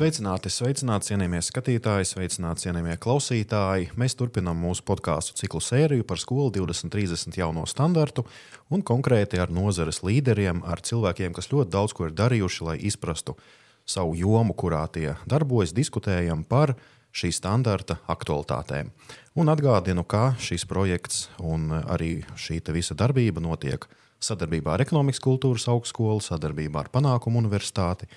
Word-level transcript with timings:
Sveicināti, 0.00 0.48
sveicināti, 0.48 1.10
cienījamie 1.10 1.42
skatītāji, 1.44 2.06
sveicināti, 2.08 2.62
cienījamie 2.64 2.94
klausītāji. 3.04 3.90
Mēs 4.00 4.14
turpinām 4.16 4.56
mūsu 4.56 4.80
podkāstu 4.88 5.34
ciklu 5.36 5.60
sēriju 5.60 6.06
par 6.08 6.16
skolu 6.16 6.46
2030 6.54 7.36
jauno 7.36 7.66
standartu 7.68 8.24
un 8.72 8.80
konkrēti 8.80 9.36
ar 9.44 9.52
nozares 9.52 10.00
līderiem, 10.00 10.62
ar 10.64 10.80
cilvēkiem, 10.80 11.34
kas 11.36 11.50
ļoti 11.52 11.74
daudz 11.76 11.92
ko 11.92 12.08
ir 12.08 12.16
darījuši, 12.16 12.64
lai 12.64 12.78
izprastu 12.88 13.36
savu 13.84 14.16
jomu, 14.16 14.56
kurā 14.56 14.86
tie 14.88 15.18
darbojas, 15.28 15.76
diskutējam 15.76 16.46
par 16.48 16.78
šī 17.12 17.28
standarta 17.36 17.98
aktualitātēm. 18.08 18.88
Un 19.36 19.52
atgādinu, 19.52 20.08
ka 20.08 20.30
šis 20.40 20.64
projekts 20.64 21.26
un 21.44 21.68
arī 21.76 22.22
šī 22.40 22.62
visa 22.72 22.96
darbība 22.96 23.44
notiek 23.44 23.84
sadarbībā 24.16 24.78
ar 24.78 24.88
Ekonomikas 24.88 25.20
kultūras 25.20 25.68
augstskolu, 25.68 26.24
sadarbībā 26.24 26.86
ar 26.86 26.92
Panākumu 26.96 27.44
universitāti 27.44 28.08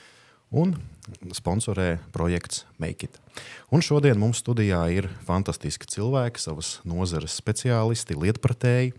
un 0.53 0.75
sponsorē 1.35 1.98
projekts 2.16 2.63
Make 2.80 3.09
It. 3.09 3.17
Un 3.73 3.84
šodien 3.84 4.20
mums 4.20 4.39
studijā 4.39 4.79
ir 4.93 5.09
fantastiski 5.27 5.88
cilvēki, 5.89 6.39
savas 6.39 6.77
nozares 6.88 7.35
speciālisti, 7.41 8.16
lietpratēji. 8.16 8.93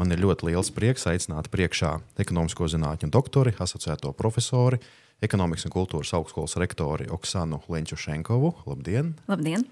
Man 0.00 0.14
ir 0.14 0.22
ļoti 0.22 0.48
liels 0.48 0.72
prieks 0.72 1.04
aicināt 1.10 1.50
priekšā 1.52 1.98
ekonomisko 2.22 2.70
zinātņu 2.72 3.10
doktori, 3.12 3.52
asociēto 3.60 4.14
profesori, 4.16 4.80
ekonomikas 5.22 5.68
un 5.68 5.74
kultūras 5.74 6.14
augstskolas 6.16 6.56
rektori 6.62 7.10
Oksanu 7.12 7.60
Lenčušenkovu. 7.68 8.54
Labdien! 8.70 9.12
Labdien! 9.28 9.66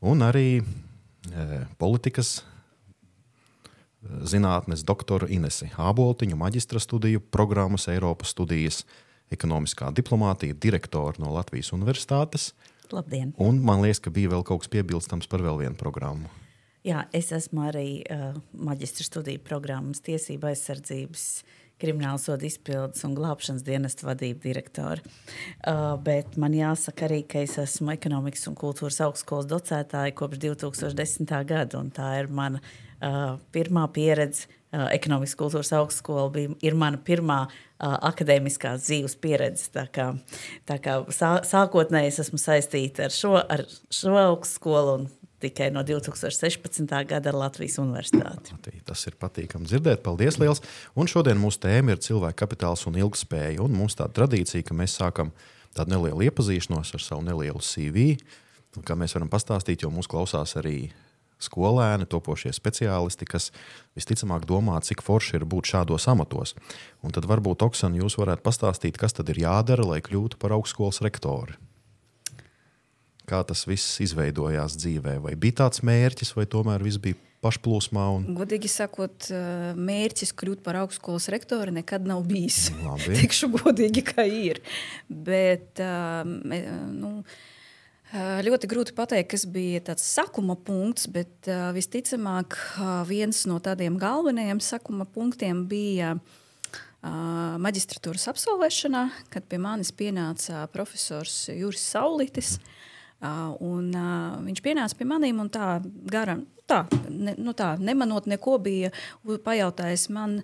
Un 0.00 0.24
arī 0.24 0.62
e, 0.62 0.64
politikas 1.76 2.38
e, 2.40 2.42
zinātnes 4.24 4.86
doktoru 4.88 5.28
Inesi 5.28 5.68
Āboltiņu, 5.76 6.38
maģistra 6.40 6.80
studiju 6.80 7.20
programmas 7.28 7.90
Eiropas 7.92 8.32
studijas 8.32 8.86
ekonomiskā 9.34 9.92
diplomātija, 9.94 10.56
direktora 10.58 11.22
no 11.22 11.32
Latvijas 11.34 11.72
Universitātes. 11.76 12.50
Labdien! 12.90 13.32
Un 13.38 13.62
man 13.62 13.84
liekas, 13.84 14.02
ka 14.02 14.12
bija 14.14 14.32
vēl 14.32 14.44
kaut 14.46 14.64
kas 14.64 14.72
piebilstams 14.72 15.30
par 15.30 15.44
vēl 15.44 15.62
vienu 15.62 15.78
programmu. 15.78 16.30
Jā, 16.86 17.04
es 17.12 17.28
esmu 17.36 17.66
arī 17.68 18.00
uh, 18.08 18.32
maģistra 18.56 19.04
studiju 19.04 19.42
programmas 19.44 20.00
tiesība 20.00 20.48
aizsardzības, 20.54 21.24
krimināla 21.80 22.20
soda 22.20 22.46
izpildes 22.48 23.04
un 23.04 23.14
glābšanas 23.16 23.64
dienesta 23.64 24.08
vadība 24.08 24.40
direktora. 24.46 25.04
Uh, 25.60 25.94
bet 26.04 26.38
man 26.40 26.56
jāsaka 26.56 27.06
arī, 27.08 27.20
ka 27.28 27.44
es 27.44 27.58
esmu 27.60 27.92
ekonomikas 27.94 28.48
un 28.48 28.56
kultūras 28.58 29.00
augstskolas 29.04 29.48
docētāja 29.50 30.16
kopš 30.16 30.40
2010. 30.46 31.28
gada, 31.48 31.80
un 31.80 31.92
tā 31.92 32.14
ir 32.22 32.32
mana 32.32 32.62
uh, 32.64 33.36
pirmā 33.52 33.84
pieredze. 33.92 34.48
Uh, 34.70 34.86
ekonomikas 34.94 35.34
kultūras 35.34 35.72
augstskola 35.74 36.28
bija, 36.30 36.52
ir 36.62 36.76
mana 36.78 36.98
pirmā 37.02 37.40
akadēmiskās 37.80 38.84
dzīves 38.84 39.16
pieredzi. 39.18 39.70
Tā 39.74 39.86
kā, 39.90 40.10
tā 40.68 40.76
kā 40.82 41.00
sā, 41.14 41.38
sākotnēji 41.48 42.12
es 42.12 42.20
esmu 42.22 42.38
saistīta 42.38 43.08
ar 43.08 43.14
šo, 43.14 43.32
ar 43.40 43.64
šo 43.66 44.14
augstskolu 44.20 44.92
un 44.98 45.08
tikai 45.40 45.70
no 45.72 45.82
2016. 45.88 46.84
gada 47.08 47.32
ar 47.32 47.38
Latvijas 47.40 47.80
Universitāti. 47.80 48.54
Tas 48.86 49.06
ir 49.08 49.16
patīkami 49.18 49.66
dzirdēt. 49.66 50.04
Paldies! 50.04 50.38
Liels. 50.38 50.62
Un 50.94 51.08
šodien 51.10 51.40
mūsu 51.40 51.64
tēma 51.64 51.96
ir 51.96 52.04
cilvēka 52.04 52.44
kapitāls 52.44 52.84
un 52.86 53.00
ilgspēja. 53.00 53.62
Un 53.64 53.74
mums 53.74 53.96
tāda 53.98 54.20
tradīcija, 54.20 54.68
ka 54.68 54.76
mēs 54.76 54.98
sākam 55.00 55.32
tādu 55.76 55.96
nelielu 55.96 56.28
iepazīšanos 56.28 56.92
ar 56.94 57.06
savu 57.06 57.24
nelielu 57.26 57.64
CV. 57.64 58.12
Kā 58.86 58.94
mēs 58.94 59.16
varam 59.16 59.32
pastāstīt, 59.32 59.82
jo 59.82 59.90
mūsu 59.90 60.12
klausās 60.12 60.54
arī 60.60 60.92
skolēni, 61.42 62.08
topošie 62.10 62.52
speciālisti, 62.56 63.28
kas 63.28 63.50
visticamāk 63.98 64.46
domā, 64.48 64.78
cik 64.84 65.02
forši 65.04 65.38
ir 65.40 65.48
būt 65.48 65.72
šādos 65.72 66.08
amatos. 66.12 66.54
Un 67.04 67.14
tad 67.16 67.28
varbūt 67.30 67.64
Oksana, 67.66 68.00
jūs 68.02 68.18
varētu 68.20 68.44
pastāstīt, 68.46 69.00
kas 69.00 69.16
tad 69.16 69.32
ir 69.32 69.42
jādara, 69.46 69.86
lai 69.94 70.00
kļūtu 70.04 70.40
par 70.40 70.54
augstskolas 70.56 71.02
rektoru. 71.04 71.56
Kā 73.30 73.44
tas 73.46 73.62
viss 73.68 74.00
izveidojās 74.02 74.74
dzīvē? 74.80 75.20
Vai 75.22 75.36
bija 75.38 75.62
tāds 75.64 75.84
mērķis, 75.86 76.34
vai 76.34 76.48
tomēr 76.50 76.82
viss 76.82 76.98
bija 77.02 77.18
pašplūsmā? 77.44 78.06
Un... 78.16 78.26
Godīgi 78.36 78.70
sakot, 78.70 79.30
mērķis 79.78 80.34
kļūt 80.36 80.64
par 80.66 80.80
augstskolas 80.82 81.30
rektoru 81.32 81.74
nekad 81.78 82.08
nav 82.08 82.24
bijis. 82.28 82.68
Tikšu 83.20 83.52
godīgi, 83.54 84.04
kā 84.10 84.26
ir. 84.26 84.60
Bet, 85.08 85.80
nu, 85.80 87.12
Ļoti 88.10 88.66
grūti 88.66 88.94
pateikt, 88.96 89.28
kas 89.30 89.44
bija 89.46 89.78
tāds 89.86 90.02
sakuma 90.02 90.56
punkts, 90.58 91.06
bet 91.14 91.46
uh, 91.46 91.68
visticamāk, 91.76 92.56
uh, 92.58 92.88
viens 93.06 93.44
no 93.46 93.60
tādiem 93.62 94.00
galvenajiem 94.02 94.58
sakuma 94.58 95.06
punktiem 95.06 95.62
bija 95.70 96.16
uh, 96.16 97.54
maģistratūras 97.62 98.26
absolvēšanā, 98.32 99.04
kad 99.30 99.46
pie 99.46 99.62
manis 99.62 99.94
pienāca 99.94 100.64
profesors 100.74 101.44
Juris 101.54 101.86
Saulitis. 101.86 102.56
Uh, 103.20 103.54
un, 103.62 103.92
uh, 103.94 104.40
viņš 104.42 104.64
pienāca 104.64 104.98
pie 104.98 105.06
maniem 105.06 105.44
un 105.44 105.52
tā 105.52 105.76
gara. 106.10 106.40
Tā, 106.70 106.84
ne, 107.10 107.32
nu 107.34 107.50
tā, 107.54 107.72
nemanot 107.82 108.28
neko, 108.30 108.52
bija 108.62 108.92
pajautājis 109.26 110.04
man, 110.14 110.36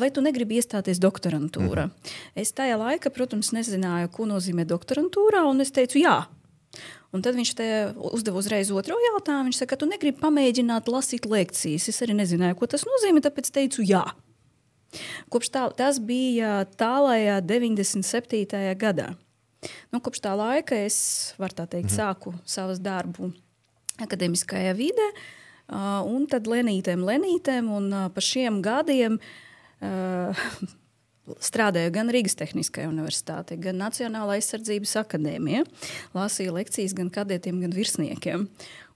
vai 0.00 0.08
tu 0.08 0.22
negribi 0.24 0.56
iestāties 0.56 0.96
doktorantūrā. 1.00 1.84
Mm 1.84 1.92
-hmm. 1.92 2.14
Es 2.34 2.52
tajā 2.52 2.78
laikā, 2.80 3.12
protams, 3.12 3.52
nezināju, 3.52 4.08
ko 4.08 4.24
nozīmē 4.24 4.64
doktorantūrā, 4.64 5.44
un 5.44 5.60
es 5.60 5.70
teicu, 5.70 5.98
jā, 5.98 6.24
Un 7.14 7.22
tad 7.24 7.38
viņš 7.38 7.52
uzdeva 8.12 8.40
uzreiz 8.40 8.70
otro 8.74 8.98
jautājumu. 9.00 9.48
Viņš 9.48 9.60
saka, 9.62 9.72
ka 9.74 9.80
tu 9.80 9.88
negribi 9.88 10.20
pamēģināt 10.20 10.90
lasīt 10.92 11.28
lekcijas. 11.30 11.88
Es 11.88 12.02
arī 12.04 12.16
nezināju, 12.18 12.58
ko 12.58 12.68
tas 12.70 12.84
nozīmē, 12.88 13.22
tāpēc 13.24 13.52
teicu 13.54 13.86
jā. 13.86 14.04
Kopš 15.32 15.50
tā, 15.54 15.62
tas 15.76 16.00
bija 16.02 16.64
tālākajā 16.78 17.40
97. 17.46 18.60
gadā. 18.80 19.14
Nu, 19.90 20.00
kopš 20.04 20.22
tā 20.24 20.34
laika 20.38 20.76
es 20.78 20.98
tā 21.38 21.66
teikt, 21.66 21.90
mhm. 21.90 21.96
sāku 21.96 22.34
savu 22.46 22.76
darbu 22.82 23.32
akadēmiskajā 24.02 24.74
vidē, 24.76 25.06
un 26.06 26.26
tad 26.30 26.48
lenītēm, 26.50 27.04
lenītēm, 27.06 27.70
un 27.72 27.94
pa 28.12 28.22
šiem 28.22 28.60
gadiem 28.64 29.16
uh, 29.16 30.44
strādāju 31.42 31.92
gan 31.94 32.10
Rīgas 32.12 32.36
Tehniskajā 32.38 32.88
universitātē, 32.90 33.58
gan 33.60 33.80
Nacionālajā 33.80 34.40
aizsardzības 34.40 34.96
akadēmijā. 35.02 35.64
Lasīju 36.16 36.56
lekcijas 36.56 36.94
gan 36.96 37.10
kadetiem, 37.12 37.60
gan 37.64 37.74
virsniekiem. 37.76 38.48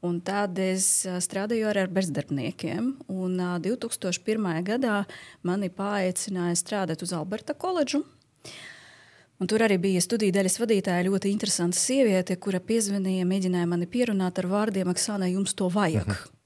Un 0.06 0.20
tad 0.24 0.56
es 0.62 0.86
strādāju 1.04 1.68
arī 1.68 1.84
ar 1.84 1.92
bezdarbniekiem. 1.92 2.94
Un 3.12 3.36
2001. 3.60 4.48
gadā 4.64 5.02
mani 5.44 5.68
paaicināja 5.68 6.56
strādāt 6.56 7.04
uz 7.04 7.12
Alberta 7.16 7.54
koledžu. 7.54 8.04
Un 9.40 9.48
tur 9.48 9.62
arī 9.64 9.78
bija 9.80 10.00
studiju 10.04 10.34
daļas 10.36 10.58
vadītāja 10.60 11.06
ļoti 11.06 11.30
interesanta 11.32 11.78
sieviete, 11.80 12.36
kura 12.36 12.60
piezvanīja, 12.60 13.28
mēģināja 13.28 13.68
mani 13.68 13.88
pierunāt 13.88 14.40
ar 14.40 14.48
vārdiem, 14.50 14.90
Aksāna, 14.92 15.30
jums 15.32 15.56
to 15.56 15.68
vajag. 15.72 16.08
Uh 16.08 16.12
-huh. 16.12 16.39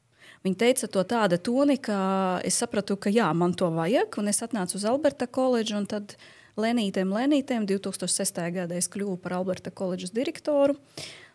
Viņa 0.45 0.59
teica 0.61 0.89
to 0.93 1.03
tāda 1.09 1.39
toni, 1.41 1.79
ka 1.81 1.97
es 2.45 2.59
sapratu, 2.61 2.99
ka 3.01 3.09
jā, 3.09 3.31
man 3.33 3.55
to 3.57 3.71
vajag, 3.73 4.19
un 4.21 4.29
es 4.29 4.43
atnācu 4.45 4.77
uz 4.77 4.85
Alberta 4.85 5.25
koledžu, 5.25 5.79
un 5.79 5.87
tad 5.89 6.19
Lenītēm, 6.61 7.15
Lenītēm 7.17 7.65
2006. 7.67 8.41
gadā 8.53 8.77
es 8.77 8.91
kļuvu 8.93 9.17
par 9.23 9.39
Alberta 9.39 9.73
koledžas 9.73 10.13
direktoru. 10.13 10.77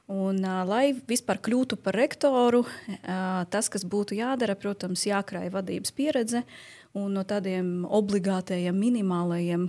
Un, 0.10 0.38
uh, 0.46 0.62
lai 0.66 0.94
vispār 1.10 1.42
kļūtu 1.42 1.80
par 1.82 1.98
rektoru, 1.98 2.62
uh, 2.66 3.42
tas, 3.50 3.70
kas 3.74 3.86
būtu 3.86 4.18
jādara, 4.18 4.54
protams, 4.58 5.08
jākrāj 5.10 5.50
vadības 5.58 5.94
pieredze 5.94 6.44
un 6.94 7.10
no 7.18 7.26
tādiem 7.26 7.84
obligātajiem, 7.86 8.78
minimālajiem 8.78 9.68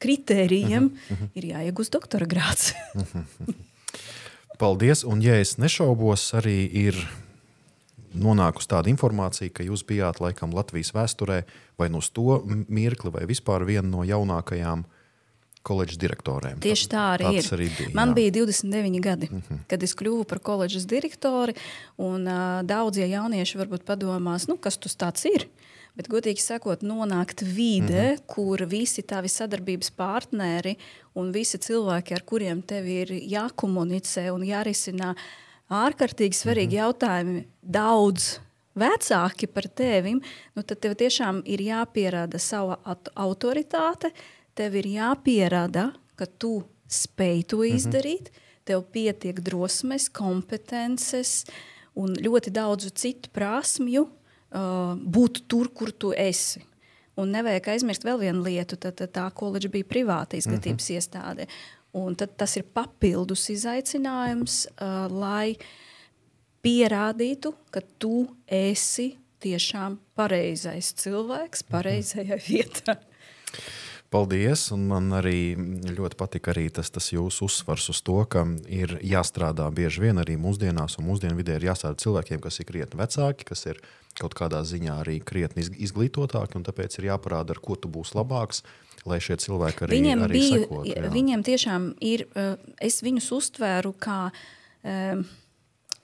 kritērijiem 0.00 0.84
uh 0.88 0.90
-huh, 0.90 1.12
uh 1.12 1.20
-huh. 1.20 1.30
ir 1.34 1.44
jāiegūst 1.52 1.92
doktora 1.92 2.26
grāts. 2.26 2.72
uh 2.94 3.02
-huh. 3.14 3.54
Paldies! 4.58 5.04
Un, 5.04 5.22
ja 5.22 5.40
es 5.40 5.56
nešaubos, 5.58 6.32
arī 6.32 6.68
ir 6.72 7.08
nonākusi 8.14 8.70
tāda 8.70 8.90
informācija, 8.92 9.52
ka 9.52 9.66
jūs 9.66 9.84
bijāt 9.88 10.20
laikam 10.20 10.54
Latvijas 10.56 10.92
vēsturē 10.96 11.42
vai 11.78 11.88
no 11.88 12.00
to 12.00 12.42
mirkli, 12.68 13.10
vai 13.10 13.26
vispār 13.26 13.66
viena 13.68 13.88
no 13.88 14.04
jaunākajām 14.06 14.84
koledžas 15.68 16.00
direktoriem. 16.00 16.60
Tieši 16.62 16.88
tā 16.88 17.04
arī 17.16 17.28
Tāds 17.28 17.50
ir. 17.50 17.56
Arī 17.58 17.68
bija, 17.76 17.94
Man 17.96 18.12
jā. 18.12 18.18
bija 18.18 18.34
29 18.38 19.00
gadi, 19.04 19.28
mm 19.30 19.42
-hmm. 19.42 19.58
kad 19.68 19.82
es 19.82 19.94
kļuvu 19.94 20.24
par 20.24 20.38
koledžas 20.38 20.86
direktori. 20.86 21.54
Un, 21.96 22.26
uh, 22.26 22.62
daudzie 22.62 23.08
jaunieši 23.08 23.58
varbūt 23.58 23.84
padomās, 23.84 24.48
nu, 24.48 24.56
kas 24.56 24.78
tas 24.78 25.24
ir. 25.24 25.48
Bet, 25.96 26.06
godīgi 26.08 26.38
sakot, 26.38 26.82
nonākt 26.82 27.42
vidē, 27.42 28.04
mm 28.10 28.14
-hmm. 28.14 28.26
kur 28.26 28.64
visi 28.66 29.02
tavi 29.02 29.28
sadarbības 29.28 29.90
partneri 29.90 30.76
un 31.14 31.32
visi 31.32 31.58
cilvēki, 31.58 32.14
ar 32.14 32.22
kuriem 32.22 32.62
tev 32.62 32.86
ir 32.86 33.08
jākomunicē 33.10 34.30
un 34.30 34.42
jārisina 34.42 35.14
ārkārtīgi 35.68 36.36
svarīgi 36.36 36.76
mm 36.76 36.78
-hmm. 36.78 36.84
jautājumi, 36.84 37.46
daudz 37.62 38.38
vecāki 38.78 39.46
par 39.46 39.68
tevi, 39.68 40.14
nu, 40.54 40.62
tad 40.62 40.80
tev 40.80 40.94
tiešām 40.98 41.42
ir 41.44 41.60
jāpierāda 41.60 42.38
sava 42.38 42.78
autoritāte, 43.14 44.12
tev 44.54 44.74
ir 44.74 44.86
jāpierāda, 44.86 45.92
ka 46.16 46.26
tu 46.26 46.62
spēj 46.88 47.46
to 47.46 47.62
mhm. 47.62 47.76
izdarīt, 47.76 48.30
mm 48.30 48.34
-hmm. 48.34 48.64
tev 48.64 48.82
pietiek 48.92 49.40
drosmes, 49.40 50.08
kompetences 50.08 51.44
un 51.94 52.14
ļoti 52.14 52.50
daudzu 52.50 52.90
citu 52.90 53.30
prasmju 53.32 54.02
uh, 54.02 54.94
būt 54.96 55.42
tur, 55.48 55.68
kur 55.74 55.90
tu 55.90 56.12
esi. 56.16 56.60
Un 57.18 57.32
nevajag 57.34 57.68
aizmirst 57.68 58.04
vēl 58.06 58.18
vienu 58.18 58.44
lietu, 58.46 58.76
tad 58.76 59.00
tā 59.00 59.30
koledža 59.34 59.68
bija 59.68 59.84
privāta 59.84 60.36
izglītības 60.36 60.90
mm 60.90 60.94
-hmm. 60.94 60.94
iestāde. 60.94 61.46
Un 61.96 62.16
tad 62.20 62.34
tas 62.36 62.56
ir 62.60 62.66
papildus 62.76 63.46
izaicinājums, 63.54 64.66
uh, 64.76 65.06
lai 65.08 65.56
pierādītu, 66.64 67.54
ka 67.72 67.80
tu 67.98 68.26
esi 68.44 69.14
tiešām 69.42 69.96
pareizais 70.18 70.92
cilvēks, 70.98 71.64
pareizajā 71.70 72.38
vietā. 72.48 72.98
Paldies! 74.08 74.70
Man 74.72 75.10
arī 75.12 75.52
ļoti 75.92 76.16
patika 76.16 76.54
arī 76.54 76.70
tas, 76.72 76.88
tas 76.88 77.10
jūsu 77.12 77.44
uzsvars 77.44 77.90
uz 77.92 77.98
to, 78.00 78.16
ka 78.32 78.46
ir 78.72 78.94
jāstrādā 79.04 79.66
bieži 79.74 80.06
vien 80.06 80.20
arī 80.22 80.38
mūsdienās, 80.40 80.96
un 80.96 81.10
mūsdienu 81.10 81.36
vidē 81.36 81.58
ir 81.58 81.66
jāstrādā 81.68 82.00
cilvēkiem, 82.00 82.40
kas 82.40 82.56
ir 82.56 82.68
krietni 82.70 83.00
vecāki, 83.02 83.44
kas 83.50 83.66
ir 83.68 83.82
kaut 84.20 84.36
kādā 84.38 84.62
ziņā 84.66 85.00
arī 85.04 85.18
krietni 85.24 85.64
izglītotāki, 85.64 86.58
un 86.58 86.66
tāpēc 86.66 86.98
ir 86.98 87.10
jāparāda, 87.12 87.56
ar 87.56 87.62
ko 87.62 87.76
tu 87.76 87.90
būsi 87.92 88.18
labāks. 88.18 88.62
Lai 89.06 89.20
šie 89.22 89.38
cilvēki 89.38 89.86
arī, 89.86 89.94
viņiem 89.94 90.22
arī 90.26 90.38
bija, 90.40 90.56
sekotu, 90.58 90.88
jā. 90.90 91.10
viņiem 91.14 91.42
tiešām 91.46 91.84
ir, 92.04 92.26
eh, 92.34 92.56
es 92.82 92.98
viņus 93.06 93.28
uztvēru 93.36 93.92
kā 93.94 94.24
um, 94.82 95.22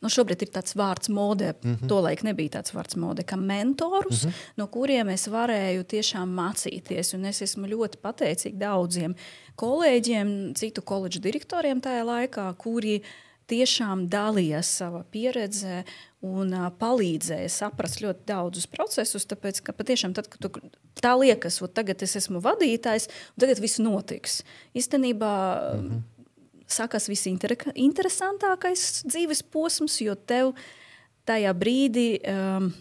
nu, 0.04 0.10
šobrīd 0.12 0.44
ir 0.44 0.52
tāds 0.52 0.76
vārds 0.76 1.10
modē, 1.12 1.54
mm 1.54 1.74
-hmm. 1.74 1.88
tolaik 1.88 2.22
nebija 2.26 2.58
tāds 2.58 2.74
vārds 2.76 2.96
modē, 3.00 3.24
kā 3.24 3.36
mentorus, 3.40 4.24
mm 4.24 4.30
-hmm. 4.30 4.52
no 4.56 4.66
kuriem 4.66 5.08
es 5.08 5.26
varēju 5.28 5.84
tiešām 5.84 6.34
mācīties. 6.40 7.14
Un 7.14 7.24
es 7.24 7.42
esmu 7.42 7.66
ļoti 7.66 8.00
pateicīga 8.02 8.58
daudziem 8.58 9.14
kolēģiem, 9.56 10.54
citu 10.54 10.82
koledžu 10.82 11.20
direktoriem 11.20 11.80
tajā 11.80 12.04
laikā, 12.04 12.54
kuri 12.56 13.02
tiešām 13.50 14.06
dalījās 14.12 14.70
savā 14.80 15.02
pieredzē 15.12 15.82
un 16.24 16.54
uh, 16.56 16.70
palīdzēja 16.80 17.50
saprast 17.52 18.00
ļoti 18.04 18.26
daudzus 18.30 18.66
procesus. 18.70 19.28
Tāpēc, 19.28 19.60
ka 19.66 19.76
patiešām 19.76 20.16
tad, 20.16 20.30
kad 20.32 20.40
tu, 20.44 20.72
tā 21.00 21.12
liekas, 21.20 21.60
ka 21.60 21.68
tagad 21.82 22.02
es 22.06 22.16
esmu 22.22 22.40
vadītājs, 22.44 23.10
un 23.34 23.46
tagad 23.46 23.62
viss 23.64 23.82
notiks. 23.82 24.42
Īstenībā. 24.74 25.36
Mm 25.76 25.86
-hmm 25.90 26.02
sākās 26.74 27.08
visinteresantākais 27.10 29.04
dzīves 29.08 29.42
posms, 29.42 30.00
jo 30.00 30.14
tev 30.14 30.54
tajā 31.28 31.52
brīdī 31.56 32.18
um, 32.28 32.72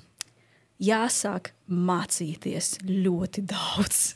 jāsāk 0.83 1.53
mācīties 1.67 2.77
ļoti 2.87 3.45
daudz. 3.49 4.15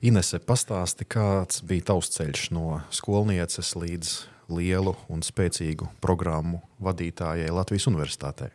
Inese, 0.00 0.38
pastāsti, 0.40 1.04
kāds 1.04 1.60
bija 1.66 1.90
tavs 1.92 2.08
ceļš 2.14 2.50
no 2.56 2.80
skolnieces 2.94 3.74
līdz 3.76 4.14
lielu 4.50 4.94
un 5.08 5.22
spēcīgu 5.24 5.88
programmu 6.02 6.60
vadītājai 6.82 7.52
Latvijas 7.54 7.88
Universitātē? 7.90 8.50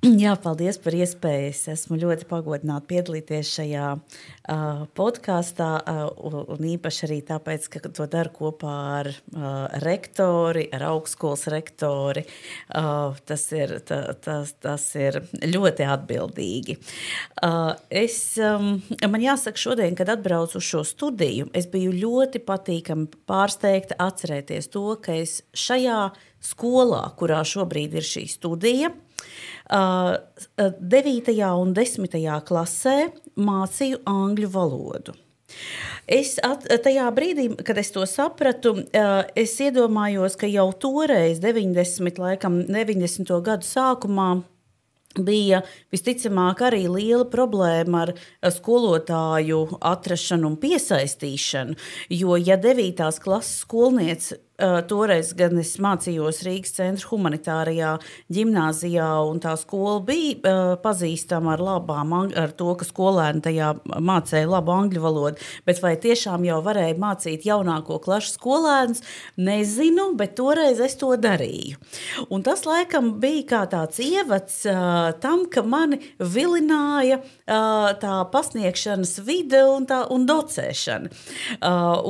Jā, 0.00 0.30
paldies 0.40 0.78
par 0.80 0.94
iespēju. 0.96 1.48
Es 1.50 1.66
esmu 1.68 1.98
ļoti 2.00 2.24
pagodināta 2.24 2.86
piedalīties 2.88 3.50
šajā 3.52 3.88
uh, 4.00 4.78
podkāstā, 4.96 5.66
uh, 5.76 6.38
un 6.54 6.64
īpaši 6.70 7.02
arī 7.04 7.18
tāpēc, 7.28 7.66
ka 7.68 7.82
to 7.84 8.06
daru 8.08 8.32
kopā 8.32 8.76
ar 8.94 9.10
uh, 9.12 9.66
rektori, 9.84 10.62
ar 10.72 10.86
augstskolas 10.94 11.44
rektori. 11.52 12.22
Uh, 12.72 13.18
tas, 13.28 13.44
ir, 13.52 13.74
ta, 13.84 14.14
tas, 14.16 14.54
tas 14.56 14.86
ir 14.96 15.20
ļoti 15.44 15.84
atbildīgi. 15.92 16.78
Uh, 17.44 17.76
es, 17.92 18.16
um, 18.40 18.78
man 19.04 19.26
jāsaka, 19.26 19.60
šodien, 19.60 20.00
kad 20.00 20.14
atbraucu 20.16 20.62
uz 20.62 20.70
šo 20.70 20.80
studiju, 20.94 21.50
es 21.52 21.68
biju 21.68 21.92
ļoti 21.92 22.40
patīkami 22.48 23.20
pārsteigta 23.28 24.00
atcerēties 24.00 24.72
to, 24.72 24.86
ka 25.04 25.20
es 25.20 25.42
šajā 25.52 26.06
skolā, 26.40 27.04
kurā 27.20 27.44
šobrīd 27.44 28.00
ir 28.00 28.10
šī 28.14 28.24
studija, 28.32 28.94
9. 29.70 31.34
un 31.62 31.74
10. 31.74 32.20
klasē 32.46 32.96
mācīju 33.38 34.02
angļu 34.10 34.48
valodu. 34.50 35.14
Es 36.10 36.36
at, 36.42 36.66
tajā 36.82 37.06
brīdī, 37.14 37.48
kad 37.66 37.78
es 37.78 37.90
to 37.94 38.02
sapratu, 38.06 38.76
es 39.38 39.56
iedomājos, 39.62 40.36
ka 40.38 40.46
jau 40.50 40.70
toreiz, 40.74 41.38
90, 41.42 42.18
laikam, 42.22 42.62
90. 42.66 43.30
gadu 43.46 43.66
sākumā, 43.66 44.30
bija 45.18 45.62
visticamāk 45.90 46.62
arī 46.68 46.84
liela 46.86 47.26
problēma 47.30 48.04
ar 48.06 48.12
skolotāju 48.54 49.80
atrašanu 49.82 50.52
un 50.52 50.58
piesaistīšanu. 50.62 51.74
Jo, 52.14 52.36
ja 52.38 52.58
9. 52.60 53.02
klases 53.22 53.64
skolniece 53.64 54.38
toreiz 54.90 55.32
gan 55.36 55.58
es 55.60 55.74
mācījos 55.82 56.42
Rīgas 56.46 56.74
centra 56.76 57.08
humanitārajā 57.10 57.94
gimnājā, 58.32 59.08
un 59.28 59.40
tā 59.42 59.54
skola 59.60 60.00
bija 60.04 60.54
pazīstama 60.82 61.54
ar, 61.54 61.64
labām, 61.64 62.14
ar 62.28 62.54
to, 62.56 62.74
ka 62.78 62.86
skolēni 62.86 63.44
tajā 63.44 63.72
mācīja 63.86 64.48
labu 64.50 64.74
angļu 64.74 65.04
valodu. 65.04 65.48
Bet 65.66 65.82
vai 65.82 65.94
tiešām 66.00 66.44
jau 66.48 66.60
varēja 66.64 66.98
mācīt 67.00 67.46
jaunāko 67.48 68.00
klašu 68.02 68.34
skolēnus, 68.36 69.02
nezinu, 69.40 70.10
bet 70.18 70.36
toreiz 70.38 70.80
es 70.84 70.96
to 71.00 71.12
darīju. 71.20 71.80
Un 72.30 72.44
tas 72.46 72.64
laikam 72.68 73.14
bija 73.22 73.46
kā 73.54 73.62
tāds 73.72 74.00
ievads 74.04 74.62
tam, 75.22 75.46
ka 75.50 75.64
mani 75.66 76.00
vilināja 76.18 77.20
tā 78.00 78.16
pasniegšanas 78.32 79.16
vide 79.26 79.62
un, 79.66 79.86
tā, 79.88 80.02
un 80.12 80.26
docēšana. 80.28 81.10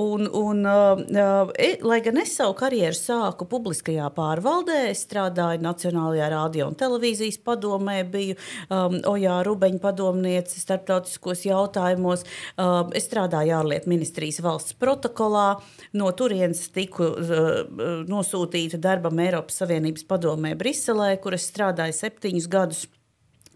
Un, 0.01 0.27
un, 0.27 0.65
e, 0.67 1.71
lai 1.87 2.01
gan 2.05 2.21
es 2.21 2.37
savu 2.41 2.55
karjeru 2.57 2.97
sāku 2.97 3.45
publiskajā 3.51 4.07
pārvaldē. 4.17 4.95
Strādāju 4.97 5.61
Nacionālajā 5.65 6.29
radio 6.33 6.69
un 6.71 6.77
televīzijas 6.79 7.37
padomē, 7.45 7.99
biju 8.09 8.37
um, 8.73 8.97
Ojā 9.11 9.41
Rubeņa 9.45 9.81
padomniece 9.83 10.63
starptautiskos 10.63 11.45
jautājumos. 11.45 12.25
Um, 12.57 12.95
es 12.97 13.11
strādāju 13.11 13.59
ārlietu 13.59 13.93
ministrijas 13.93 14.41
valsts 14.45 14.79
protokolā. 14.81 15.59
No 15.93 16.09
turienes 16.17 16.63
tiku 16.73 17.11
uh, 17.11 17.51
nosūtīta 18.09 18.81
darbam 18.81 19.21
Eiropas 19.21 19.61
Savienības 19.61 20.09
padomē 20.09 20.55
Briselē, 20.57 21.13
kur 21.21 21.37
es 21.37 21.45
strādāju 21.51 21.99
septiņus 21.99 22.49
gadus. 22.57 22.87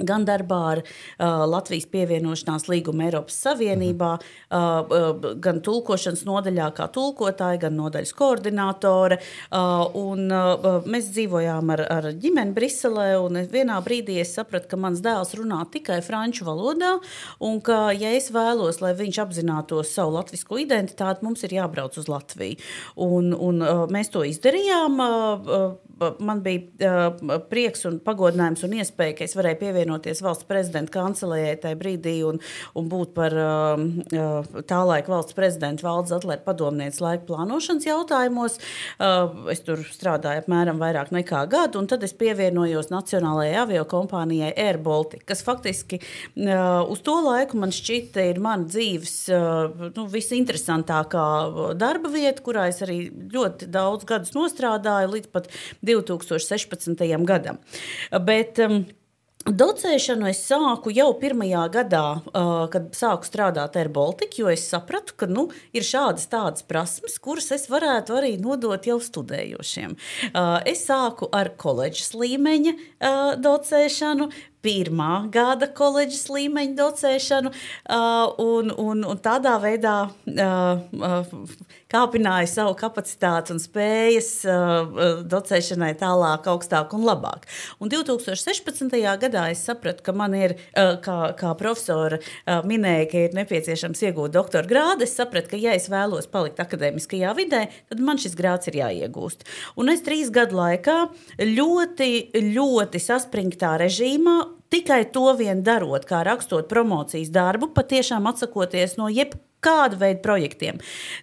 Gan 0.02 0.24
darbā 0.26 0.60
ar 0.72 0.80
uh, 0.82 1.44
Latvijas 1.46 1.86
pievienošanās 1.92 2.66
līgumu 2.66 3.04
Eiropas 3.06 3.36
Savienībā, 3.44 4.10
uh, 4.18 4.56
uh, 4.58 5.28
gan 5.38 5.60
tulkošanas 5.62 6.24
nodaļā, 6.26 6.66
kā 6.74 6.88
tulkotāja, 6.90 7.60
gan 7.62 7.76
nodaļas 7.78 8.10
koordinātore. 8.18 9.20
Uh, 9.54 9.84
un, 10.00 10.26
uh, 10.34 10.80
mēs 10.90 11.12
dzīvojām 11.14 11.70
ar, 11.76 11.84
ar 11.94 12.10
ģimeni 12.18 12.56
Briselē, 12.56 13.06
un 13.22 13.38
vienā 13.52 13.78
brīdī 13.86 14.18
es 14.24 14.34
sapratu, 14.34 14.72
ka 14.72 14.80
mans 14.82 15.04
dēls 15.04 15.36
runā 15.38 15.60
tikai 15.70 16.00
franču 16.02 16.48
valodā, 16.48 16.96
un 17.38 17.62
ka, 17.62 17.92
ja 17.94 18.10
es 18.18 18.32
vēlos, 18.34 18.82
lai 18.82 18.96
viņš 18.98 19.22
apzinātos 19.28 19.94
savu 19.94 20.16
latviešu 20.18 20.58
identitāti, 20.64 21.22
mums 21.22 21.46
ir 21.46 21.54
jābrauc 21.60 21.94
uz 22.02 22.10
Latviju. 22.10 22.58
Un, 22.98 23.30
un, 23.30 23.62
uh, 23.62 23.86
mēs 23.94 24.10
to 24.10 24.26
izdarījām. 24.26 24.98
Uh, 24.98 25.54
uh, 25.54 25.93
man 26.18 26.40
bija 26.44 27.06
uh, 27.08 27.36
prieks 27.50 27.84
un 27.88 27.98
pagodinājums 28.04 28.64
un 28.66 28.76
iespēja, 28.78 29.16
ka 29.18 29.26
es 29.26 29.34
varēju 29.38 29.60
pievienoties 29.60 30.22
valsts 30.24 30.46
prezidenta 30.48 30.92
kancelējai 30.94 31.56
tajā 31.62 31.78
brīdī 31.80 32.14
un, 32.26 32.40
un 32.78 32.88
būt 32.90 33.14
par 33.16 33.36
uh, 33.38 34.62
tā 34.66 34.80
laika 34.86 35.12
valsts 35.14 35.36
prezidenta 35.36 35.86
valdes 35.86 36.14
atlētu 36.16 36.46
padomniece 36.46 37.02
laika 37.04 37.26
plānošanas 37.28 37.88
jautājumos. 37.88 38.58
Uh, 38.98 39.50
es 39.52 39.62
tur 39.66 39.84
strādāju 39.86 40.44
apmēram 40.44 40.80
vairāk 40.82 41.12
nekā 41.14 41.44
gadu, 41.52 41.82
un 41.82 41.90
tad 41.90 42.04
es 42.06 42.16
pievienojos 42.18 42.90
Nacionālajai 42.94 43.56
avio 43.62 43.84
kompānijai 43.88 44.52
Air 44.60 44.80
Baltica, 44.84 45.28
kas 45.32 45.44
faktiski 45.46 46.00
uh, 46.00 46.82
uz 46.90 47.02
to 47.06 47.16
laiku 47.24 47.60
man 47.60 47.74
šķita 47.74 48.28
ir 48.32 48.42
mana 48.42 48.68
dzīves 48.68 49.14
uh, 49.34 49.88
nu, 49.94 50.06
visinteresantākā 50.10 51.26
darba 51.78 52.10
vieta, 52.12 52.42
kurā 52.44 52.68
es 52.70 52.82
arī 52.84 52.98
ļoti 53.34 53.68
daudz 53.72 54.06
gadus 54.08 54.34
nostrādāju 54.36 55.14
līdz 55.14 55.32
pat 55.34 55.48
2016. 55.86 57.06
gadam. 57.28 57.58
Bet, 58.24 58.60
um, 58.64 58.84
Docēšanu 59.44 60.24
es 60.30 60.38
sāku 60.48 60.88
jau 60.96 61.10
pirmajā 61.20 61.66
gadā, 61.68 62.04
uh, 62.16 62.62
kad 62.72 62.86
sāku 62.96 63.28
strādāt 63.28 63.74
ar 63.76 63.90
Baltiku, 63.92 64.38
jo 64.40 64.48
es 64.48 64.62
sapratu, 64.64 65.12
ka 65.20 65.28
nu, 65.28 65.50
ir 65.76 65.84
šādas 65.84 66.30
tādas 66.32 66.64
prasmes, 66.64 67.18
kuras 67.20 67.50
es 67.52 67.68
varētu 67.68 68.16
arī 68.16 68.30
nodot 68.40 68.88
jau 68.88 68.96
studējošiem. 69.04 69.98
Uh, 70.30 70.62
es 70.64 70.86
sāku 70.88 71.28
ar 71.28 71.52
koledžas 71.60 72.14
līmeņa 72.16 72.72
uh, 72.72 73.34
docēšanu, 73.44 74.30
pirmā 74.64 75.12
gada 75.32 75.68
koledžas 75.68 76.26
līmeņa 76.32 76.76
docēšanu, 76.78 77.52
uh, 77.52 78.34
un, 78.42 78.72
un, 78.72 79.04
un 79.12 79.22
tādā 79.22 79.56
veidā 79.62 79.96
uh, 80.08 80.84
uh, 80.98 81.34
kāpināju 81.94 82.48
savu 82.50 82.74
kapacitāti 82.78 83.52
un 83.54 83.60
spējas 83.62 84.30
docēšanai 85.30 85.92
tālāk, 86.00 86.48
augstāk 86.50 86.94
un 86.96 87.04
labāk. 87.06 87.46
Un 87.82 87.90
2016. 87.92 88.96
gadā 89.22 89.44
es 89.52 89.62
sapratu, 89.66 90.02
ka 90.06 90.14
man 90.16 90.34
ir, 90.38 90.56
kā, 90.74 91.18
kā 91.38 91.52
profesora 91.58 92.18
minēja, 92.66 93.06
ka 93.10 93.22
ir 93.28 93.36
nepieciešams 93.38 94.02
iegūt 94.08 94.34
doktora 94.34 94.68
grādu. 94.70 95.06
Es 95.06 95.14
sapratu, 95.18 95.52
ka, 95.52 95.60
ja 95.60 95.76
es 95.78 95.86
vēlos 95.92 96.26
palikt 96.30 96.62
akadēmiskajā 96.64 97.34
vidē, 97.38 97.66
tad 97.92 98.02
man 98.02 98.20
šis 98.20 98.34
grāds 98.38 98.70
ir 98.72 98.80
jāiegūst. 98.82 99.46
Un 99.78 99.92
es 99.94 100.02
trīs 100.06 100.32
gadu 100.34 100.58
laikā 100.58 100.98
ļoti, 101.38 102.10
ļoti 102.56 103.02
saspringtā 103.06 103.76
režīmā 103.84 104.40
Tikai 104.74 105.04
to 105.14 105.28
vien 105.38 105.60
darot, 105.62 106.02
kā 106.08 106.24
rakstot 106.26 106.66
promocijas 106.66 107.28
darbu, 107.30 107.68
patiešām 107.76 108.24
atsakoties 108.26 108.96
no 108.98 109.06
jebkāda 109.06 110.00
veida 110.00 110.18
projektiem, 110.24 110.80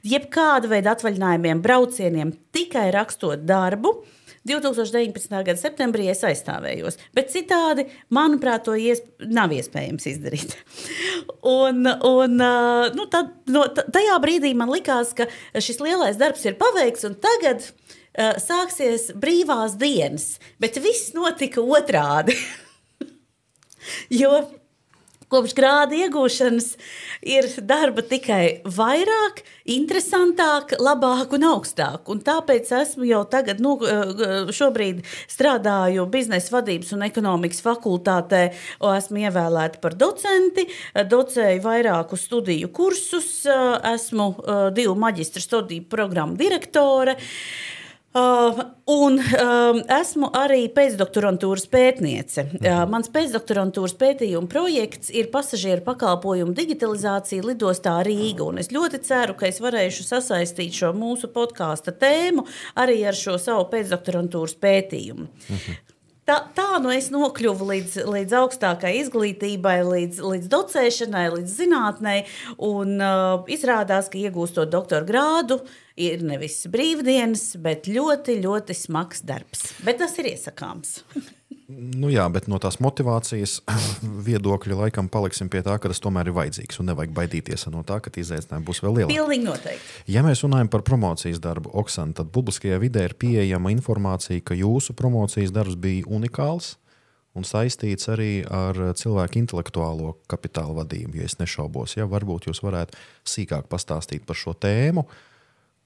jebkāda 0.08 0.70
veida 0.72 0.94
atvaļinājumiem, 0.96 1.60
braucieniem, 1.66 2.32
tikai 2.56 2.86
rakstot 2.96 3.44
darbu. 3.50 3.98
2019. 4.48 5.36
gada 5.36 5.60
septembrī 5.60 6.08
es 6.14 6.24
aizstāvējos, 6.26 6.96
bet 7.14 7.28
citādi, 7.34 7.90
manuprāt, 8.10 8.64
to 8.66 8.78
iesp 8.80 9.28
nav 9.28 9.52
iespējams 9.52 10.08
izdarīt. 10.14 10.56
un, 11.60 11.84
un, 11.92 12.40
nu, 12.40 13.10
tad, 13.12 13.36
no, 13.52 13.68
tajā 13.68 14.18
brīdī 14.24 14.56
man 14.58 14.72
likās, 14.72 15.12
ka 15.18 15.28
šis 15.60 15.84
lielais 15.84 16.18
darbs 16.18 16.48
ir 16.48 16.56
paveikts, 16.62 17.06
un 17.12 17.20
tagad 17.20 17.68
uh, 17.68 18.40
sāksies 18.40 19.12
brīvās 19.12 19.76
dienas, 19.76 20.38
bet 20.64 20.80
viss 20.80 21.12
notika 21.20 21.62
otrādi. 21.62 22.40
jo 24.22 24.34
kopš 25.32 25.56
grāda 25.56 25.96
iegūšanas 25.96 26.74
ir 27.24 27.48
darba 27.68 28.04
tikai 28.04 28.62
vairāk, 28.68 29.42
interesantāk, 29.72 30.76
labāk 30.82 31.36
un 31.38 31.46
augstāk. 31.54 32.10
Un 32.12 32.22
tāpēc 32.26 32.72
esmu 32.82 33.08
jau 33.08 33.22
tagad, 33.32 33.62
nu, 33.64 33.78
šobrīd 34.52 35.04
strādāju 35.32 36.08
biznesa 36.12 36.58
vadības 36.58 36.92
un 36.98 37.08
ekonomikas 37.08 37.64
fakultātē, 37.64 38.44
esmu 38.92 39.24
ievēlēta 39.26 39.82
par 39.84 39.96
docenti, 40.00 40.68
docēju 41.16 41.64
vairāku 41.64 42.20
studiju 42.20 42.72
kursus, 42.76 43.46
esmu 43.48 44.34
divu 44.76 44.98
maģistra 45.00 45.44
studiju 45.48 45.88
programmu 45.92 46.40
direktore. 46.40 47.16
Un 48.92 49.20
uh, 49.22 49.78
esmu 50.00 50.32
arī 50.36 50.66
pēcdoktorantūras 50.76 51.68
pētniece. 51.72 52.48
Uh, 52.60 52.82
mans 52.92 53.12
pēcdoktorantūras 53.14 53.96
pētījuma 54.00 54.50
projekts 54.52 55.14
ir 55.14 55.30
pasažieru 55.34 55.86
pakalpojumu 55.86 56.56
digitalizācija 56.58 57.46
lidostā 57.46 57.98
Rīga. 58.08 58.50
Un 58.50 58.62
es 58.64 58.72
ļoti 58.74 59.04
ceru, 59.08 59.38
ka 59.40 59.48
es 59.50 59.62
varēšu 59.64 60.08
sasaistīt 60.08 60.76
šo 60.82 60.92
mūsu 60.98 61.32
podkāstu 61.32 61.96
tēmu 62.02 62.48
arī 62.82 63.02
ar 63.08 63.18
šo 63.18 63.38
savu 63.42 63.70
pēcdoktorantūras 63.72 64.60
pētījumu. 64.62 65.30
Mhm. 65.48 65.91
Tā, 66.30 66.36
tā 66.54 66.78
nu 66.84 66.92
es 66.94 67.10
nokļuvu 67.10 67.66
līdz, 67.72 67.96
līdz 68.06 68.36
augstākai 68.38 68.92
izglītībai, 69.00 69.80
līdz, 69.88 70.20
līdz 70.22 70.50
docēšanai, 70.54 71.24
līdz 71.34 71.56
zinātnē. 71.58 72.16
Un 72.68 73.02
uh, 73.02 73.50
izrādās, 73.50 74.12
ka 74.12 74.22
iegūstot 74.22 74.70
doktora 74.70 75.08
grādu, 75.08 75.58
ir 75.98 76.22
nevis 76.26 76.60
brīvdienas, 76.72 77.56
bet 77.66 77.90
ļoti, 77.90 78.38
ļoti 78.46 78.78
smags 78.78 79.26
darbs. 79.26 79.72
Bet 79.82 79.98
tas 80.04 80.14
ir 80.22 80.30
iesakāms. 80.36 81.00
Nu 81.72 82.10
jā, 82.12 82.24
bet 82.34 82.48
no 82.52 82.58
tās 82.62 82.80
motivācijas 82.84 83.60
viedokļa 84.28 84.78
laikam 84.84 85.08
paliksim 85.12 85.50
pie 85.52 85.62
tā, 85.66 85.78
ka 85.80 85.92
tas 85.92 86.02
tomēr 86.04 86.32
ir 86.32 86.36
vajadzīgs 86.36 86.82
un 86.82 86.90
nevajag 86.92 87.14
baidīties 87.16 87.68
no 87.72 87.84
tā, 87.88 88.02
ka 88.04 88.12
izaicinājumi 88.12 88.68
būs 88.68 88.82
vēl 88.84 88.98
lielāki. 89.00 89.16
Pilnīgi 89.16 89.48
noteikti. 89.48 89.96
Ja 90.12 90.26
mēs 90.26 90.44
runājam 90.46 90.72
par 90.74 90.84
promocijas 90.88 91.40
darbu, 91.44 91.72
Oksana, 91.82 92.16
tad 92.18 92.34
publiskajā 92.36 92.82
vidē 92.82 93.08
ir 93.08 93.16
pieejama 93.20 93.72
informācija, 93.76 94.44
ka 94.44 94.58
jūsu 94.58 94.98
promocijas 94.98 95.54
darbs 95.56 95.80
bija 95.80 96.08
unikāls 96.12 96.76
un 97.38 97.48
saistīts 97.48 98.10
arī 98.12 98.42
ar 98.52 98.76
cilvēku 99.00 99.40
intelektuālo 99.40 100.18
kapitāla 100.32 100.82
vadību. 100.82 101.22
Ja 101.22 101.30
es 101.30 101.38
nešaubos, 101.40 101.96
ja 101.96 102.10
varbūt 102.12 102.50
jūs 102.50 102.60
varētu 102.66 103.00
sīkāk 103.24 103.72
pastāstīt 103.72 104.28
par 104.28 104.40
šo 104.40 104.58
tēmu. 104.58 105.06
Uh, 105.08 105.28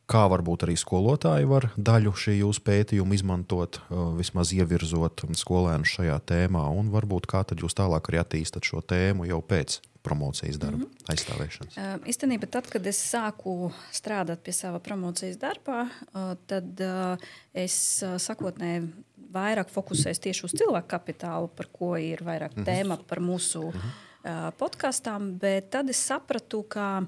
kā 0.10 0.26
varbūt 0.32 0.66
arī 0.68 0.76
skolotāji 0.78 1.48
var 1.50 1.70
daļu 1.78 2.14
šī 2.22 2.38
jūsu 2.40 2.64
pētījuma 2.66 3.18
izmantot, 3.18 3.82
uh, 3.90 4.14
vismaz 4.18 4.54
ievirzot 4.56 5.26
skolēnus 5.38 5.98
šajā 5.98 6.20
tēmā, 6.30 6.68
un 6.78 6.92
varbūt 6.94 7.28
kā 7.32 7.44
tad 7.48 7.64
jūs 7.64 7.78
tālāk 7.78 8.12
arī 8.12 8.22
attīstat 8.22 8.68
šo 8.68 8.84
tēmu 8.86 9.28
jau 9.30 9.42
pēc 9.46 9.80
promocijas 10.06 10.60
darba, 10.62 10.84
mm 10.84 10.86
-hmm. 10.86 11.10
aizstāvēšanas? 11.14 11.78
Uh, 11.78 12.08
īstenībā, 12.12 12.50
tad, 12.52 12.70
kad 12.70 12.88
es 12.88 13.00
sāku 13.14 13.72
strādāt 13.94 14.44
pie 14.46 14.54
sava 14.54 14.80
promocijas 14.80 15.40
darbā, 15.42 15.88
uh, 15.90 16.36
tad 16.48 16.82
uh, 16.86 17.18
es 17.54 18.04
uh, 18.06 18.20
sakotnēji 18.22 18.92
vairāk 19.34 19.72
fokusējos 19.74 20.22
tieši 20.22 20.46
uz 20.46 20.54
cilvēku 20.60 20.88
kapitālu, 20.88 21.50
par 21.50 21.68
ko 21.74 21.96
ir 21.98 22.22
vairāk 22.24 22.54
mm 22.56 22.64
-hmm. 22.64 22.70
tēma 22.70 22.98
par 23.08 23.20
mūsu 23.20 23.64
mm 23.64 23.80
-hmm. 23.80 24.52
podkāstām, 24.60 25.32
bet 25.40 25.70
tad 25.70 25.90
es 25.90 26.06
sapratu, 26.06 26.64
ka 26.64 27.06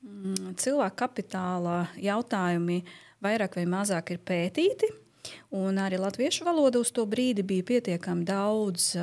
cilvēka 0.00 0.96
kapitāla 1.04 1.84
jautājumi 2.00 2.80
vairāk 3.24 3.60
vai 3.60 3.66
mazāk 3.68 4.14
ir 4.14 4.24
pētīti. 4.24 4.88
Un 5.52 5.76
arī 5.76 6.00
latviešu 6.00 6.46
valoda 6.48 6.80
uz 6.80 6.90
to 6.96 7.04
brīdi 7.08 7.44
bija 7.44 7.66
pietiekami 7.74 8.24
daudz 8.24 8.94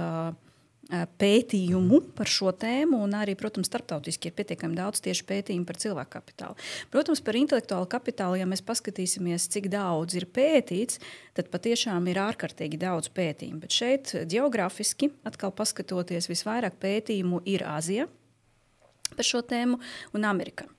pētījumu 0.87 1.99
par 2.15 2.29
šo 2.31 2.53
tēmu, 2.55 3.01
un 3.03 3.15
arī, 3.19 3.33
protams, 3.37 3.67
starptautiski 3.67 4.29
ir 4.29 4.35
pietiekami 4.37 4.77
daudz 4.77 5.01
tieši 5.03 5.25
pētījumu 5.27 5.67
par 5.67 5.79
cilvēku 5.83 6.13
kapitālu. 6.13 6.55
Protams, 6.93 7.21
par 7.21 7.35
intelektuālu 7.35 7.89
kapitālu, 7.91 8.37
ja 8.39 8.47
mēs 8.47 8.63
paskatīsimies, 8.65 9.49
cik 9.51 9.67
daudz 9.73 10.15
ir 10.15 10.29
pētīts, 10.31 11.01
tad 11.35 11.51
patiešām 11.51 12.07
ir 12.07 12.21
ārkārtīgi 12.23 12.79
daudz 12.79 13.11
pētījumu. 13.11 13.59
Bet 13.65 13.75
šeit, 13.75 14.15
geogrāfiski, 14.31 15.11
atkal 15.27 15.51
paskatoties, 15.59 16.31
visvairāk 16.31 16.79
pētījumu 16.79 17.43
ir 17.51 17.67
Āzija 17.67 18.07
par 19.11 19.27
šo 19.27 19.43
tēmu 19.43 19.83
un 20.15 20.27
Amerikā. 20.27 20.71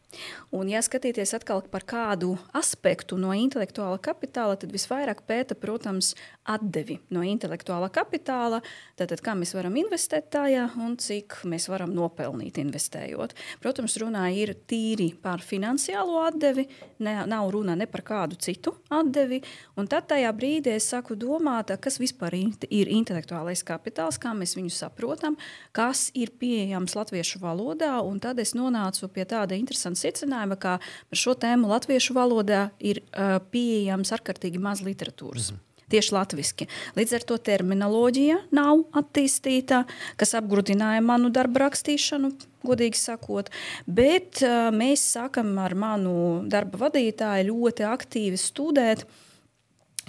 Un, 0.56 0.70
ja 0.72 0.80
skatīties 0.80 1.34
atkal 1.36 1.60
par 1.68 1.84
kādu 1.84 2.30
aspektu 2.56 3.18
no 3.20 3.34
intelektuāla 3.36 3.98
kapitāla, 4.00 4.56
tad 4.56 4.72
visvairāk 4.72 5.20
pēta, 5.28 5.52
protams, 5.58 6.14
atdevi 6.48 6.96
no 7.12 7.20
intelektuāla 7.26 7.90
kapitāla. 7.92 8.62
Tātad, 8.96 9.20
kā 9.24 9.34
mēs 9.36 9.52
varam 9.52 9.76
investēt 9.76 10.30
tajā 10.32 10.64
un 10.80 10.96
cik 10.96 11.42
mēs 11.48 11.68
varam 11.68 11.92
nopelnīt 11.92 12.56
investējot. 12.62 13.34
Protams, 13.60 13.98
runā 14.00 14.24
ir 14.32 14.54
tīri 14.70 15.10
par 15.20 15.44
finansiālo 15.44 16.22
atdevi, 16.24 16.64
ne, 17.04 17.18
nav 17.28 17.50
runa 17.52 17.76
ne 17.76 17.84
par 17.90 18.06
kādu 18.08 18.40
citu 18.40 18.78
atdevi. 18.88 19.42
Un 19.76 19.90
tad 19.92 20.08
tajā 20.08 20.32
brīdī 20.32 20.78
es 20.78 20.88
saku 20.88 21.18
domāt, 21.20 21.74
kas 21.84 22.00
vispār 22.00 22.38
ir 22.38 22.88
intelektuālais 22.96 23.60
kapitāls, 23.66 24.16
kā 24.16 24.32
mēs 24.32 24.56
viņu 24.56 24.72
saprotam, 24.72 25.36
kas 25.76 26.08
ir 26.16 26.32
pieejams 26.40 26.96
latviešu 26.96 27.44
valodā. 27.44 27.98
Tad 28.24 28.40
es 28.40 28.56
nonācu 28.56 29.06
pie 29.12 29.28
tāda 29.28 29.56
interesanta 29.58 29.97
secinājuma, 29.98 30.58
ka 30.60 30.78
par 30.80 31.22
šo 31.22 31.36
tēmu 31.38 31.70
latviešu 31.70 32.16
valodā 32.16 32.68
ir 32.78 33.02
uh, 33.04 33.38
pieejams 33.52 34.14
ārkārtīgi 34.16 34.62
maz 34.62 34.84
literatūras. 34.86 35.52
Mm 35.52 35.56
-hmm 35.56 35.64
tieši 35.88 36.14
latviešu. 36.14 36.68
Līdz 36.98 37.14
ar 37.18 37.24
to 37.28 37.38
terminoloģija 37.48 38.38
nav 38.54 38.84
attīstīta, 38.98 39.84
kas 40.20 40.36
apgrūtināja 40.38 41.02
manu 41.04 41.32
darbu 41.34 41.62
rakstīšanu, 41.64 42.32
godīgi 42.68 43.00
sakot. 43.00 43.50
Bet 43.86 44.42
uh, 44.44 44.68
mēs 44.74 45.04
sākam 45.14 45.54
ar 45.62 45.76
manu 45.78 46.44
darba 46.48 46.86
vadītāju 46.86 47.50
ļoti 47.52 47.88
aktīvi 47.88 48.40
studēt, 48.40 49.06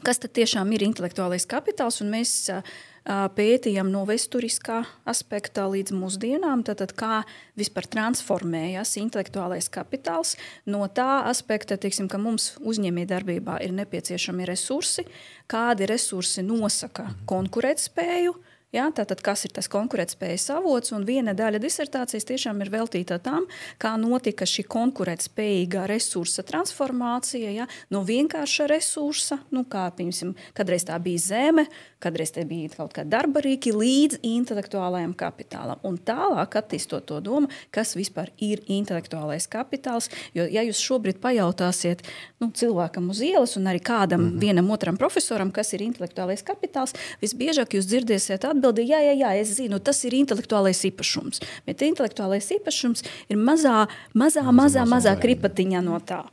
kas 0.03 0.21
tad 0.21 0.35
tiešām 0.37 0.71
ir 0.75 0.85
intelektuālais 0.87 1.47
kapitāls. 1.49 2.01
Mēs 2.03 2.35
uh, 2.53 2.63
pētījām 3.09 3.89
no 3.89 4.03
vēsturiskā 4.05 4.83
aspekta 5.09 5.65
līdz 5.71 5.95
mūsdienām, 5.97 6.61
tad, 6.67 6.93
kā 6.97 7.23
vispār 7.57 7.87
transformējas 7.89 8.95
intelektuālais 9.01 9.69
kapitāls 9.73 10.35
no 10.69 10.85
tā 10.87 11.25
aspekta, 11.29 11.79
teiksim, 11.81 12.09
ka 12.11 12.21
mums 12.21 12.53
uzņēmējdarbībā 12.61 13.59
ir 13.65 13.73
nepieciešami 13.81 14.45
resursi, 14.49 15.07
kādi 15.49 15.89
resursi 15.89 16.45
nosaka 16.45 17.09
konkurētspēju. 17.29 18.37
Ja, 18.69 18.83
tātad, 18.93 19.23
kas 19.25 19.47
ir 19.47 19.53
tas 19.55 19.65
konkurētspējas 19.73 20.43
avots? 20.53 20.91
Un 20.93 21.01
viena 21.07 21.33
daļa 21.33 21.57
disertācijas 21.63 22.27
tiešām 22.29 22.59
ir 22.61 22.69
veltīta 22.69 23.17
tam, 23.25 23.47
kā 23.81 23.95
notika 23.97 24.45
šī 24.45 24.67
konkurētspējīgā 24.69 25.87
resursa 25.89 26.45
transformācija 26.45 27.49
ja, 27.55 27.65
no 27.89 28.03
vienkārša 28.05 28.67
resursa, 28.69 29.39
nu, 29.49 29.63
kā 29.65 29.87
piemēram, 29.97 30.35
kādreiz 30.53 30.85
tā 30.85 30.99
bija 31.01 31.23
zeme, 31.23 31.65
Kādreiz 31.99 32.31
te 32.31 32.45
bija 32.47 32.69
kaut 32.71 32.93
kāda 32.95 33.17
darba 33.17 33.41
rīki 33.43 33.73
līdz 33.75 34.21
intelektuālajam 34.23 35.11
kapitālam. 35.19 35.81
Un 35.83 35.97
tālāk 35.99 36.55
attīstot 36.55 37.03
to 37.09 37.19
domu, 37.19 37.49
kas 37.75 37.91
vispār 37.99 38.31
ir 38.39 38.61
intelektuālais 38.71 39.49
kapitāls. 39.51 40.07
Jo, 40.37 40.45
ja 40.47 40.63
jūs 40.63 40.79
šobrīd 40.79 41.19
pajautāsiet 41.19 42.05
nu, 42.39 42.51
cilvēkam 42.55 43.11
uz 43.11 43.19
ielas 43.25 43.57
un 43.59 43.67
arī 43.67 43.83
kādam 43.83 44.21
mm 44.21 44.29
-hmm. 44.29 44.39
vienam 44.39 44.71
otram 44.71 44.97
profesoram, 44.97 45.51
kas 45.51 45.73
ir 45.73 45.81
intelektuālais 45.81 46.43
kapitāls, 46.43 46.95
visbiežāk 47.21 47.75
jūs 47.75 47.91
dzirdēsiet 47.91 48.47
atbildi, 48.47 48.87
jā, 48.87 48.99
jā, 49.03 49.13
jā, 49.19 49.35
es 49.41 49.55
zinu, 49.59 49.79
tas 49.79 50.03
ir 50.05 50.13
intelektuālais 50.13 50.85
īpašums. 50.85 51.41
Bet 51.65 51.81
intelektuālais 51.81 52.51
īpašums 52.51 53.03
ir 53.29 53.37
mazā, 53.37 53.87
mazā, 54.13 54.41
mazā, 54.41 54.51
mazā, 54.51 54.85
mazā 54.85 55.19
kripatiņa 55.19 55.81
no 55.81 55.99
tā. 55.99 56.23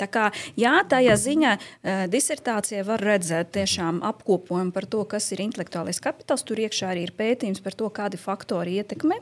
Tā 0.00 0.08
kā, 0.10 0.26
jā, 0.58 0.74
tajā 0.88 1.16
ziņā 1.20 1.52
uh, 1.56 2.04
disertācijā 2.10 2.84
var 2.88 3.04
redzēt 3.04 3.52
tiešām 3.56 4.00
apkopojumu 4.10 4.74
par 4.76 4.88
to, 4.90 5.04
kas 5.10 5.30
ir 5.34 5.44
intelektuālais 5.44 6.00
kapitāls. 6.02 6.44
Tur 6.48 6.62
iekšā 6.64 6.92
arī 6.94 7.04
ir 7.08 7.14
pētījums 7.18 7.62
par 7.64 7.76
to, 7.76 7.90
kādi 7.92 8.20
faktori 8.20 8.78
ietekmē 8.80 9.20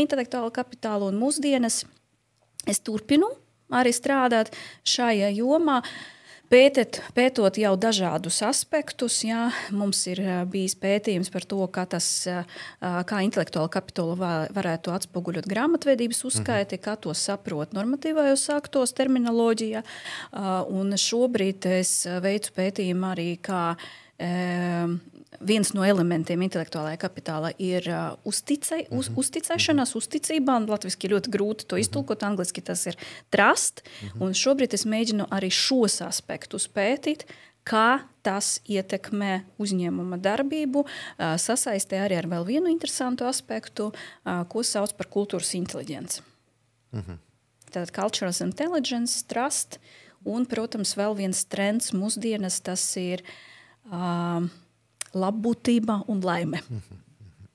intelektuālo 0.00 0.52
kapitālu 0.54 1.08
un 1.10 1.20
mūsdienas. 1.20 1.84
Es 2.68 2.82
turpinu 2.84 3.30
arī 3.72 3.92
strādāt 3.94 4.52
šajā 4.88 5.30
jomā. 5.38 5.80
Pētet, 6.50 6.96
pētot 7.14 7.60
jau 7.62 7.76
dažādus 7.78 8.40
aspektus, 8.42 9.20
jā, 9.22 9.52
mums 9.70 10.00
ir 10.10 10.18
bijis 10.50 10.74
pētījums 10.82 11.30
par 11.30 11.44
to, 11.46 11.60
kā, 11.70 11.84
tas, 11.86 12.08
kā 12.80 13.20
intelektuāla 13.22 13.70
kapitāla 13.70 14.32
varētu 14.50 14.90
atspoguļot 14.90 15.46
grāmatvedības 15.46 16.24
uzskaiti, 16.26 16.80
mhm. 16.80 16.82
kā 16.88 16.96
to 16.98 17.14
saprot 17.14 17.70
normatīvajos 17.76 18.48
aktos, 18.56 18.96
terminoloģijā. 18.98 19.84
Un 20.74 20.98
šobrīd 20.98 21.70
es 21.78 21.94
veicu 22.26 22.56
pētījumu 22.58 23.12
arī, 23.12 23.30
kā 23.46 23.62
viens 25.40 25.72
no 25.72 25.84
elementiem 25.86 26.42
intelektuālajā 26.44 26.98
kapitālā 27.00 27.50
ir 27.58 27.86
uh, 27.88 28.16
uzticē, 28.28 28.84
uz, 28.90 29.08
mm 29.08 29.14
-hmm. 29.14 29.20
uzticēšanās, 29.22 29.94
uzticība. 29.96 30.58
Latvijasiski 30.68 31.06
ir 31.06 31.14
ļoti 31.16 31.32
grūti 31.36 31.66
to 31.66 31.76
iztulkot, 31.76 32.22
angliski 32.22 32.60
tas 32.60 32.86
ir 32.86 32.96
trust. 33.30 33.82
Mm 33.82 34.08
-hmm. 34.08 34.34
Šobrīd 34.42 34.74
es 34.74 34.84
mēģinu 34.86 35.26
arī 35.30 35.50
šos 35.50 36.00
aspektus 36.02 36.68
pētīt. 36.68 37.24
Kā 37.64 38.00
tas 38.22 38.60
ietekmē 38.68 39.42
uzņēmuma 39.58 40.16
darbību, 40.16 40.80
uh, 40.80 41.36
sasaistē 41.36 41.96
arī 42.06 42.18
ar 42.18 42.26
vēl 42.26 42.46
vienu 42.46 42.66
interesantu 42.66 43.24
aspektu, 43.24 43.92
uh, 43.92 44.48
ko 44.48 44.62
sauc 44.62 44.92
par 44.92 45.06
kultūras 45.06 45.54
inteligenci. 45.54 46.22
Mm 46.92 47.00
-hmm. 47.00 47.18
Tātad 47.70 47.90
cultural 47.90 48.34
intelligence, 48.40 49.24
trust, 49.26 49.78
un, 50.24 50.46
protams, 50.46 50.96
vēl 50.96 51.16
viens 51.16 51.44
trends 51.44 51.92
mūsdienas 51.92 52.60
tas 52.62 52.96
ir 52.96 53.22
uh, 53.86 54.48
labbūtība 55.14 56.02
un 56.10 56.22
laime. 56.24 56.62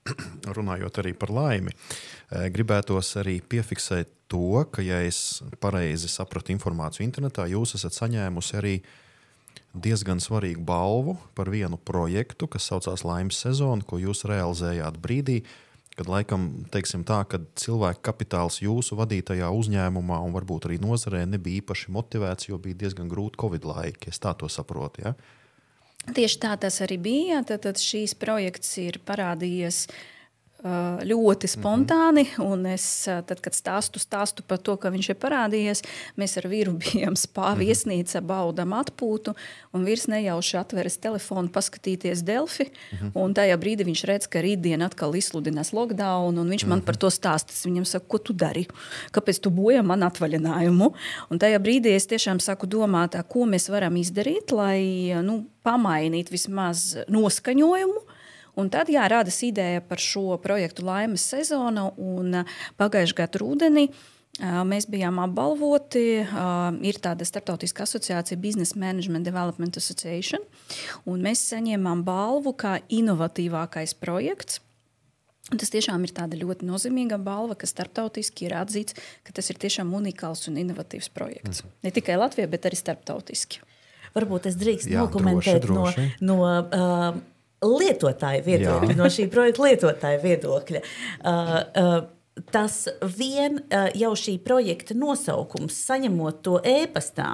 Runājot 0.58 1.02
arī 1.02 1.16
par 1.18 1.34
laimi, 1.34 1.74
eh, 1.74 2.50
gribētos 2.54 3.16
arī 3.22 3.40
piefiksēt 3.42 4.12
to, 4.30 4.66
ka, 4.72 4.84
ja 4.86 5.02
es 5.06 5.42
pareizi 5.62 6.10
sapratu 6.10 6.54
informāciju 6.54 7.06
internetā, 7.06 7.48
jūs 7.50 7.76
esat 7.78 7.98
saņēmusi 7.98 8.58
arī 8.60 8.76
diezgan 9.76 10.22
svarīgu 10.24 10.64
balvu 10.66 11.18
par 11.36 11.52
vienu 11.52 11.78
projektu, 11.78 12.48
kas 12.48 12.70
saucās 12.70 13.04
Laimes 13.06 13.38
sezona, 13.42 13.86
ko 13.86 14.00
jūs 14.00 14.26
realizējāt 14.30 15.00
brīdī, 15.04 15.42
kad 15.96 16.10
laikam 16.12 16.48
teiksim 16.72 17.06
tā, 17.08 17.22
kad 17.30 17.48
cilvēku 17.60 18.04
kapitāls 18.04 18.60
jūsu 18.64 18.98
vadītajā 19.00 19.48
uzņēmumā 19.56 20.20
un 20.26 20.36
varbūt 20.36 20.68
arī 20.68 20.80
nozarē 20.84 21.24
nebija 21.30 21.62
īpaši 21.64 21.94
motivēts, 21.96 22.50
jo 22.50 22.60
bija 22.60 22.84
diezgan 22.84 23.12
grūti 23.12 23.40
Covid 23.42 23.68
laiki. 23.68 24.12
Es 24.12 24.20
tā 24.24 24.36
to 24.36 24.50
saprotu. 24.52 25.06
Ja? 25.06 25.14
Tieši 26.14 26.42
tā 26.44 26.54
tas 26.62 26.78
arī 26.86 27.00
bija. 27.02 27.42
Tad, 27.48 27.64
tad 27.66 27.82
šīs 27.82 28.14
projekts 28.20 28.76
ir 28.82 29.00
parādījies 29.08 29.86
ļoti 31.06 31.48
spontāni. 31.48 32.26
Mm 32.38 32.44
-hmm. 32.44 32.74
Es, 32.74 33.06
tad, 33.06 33.40
kad 33.42 33.54
stāstu, 33.54 34.00
stāstu 34.00 34.42
par 34.48 34.58
to, 34.58 34.76
ka 34.78 34.90
viņš 34.90 35.10
ir 35.10 35.16
parādījies, 35.16 35.84
mēs 36.18 36.38
ar 36.38 36.48
vīru 36.50 36.74
bijām 36.84 37.16
spā 37.16 37.56
mhm. 37.56 38.26
baudām 38.26 38.74
atpūtu. 38.74 39.36
Un 39.74 39.86
vīrs 39.86 40.08
nejauši 40.08 40.58
atveras 40.58 40.98
telefonu, 40.98 41.50
paskatīties 41.50 42.24
Delfi. 42.24 42.64
Mm 42.64 42.98
-hmm. 42.98 43.12
Un 43.14 43.34
tajā 43.34 43.58
brīdī 43.58 43.86
viņš 43.86 44.04
redz, 44.06 44.28
ka 44.28 44.42
rītdien 44.42 44.86
atkal 44.86 45.16
izsludinās 45.16 45.74
lockdown. 45.74 46.36
Viņš 46.36 46.46
mm 46.46 46.50
-hmm. 46.50 46.70
man 46.70 46.80
mhm. 46.80 46.86
par 46.86 46.96
to 46.96 47.08
stāsta. 47.08 47.52
Es 47.52 47.66
viņam 47.66 47.86
saku, 47.86 48.06
ko 48.08 48.18
tu 48.18 48.34
dari? 48.34 48.68
Kāpēc 49.12 49.40
tu 49.40 49.50
bojā 49.50 49.84
man 49.84 50.04
atvaļinājumu? 50.04 50.94
Un 51.30 51.40
tajā 51.40 51.60
brīdī 51.60 51.96
es 51.96 52.08
tiešām 52.08 52.40
saku 52.40 52.68
domāt, 52.68 53.24
ko 53.28 53.46
mēs 53.46 53.70
varam 53.70 53.96
izdarīt, 53.96 54.52
lai 54.52 55.14
nu, 55.24 55.46
pamainītu 55.64 56.32
vismaz 56.32 56.98
noskaņojumu 57.08 58.15
Un 58.60 58.72
tad 58.72 58.90
jā, 58.92 59.06
radās 59.12 59.42
ideja 59.44 59.84
par 59.84 60.02
šo 60.02 60.38
projektu 60.44 60.86
Laimes 60.88 61.26
sezonu. 61.28 61.90
Pagājušā 62.80 63.18
gada 63.24 63.42
rudenī 63.42 63.90
mēs 64.40 64.88
bijām 64.92 65.20
apbalvoti. 65.24 66.06
Ir 66.88 67.00
tāda 67.04 67.28
starptautiska 67.28 67.86
asociācija, 67.86 68.40
Business 68.40 68.76
Management 68.76 69.28
Development 69.28 69.78
Association. 69.78 70.44
Mēs 71.06 71.44
saņēmām 71.52 72.04
balvu 72.08 72.56
kā 72.58 72.80
inovatīvākais 72.90 73.96
projekts. 74.00 74.62
Un 75.54 75.60
tas 75.62 75.70
tiešām 75.70 76.02
ir 76.08 76.42
ļoti 76.42 76.66
nozīmīga 76.66 77.20
balva, 77.22 77.54
kas 77.54 77.70
starptautiski 77.70 78.48
ir 78.48 78.56
atzīts, 78.58 78.96
ka 79.22 79.36
tas 79.36 79.52
ir 79.54 79.60
tiešām 79.62 79.94
unikāls 79.94 80.48
un 80.50 80.58
inovatīvs 80.58 81.12
projekts. 81.14 81.62
Mm. 81.62 81.76
Ne 81.86 81.92
tikai 81.94 82.16
Latvijā, 82.18 82.50
bet 82.50 82.66
arī 82.66 82.80
starptautiski. 82.80 83.62
Varbūt 84.16 84.50
es 84.50 84.58
drīkstu 84.58 84.96
dokumentēt 84.96 85.62
droši. 85.68 86.08
no. 86.26 86.40
no 86.40 86.50
uh, 86.66 87.20
lietotāja 87.70 88.44
viedokļa, 88.46 88.92
Jā. 88.94 89.00
no 89.00 89.12
šī 89.12 89.30
projekta 89.34 89.66
lietotāja 89.68 90.22
viedokļa. 90.24 90.84
Uh, 91.22 91.56
uh, 91.82 91.96
tas 92.52 92.88
vien 93.16 93.62
jau 93.96 94.12
šī 94.20 94.36
projekta 94.44 94.96
nosaukums, 94.98 95.78
saņemot 95.88 96.42
to 96.44 96.58
e-pastā, 96.68 97.30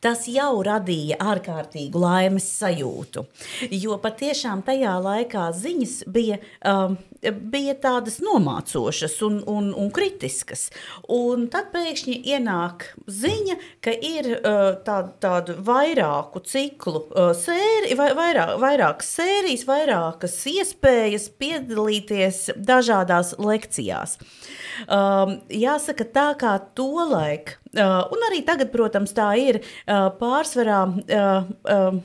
tas 0.00 0.24
jau 0.32 0.62
radīja 0.64 1.18
ārkārtīgu 1.20 2.00
laimes 2.00 2.46
sajūtu. 2.56 3.26
Jo 3.68 3.98
patiešām 4.00 4.64
tajā 4.66 4.96
laikā 5.04 5.50
ziņas 5.56 5.98
bija. 6.12 6.40
Um, 6.64 6.96
bija 7.22 7.74
tādas 7.80 8.18
nomācošas 8.24 9.16
un, 9.26 9.38
un, 9.50 9.70
un 9.76 9.90
kritiskas. 9.94 10.68
Un 11.12 11.46
tad 11.52 11.70
pēkšņi 11.74 12.18
ienāk 12.32 12.88
ziņa, 13.10 13.56
ka 13.84 13.94
ir 13.94 14.30
uh, 14.36 14.76
tāda, 14.86 15.12
tāda 15.22 15.56
vairāku 15.66 16.42
ciklu 16.46 17.04
uh, 17.06 17.30
sērija, 17.36 17.98
vai, 17.98 18.10
vairāk, 18.18 18.54
vairākas 18.62 19.12
sērijas, 19.18 19.66
vairākas 19.68 20.36
iespējas 20.52 21.28
piedalīties 21.40 22.42
dažādās 22.56 23.36
lekcijās. 23.42 24.18
Um, 24.86 25.38
jāsaka, 25.52 26.08
tā 26.12 26.28
kā 26.40 26.56
tolaik, 26.76 27.56
uh, 27.76 28.04
un 28.12 28.28
arī 28.30 28.42
tagad, 28.46 28.72
protams, 28.74 29.14
tā 29.16 29.32
ir 29.40 29.62
uh, 29.62 30.10
pārsvarā. 30.20 30.82
Uh, 31.06 31.56
uh, 31.64 32.04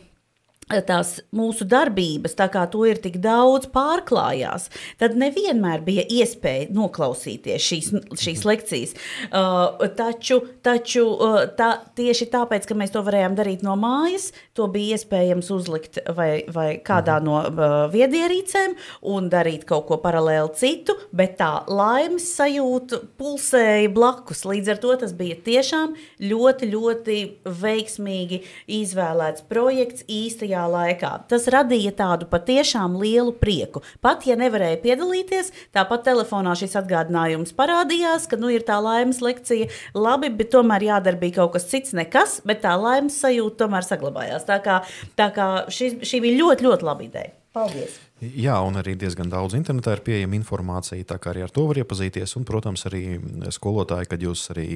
tās 0.88 1.18
mūsu 1.36 1.68
darbības, 1.70 2.36
tā 2.40 2.48
kā 2.52 2.66
to 2.72 2.86
ir 2.90 3.02
tik 3.02 3.20
daudz 3.24 3.70
pārklājās, 3.74 4.70
tad 5.02 5.18
nevienmēr 5.20 5.84
bija 5.86 6.06
iespēja 6.08 6.70
noklausīties 6.76 7.68
šīs, 7.68 7.92
šīs 8.22 8.46
lekcijas. 8.48 8.96
Uh, 9.32 9.88
taču 9.98 10.42
taču 10.64 11.04
uh, 11.16 11.40
tā, 11.58 11.72
tieši 11.98 12.28
tāpēc, 12.32 12.68
ka 12.68 12.78
mēs 12.78 12.94
to 12.94 13.04
varējām 13.06 13.36
darīt 13.38 13.66
no 13.66 13.76
mājas, 13.80 14.30
to 14.58 14.68
bija 14.72 14.98
iespējams 14.98 15.52
uzlikt 15.54 16.00
vai, 16.16 16.44
vai 16.52 16.68
kādā 16.86 17.18
no 17.24 17.40
uh, 17.42 17.76
viedierīcēm 17.94 18.76
un 19.12 19.30
darīt 19.32 19.66
kaut 19.70 19.88
ko 19.90 20.00
paralēli 20.02 20.54
citu, 20.60 20.96
bet 21.16 21.38
tā 21.42 21.52
laimes 21.72 22.28
sajūta 22.36 23.02
pulsēja 23.20 23.92
blakus. 23.94 24.46
Līdz 24.48 24.74
ar 24.76 24.82
to 24.84 24.96
tas 25.04 25.16
bija 25.18 25.38
tiešām 25.46 25.96
ļoti, 26.32 26.72
ļoti 26.72 27.20
veiksmīgi 27.62 28.42
izvēlēts 28.82 29.46
projekts 29.52 30.06
īstajā 30.12 30.61
īsajā 30.62 30.68
laikā. 30.70 31.12
Tas 31.28 31.48
radīja 31.48 31.92
tādu 31.96 32.28
patiešām 32.30 33.00
lielu 33.00 33.34
prieku. 33.34 33.82
Pat 34.02 34.26
ja 34.26 34.36
nevarēja 34.36 34.82
piedalīties, 34.82 35.52
tāpat 35.74 36.04
telefonā 36.06 36.56
šis 36.56 36.76
atgādinājums 36.76 37.54
parādījās, 37.54 38.28
ka 38.30 38.38
nu, 38.38 38.50
ir 38.50 38.64
tā 38.64 38.80
laimes 38.82 39.22
lekcija. 39.22 39.70
Labi, 39.94 40.30
bet 40.30 40.52
tomēr 40.52 40.82
jādara 40.82 41.18
bija 41.18 41.42
kaut 41.42 41.54
kas 41.54 41.70
cits, 41.70 41.94
nekas, 41.94 42.42
bet 42.46 42.62
tā 42.64 42.76
laimes 42.78 43.20
sajūta 43.22 43.66
tomēr 43.66 43.84
saglabājās. 43.86 44.46
Tā 44.46 44.62
kā, 44.62 44.82
tā 45.16 45.32
kā 45.34 45.68
šis, 45.70 46.02
šī 46.04 46.22
bija 46.22 46.42
ļoti, 46.44 46.68
ļoti 46.68 46.86
laba 46.86 47.04
ideja. 47.06 47.36
Paldies! 47.52 47.98
Jā, 48.22 48.54
un 48.64 48.78
arī 48.80 48.94
diezgan 48.96 49.28
daudz 49.28 49.58
internetā 49.58 49.98
ir 49.98 50.04
pieejama 50.06 50.38
informācija, 50.38 51.04
tā 51.10 51.18
kā 51.20 51.34
arī 51.34 51.42
ar 51.44 51.52
to 51.52 51.66
var 51.68 51.82
iepazīties. 51.82 52.38
Un, 52.38 52.46
protams, 52.48 52.86
arī 52.88 53.18
skolotāji, 53.52 54.08
kad 54.08 54.24
jūs 54.24 54.46
arī 54.54 54.68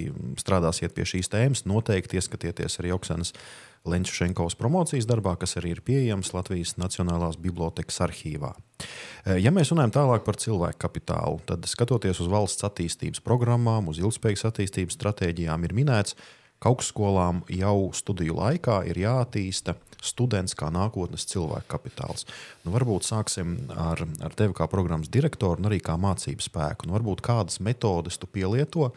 strādāsiet 0.41 0.95
pie 0.97 1.05
šīs 1.07 1.31
tēmas, 1.31 1.63
noteikti 1.69 2.19
ieskatieties 2.19 2.81
arī 2.81 2.91
Oksanas 2.97 3.31
Lenčušenkovas 3.85 4.57
promocijas 4.59 5.07
darbā, 5.09 5.35
kas 5.39 5.57
arī 5.59 5.75
ir 5.75 5.81
pieejams 5.85 6.33
Latvijas 6.33 6.75
Nacionālās 6.81 7.37
Bibliotēkas 7.41 8.01
arhīvā. 8.07 8.53
E, 8.55 9.37
ja 9.43 9.53
mēs 9.53 9.71
runājam 9.73 9.93
tālāk 9.99 10.25
par 10.25 10.39
cilvēku 10.41 10.81
kapitālu, 10.87 11.41
tad 11.45 11.67
skatoties 11.69 12.21
uz 12.23 12.31
valsts 12.31 12.65
attīstības 12.65 13.21
programmām, 13.25 13.91
uz 13.91 14.01
ilgspējīgas 14.01 14.47
attīstības 14.49 14.97
stratēģijām, 14.97 15.67
ir 15.67 15.77
minēts, 15.77 16.17
ka 16.59 16.71
augstskolām 16.71 17.43
jau 17.51 17.91
studiju 17.93 18.39
laikā 18.39 18.81
ir 18.89 18.99
jāattīsta 19.03 19.75
students 20.05 20.55
kā 20.57 20.69
nākotnes 20.73 21.25
cilvēku 21.29 21.67
kapitāls. 21.75 22.25
Nu, 22.63 22.73
varbūt 22.75 23.07
sāksim 23.07 23.57
ar, 23.69 24.01
ar 24.23 24.37
tevi 24.37 24.55
kā 24.57 24.67
programmas 24.71 25.11
direktoru 25.13 25.61
un 25.61 25.69
arī 25.69 25.81
kā 25.83 25.97
mācību 25.99 26.45
spēku. 26.45 26.87
Nu, 26.87 26.97
varbūt 26.97 27.23
kādas 27.25 27.61
metodes 27.63 28.19
tu 28.21 28.29
pielieto, 28.29 28.91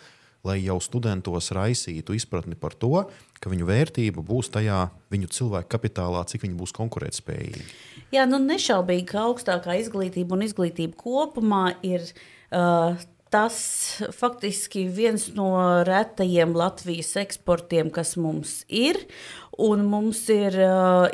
lai 0.47 0.59
jau 0.63 0.79
studentos 0.83 1.51
raisītu 1.55 2.15
izpratni 2.17 2.57
par 2.59 2.77
to, 2.79 3.05
ka 3.43 3.51
viņu 3.53 3.69
vērtība 3.69 4.23
būs 4.25 4.53
tajā 4.55 4.87
viņu 5.13 5.31
cilvēku 5.35 5.71
kapitālā, 5.75 6.25
cik 6.31 6.47
viņi 6.47 6.59
būs 6.59 6.75
konkurētspējīgi. 6.79 7.67
Jā, 8.15 8.25
nu 8.31 8.41
nešaubīgi, 8.43 9.07
ka 9.11 9.27
augstākā 9.27 9.79
izglītība 9.83 10.39
un 10.39 10.47
izglītība 10.49 10.99
kopumā 10.99 11.65
ir. 11.87 12.07
Uh, 12.49 12.97
Tas 13.29 13.59
faktiski 14.17 14.87
viens 14.89 15.27
no 15.37 15.51
retajiem 15.85 16.55
Latvijas 16.57 17.13
eksportiem, 17.21 17.91
kas 17.93 18.17
mums 18.17 18.63
ir. 18.69 19.01
Un 19.59 19.83
mums 19.91 20.21
ir, 20.31 20.55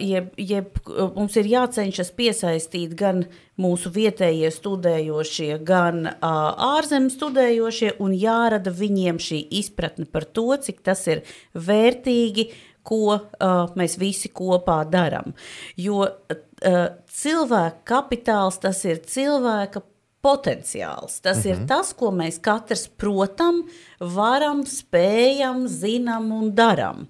jeb, 0.05 0.27
jeb, 0.37 0.75
mums 1.15 1.39
ir 1.41 1.49
jācenšas 1.49 2.11
piesaistīt 2.13 2.93
gan 2.99 3.23
mūsu 3.57 3.89
vietējie 3.95 4.51
studējošie, 4.53 5.49
gan 5.65 6.05
ārzemju 6.21 7.15
studējošie, 7.15 7.95
un 8.05 8.13
jārada 8.13 8.75
viņiem 8.75 9.17
šī 9.17 9.41
izpratne 9.63 10.05
par 10.05 10.29
to, 10.29 10.51
cik 10.61 10.85
tas 10.85 11.07
ir 11.09 11.25
vērtīgi 11.57 12.51
ko 12.85 13.17
uh, 13.17 13.73
mēs 13.81 13.97
visi 13.97 14.29
kopā 14.29 14.83
darām. 14.93 15.33
Jo 15.81 16.05
uh, 16.05 16.85
cilvēka 17.09 17.81
kapitāls 17.89 18.61
tas 18.61 18.85
ir 18.85 19.01
cilvēka 19.09 19.81
potenciāls. 20.25 21.21
Tas 21.21 21.37
mm 21.37 21.43
-hmm. 21.43 21.51
ir 21.51 21.57
mhm. 21.57 21.67
tas, 21.67 21.93
ko 21.93 22.11
mēs 22.11 22.41
katrs 22.41 22.89
protam, 22.89 23.63
varam, 24.01 24.65
spējam, 24.65 25.67
zinām 25.69 26.33
un 26.33 26.53
darām. 26.55 27.07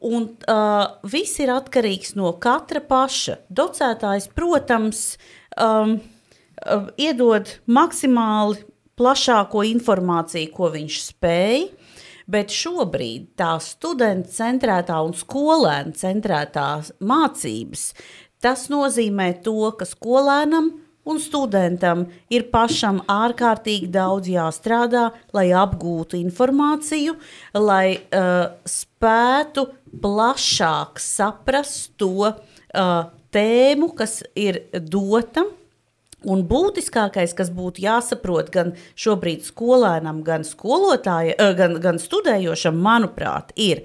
Un 0.00 0.22
uh, 0.22 0.86
viss 1.02 1.40
ir 1.40 1.48
atkarīgs 1.48 2.14
no 2.14 2.32
katra 2.32 2.80
paša. 2.80 3.36
Docētājs, 3.50 4.28
protams, 4.34 5.18
um, 5.60 6.00
uh, 6.66 6.86
iedod 6.96 7.48
maksimāli 7.66 8.64
plašāko 8.98 9.62
informāciju, 9.62 10.52
ko 10.52 10.70
viņš 10.74 11.00
spēj. 11.12 11.68
Bet 12.28 12.52
šobrīd 12.52 13.30
tā 13.40 13.54
studenta 13.64 14.28
centrētā 14.28 14.98
un 15.00 15.14
skolēna 15.16 15.94
centrētā 15.96 16.82
mācības, 17.00 17.94
tas 18.44 18.68
nozīmē 18.68 19.30
to, 19.42 19.72
ka 19.78 19.88
skolēnam 19.88 20.68
un 21.08 21.20
studentam 21.22 22.06
ir 22.32 22.48
pašam 22.52 23.00
ārkārtīgi 23.08 23.90
daudz 23.92 24.30
jāstrādā, 24.30 25.08
lai 25.36 25.48
apgūtu 25.56 26.20
informāciju, 26.20 27.16
lai 27.56 27.98
uh, 27.98 28.50
spētu 28.68 29.68
plašāk 30.02 31.00
saprast 31.02 31.94
to 32.00 32.28
uh, 32.28 33.08
tēmu, 33.34 33.92
kas 33.96 34.20
ir 34.36 34.64
dota. 34.72 35.46
Un 36.26 36.42
būtiskākais, 36.50 37.30
kas 37.38 37.50
būtu 37.54 37.84
jāsaprot 37.84 38.48
gan 38.50 38.72
šobrīd 38.98 39.44
skolēnam, 39.46 40.24
gan, 40.26 40.42
eh, 40.42 41.54
gan, 41.54 41.78
gan 41.78 42.00
studējošam, 42.02 42.74
manuprāt, 42.74 43.52
ir, 43.54 43.84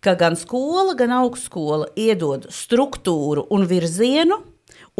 ka 0.00 0.14
gan 0.14 0.36
skola, 0.36 0.94
gan 0.94 1.10
augstskola 1.10 1.90
iedod 1.96 2.46
struktūru 2.54 3.48
un 3.50 3.66
virzienu, 3.66 4.38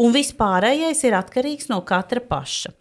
un 0.01 0.13
vispārējais 0.13 1.03
ir 1.07 1.17
atkarīgs 1.17 1.69
no 1.71 1.81
katra 1.85 2.23
paša. 2.23 2.73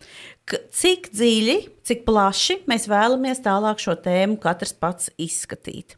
Cik 0.75 1.11
dziļi, 1.15 1.57
cik 1.87 2.07
plaši 2.07 2.63
mēs 2.71 2.89
vēlamies 2.91 3.43
tālāk 3.45 3.83
šo 3.83 3.95
tēmu 4.03 4.41
katrs 4.43 4.75
pats 4.75 5.13
izskatīt. 5.21 5.97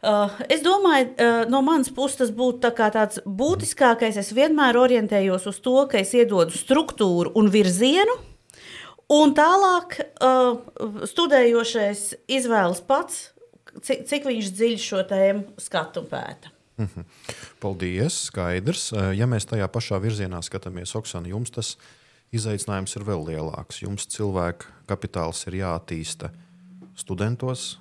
Uh, 0.00 0.32
es 0.48 0.62
domāju, 0.64 1.10
uh, 1.12 1.42
no 1.52 1.60
manas 1.60 1.90
puses 1.92 2.16
tas 2.22 2.30
būtu 2.32 2.62
tā 2.62 2.88
tāds 2.94 3.20
būtiskākais. 3.26 4.16
Es 4.16 4.30
vienmēr 4.32 4.78
orientējos 4.80 5.44
uz 5.50 5.58
to, 5.60 5.76
ka 5.90 6.00
es 6.00 6.14
iedodu 6.16 6.56
struktūru 6.56 7.34
un 7.36 7.50
virzienu, 7.52 8.14
un 9.12 9.34
tālāk 9.36 9.98
uh, 10.00 10.56
studējošais 11.10 12.06
izvēlas 12.32 12.80
pats, 12.80 13.26
cik, 13.84 14.06
cik 14.08 14.30
viņš 14.30 14.50
dziļi 14.56 14.80
šo 14.80 15.04
tēmu 15.10 15.60
skatu 15.60 16.00
un 16.00 16.08
pēta. 16.08 16.54
Mhm. 16.80 17.04
Paldies, 17.60 18.16
skaidrs. 18.30 18.90
Ja 19.16 19.28
mēs 19.28 19.44
tajā 19.48 19.66
pašā 19.68 20.00
virzienā 20.00 20.40
skatāmies, 20.46 20.94
Oksana, 20.96 21.28
jums 21.28 21.52
tas 21.52 21.74
izaicinājums 22.32 22.96
ir 22.96 23.04
vēl 23.04 23.26
lielāks. 23.28 23.82
Jums 23.84 24.08
cilvēka 24.10 24.70
kapitāls 24.88 25.44
ir 25.50 25.60
jāattīsta 25.60 26.32
studentos, 26.98 27.74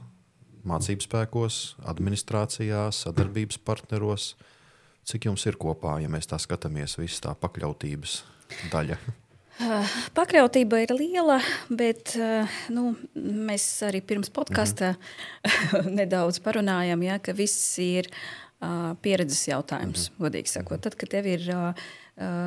mācību 0.68 1.06
spēkos, 1.06 1.62
administrācijā, 1.88 2.90
sadarbības 2.96 3.62
partneros. 3.64 4.34
Cik 5.08 5.30
jums 5.30 5.46
ir 5.50 5.58
kopā, 5.58 5.96
ja 6.04 6.12
mēs 6.12 6.28
tā 6.30 6.38
skatāmies, 6.42 7.00
visa 7.00 7.30
tā 7.30 7.34
pakļautības 7.40 8.20
daļa? 8.74 9.00
Pakļautība 10.16 10.84
ir 10.86 10.94
liela, 10.96 11.40
bet 11.68 12.14
nu, 12.72 12.94
mēs 13.16 13.66
arī 13.88 14.00
pirms 14.00 14.32
podkāstā 14.32 14.94
mm 14.94 15.00
-hmm. 15.00 15.90
nedaudz 16.00 16.40
parunājām, 16.40 17.04
ja, 17.04 17.20
ka 17.20 17.34
viss 17.36 17.78
ir 17.80 18.08
pieredzes 19.02 19.48
jautājums. 19.48 20.10
-hmm. 20.10 20.24
Godīgi 20.26 20.48
sakot, 20.52 20.82
tad, 20.82 20.95
kad 20.95 21.10
tev 21.10 21.26
ir 21.26 21.45
uh, 21.50 21.74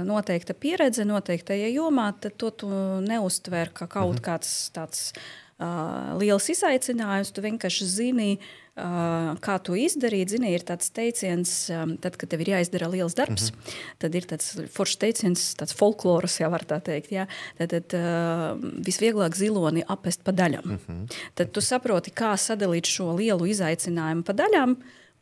noteikta 0.05 0.55
pieredze 0.55 1.05
noteiktajā 1.05 1.71
jomā, 1.73 2.13
tad 2.21 2.37
to 2.37 2.51
tu 2.51 2.69
neuztver 3.01 3.73
kā 3.73 3.89
kaut 3.89 4.21
-hmm. 4.21 4.25
kāds 4.25 4.71
tāds 4.73 5.13
uh, 5.59 6.19
liels 6.21 6.49
izaicinājums. 6.49 7.33
Tu 7.33 7.41
vienkārši 7.41 7.85
zini, 7.85 8.39
uh, 8.77 9.33
kā 9.41 9.59
to 9.65 9.77
izdarīt. 9.79 10.29
Zini, 10.29 10.53
ir 10.53 10.65
tāds 10.69 10.91
teiciens, 10.95 11.53
um, 11.71 11.97
tad, 11.97 12.17
kad 12.17 12.29
tev 12.29 12.41
ir 12.41 12.53
jāizdara 12.55 12.91
liels 12.91 13.15
darbs, 13.15 13.51
mm 13.51 13.59
-hmm. 13.59 13.75
tad 13.99 14.15
ir 14.15 14.23
tāds 14.23 14.69
foršs 14.69 14.97
teiciens, 14.97 15.55
tāds 15.57 15.75
folkloras, 15.75 16.41
ja 16.41 16.49
var 16.49 16.65
tā 16.65 16.81
teikt. 16.81 17.13
Jā. 17.13 17.27
Tad, 17.59 17.69
tad 17.69 17.95
uh, 17.95 18.59
visvieglāk 18.87 19.37
ziloni 19.37 19.85
apest 19.89 20.25
pa 20.25 20.33
daļām. 20.33 20.65
Mm 20.65 20.79
-hmm. 20.89 21.13
Tad 21.35 21.53
tu 21.53 21.61
saproti, 21.61 22.11
kā 22.11 22.37
sadalīt 22.37 22.87
šo 22.87 23.17
lielu 23.17 23.47
izaicinājumu 23.47 24.23
pa 24.23 24.33
daļām. 24.33 24.77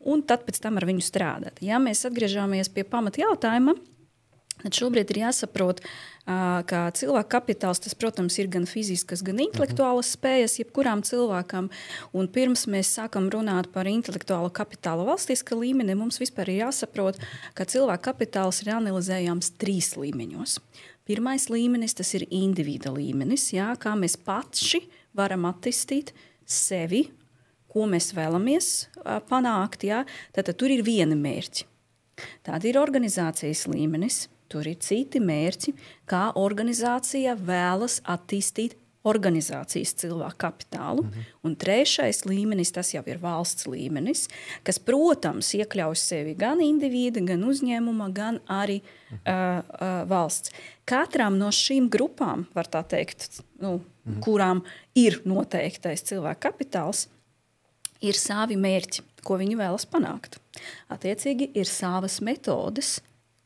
Un 0.09 0.23
tad 0.25 0.45
pēc 0.47 0.57
tam 0.63 0.79
ar 0.79 0.87
viņu 0.89 1.03
strādāt. 1.05 1.61
Ja 1.61 1.77
mēs 1.81 2.05
atgriežamies 2.07 2.71
pie 2.73 2.85
pamata 2.87 3.21
jautājuma, 3.21 3.75
tad 4.61 4.77
šobrīd 4.77 5.11
ir 5.13 5.21
jāsaprot, 5.23 5.81
ka 6.69 6.81
cilvēka 6.97 7.29
kapitāls, 7.33 7.81
tas, 7.81 7.95
protams, 7.97 8.37
ir 8.41 8.49
gan 8.53 8.67
fiziskas, 8.69 9.23
gan 9.25 9.41
intelektuālas 9.41 10.11
spējas, 10.15 10.59
jebkuram 10.61 11.01
cilvēkam. 11.05 11.71
Un 12.17 12.29
pirms 12.33 12.67
mēs 12.69 12.91
sākam 12.97 13.29
runāt 13.33 13.71
par 13.73 13.89
intelektuālo 13.89 14.51
kapitālu 14.53 15.07
valstiskā 15.09 15.57
līmenī, 15.57 15.95
mums 15.97 16.21
vispār 16.21 16.53
ir 16.53 16.67
jāsaprot, 16.67 17.21
ka 17.57 17.65
cilvēka 17.69 18.11
kapitāls 18.11 18.61
ir 18.65 18.73
analizējams 18.77 19.53
trīs 19.61 19.95
līmeņos. 19.97 20.59
Pirmais 21.09 21.47
līmenis 21.49 21.97
tas 21.97 22.13
ir 22.17 22.27
individa 22.29 22.93
līmenis, 22.93 23.49
jā, 23.55 23.71
kā 23.81 23.95
mēs 23.97 24.19
paši 24.21 24.83
varam 25.17 25.49
attīstīt 25.49 26.13
sevi, 26.45 27.07
ko 27.71 27.87
mēs 27.87 28.11
vēlamies 28.17 28.67
panākt. 29.31 29.87
Jā. 29.87 30.03
Tad, 30.35 30.49
tad 30.51 30.59
tur 30.59 30.73
ir 30.73 30.83
viena 30.83 31.15
mērķa. 31.15 31.67
Tāda 32.45 32.67
ir 32.69 32.77
organizācijas 32.77 33.65
līmenis, 33.71 34.27
Tur 34.51 34.67
ir 34.67 34.81
citi 34.83 35.21
mērķi, 35.23 35.71
kā 36.11 36.25
organizācija 36.39 37.37
vēlas 37.39 38.01
attīstīt 38.03 38.75
organizācijas 39.07 39.95
cilvēku 39.97 40.37
kapitālu. 40.43 41.03
-hmm. 41.03 41.29
Un 41.43 41.55
trešais 41.55 42.25
līmenis, 42.25 42.71
tas 42.71 42.93
jau 42.93 43.01
ir 43.07 43.17
valsts 43.17 43.65
līmenis, 43.65 44.27
kas, 44.63 44.77
protams, 44.79 45.53
iekļauj 45.55 45.95
sevi 45.95 46.35
gan 46.35 46.61
individu, 46.61 47.23
gan 47.25 47.43
uzņēmuma, 47.43 48.11
gan 48.13 48.39
arī 48.47 48.81
-hmm. 48.81 49.15
uh, 49.15 49.63
uh, 49.81 50.09
valsts. 50.09 50.51
Katram 50.85 51.37
no 51.37 51.47
šīm 51.47 51.89
grupām, 51.89 52.45
var 52.53 52.67
tā 52.67 52.83
teikt, 52.83 53.41
nu, 53.59 53.79
-hmm. 53.79 54.19
kurām 54.19 54.61
ir 54.95 55.21
noteiktais 55.25 56.03
cilvēku 56.03 56.39
kapitāls, 56.39 57.07
ir 58.01 58.17
savi 58.17 58.57
mērķi, 58.59 59.05
ko 59.25 59.37
viņi 59.41 59.57
vēlas 59.59 59.87
panākt. 59.89 60.39
Attiecīgi, 60.91 61.51
ir 61.57 61.69
savas 61.69 62.19
metodes, 62.25 62.99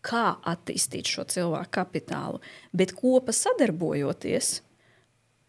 kā 0.05 0.35
attīstīt 0.45 1.09
šo 1.09 1.25
cilvēku 1.29 1.73
kapitālu, 1.79 2.41
bet 2.75 2.93
kopā 2.97 3.33
sadarbojoties, 3.35 4.59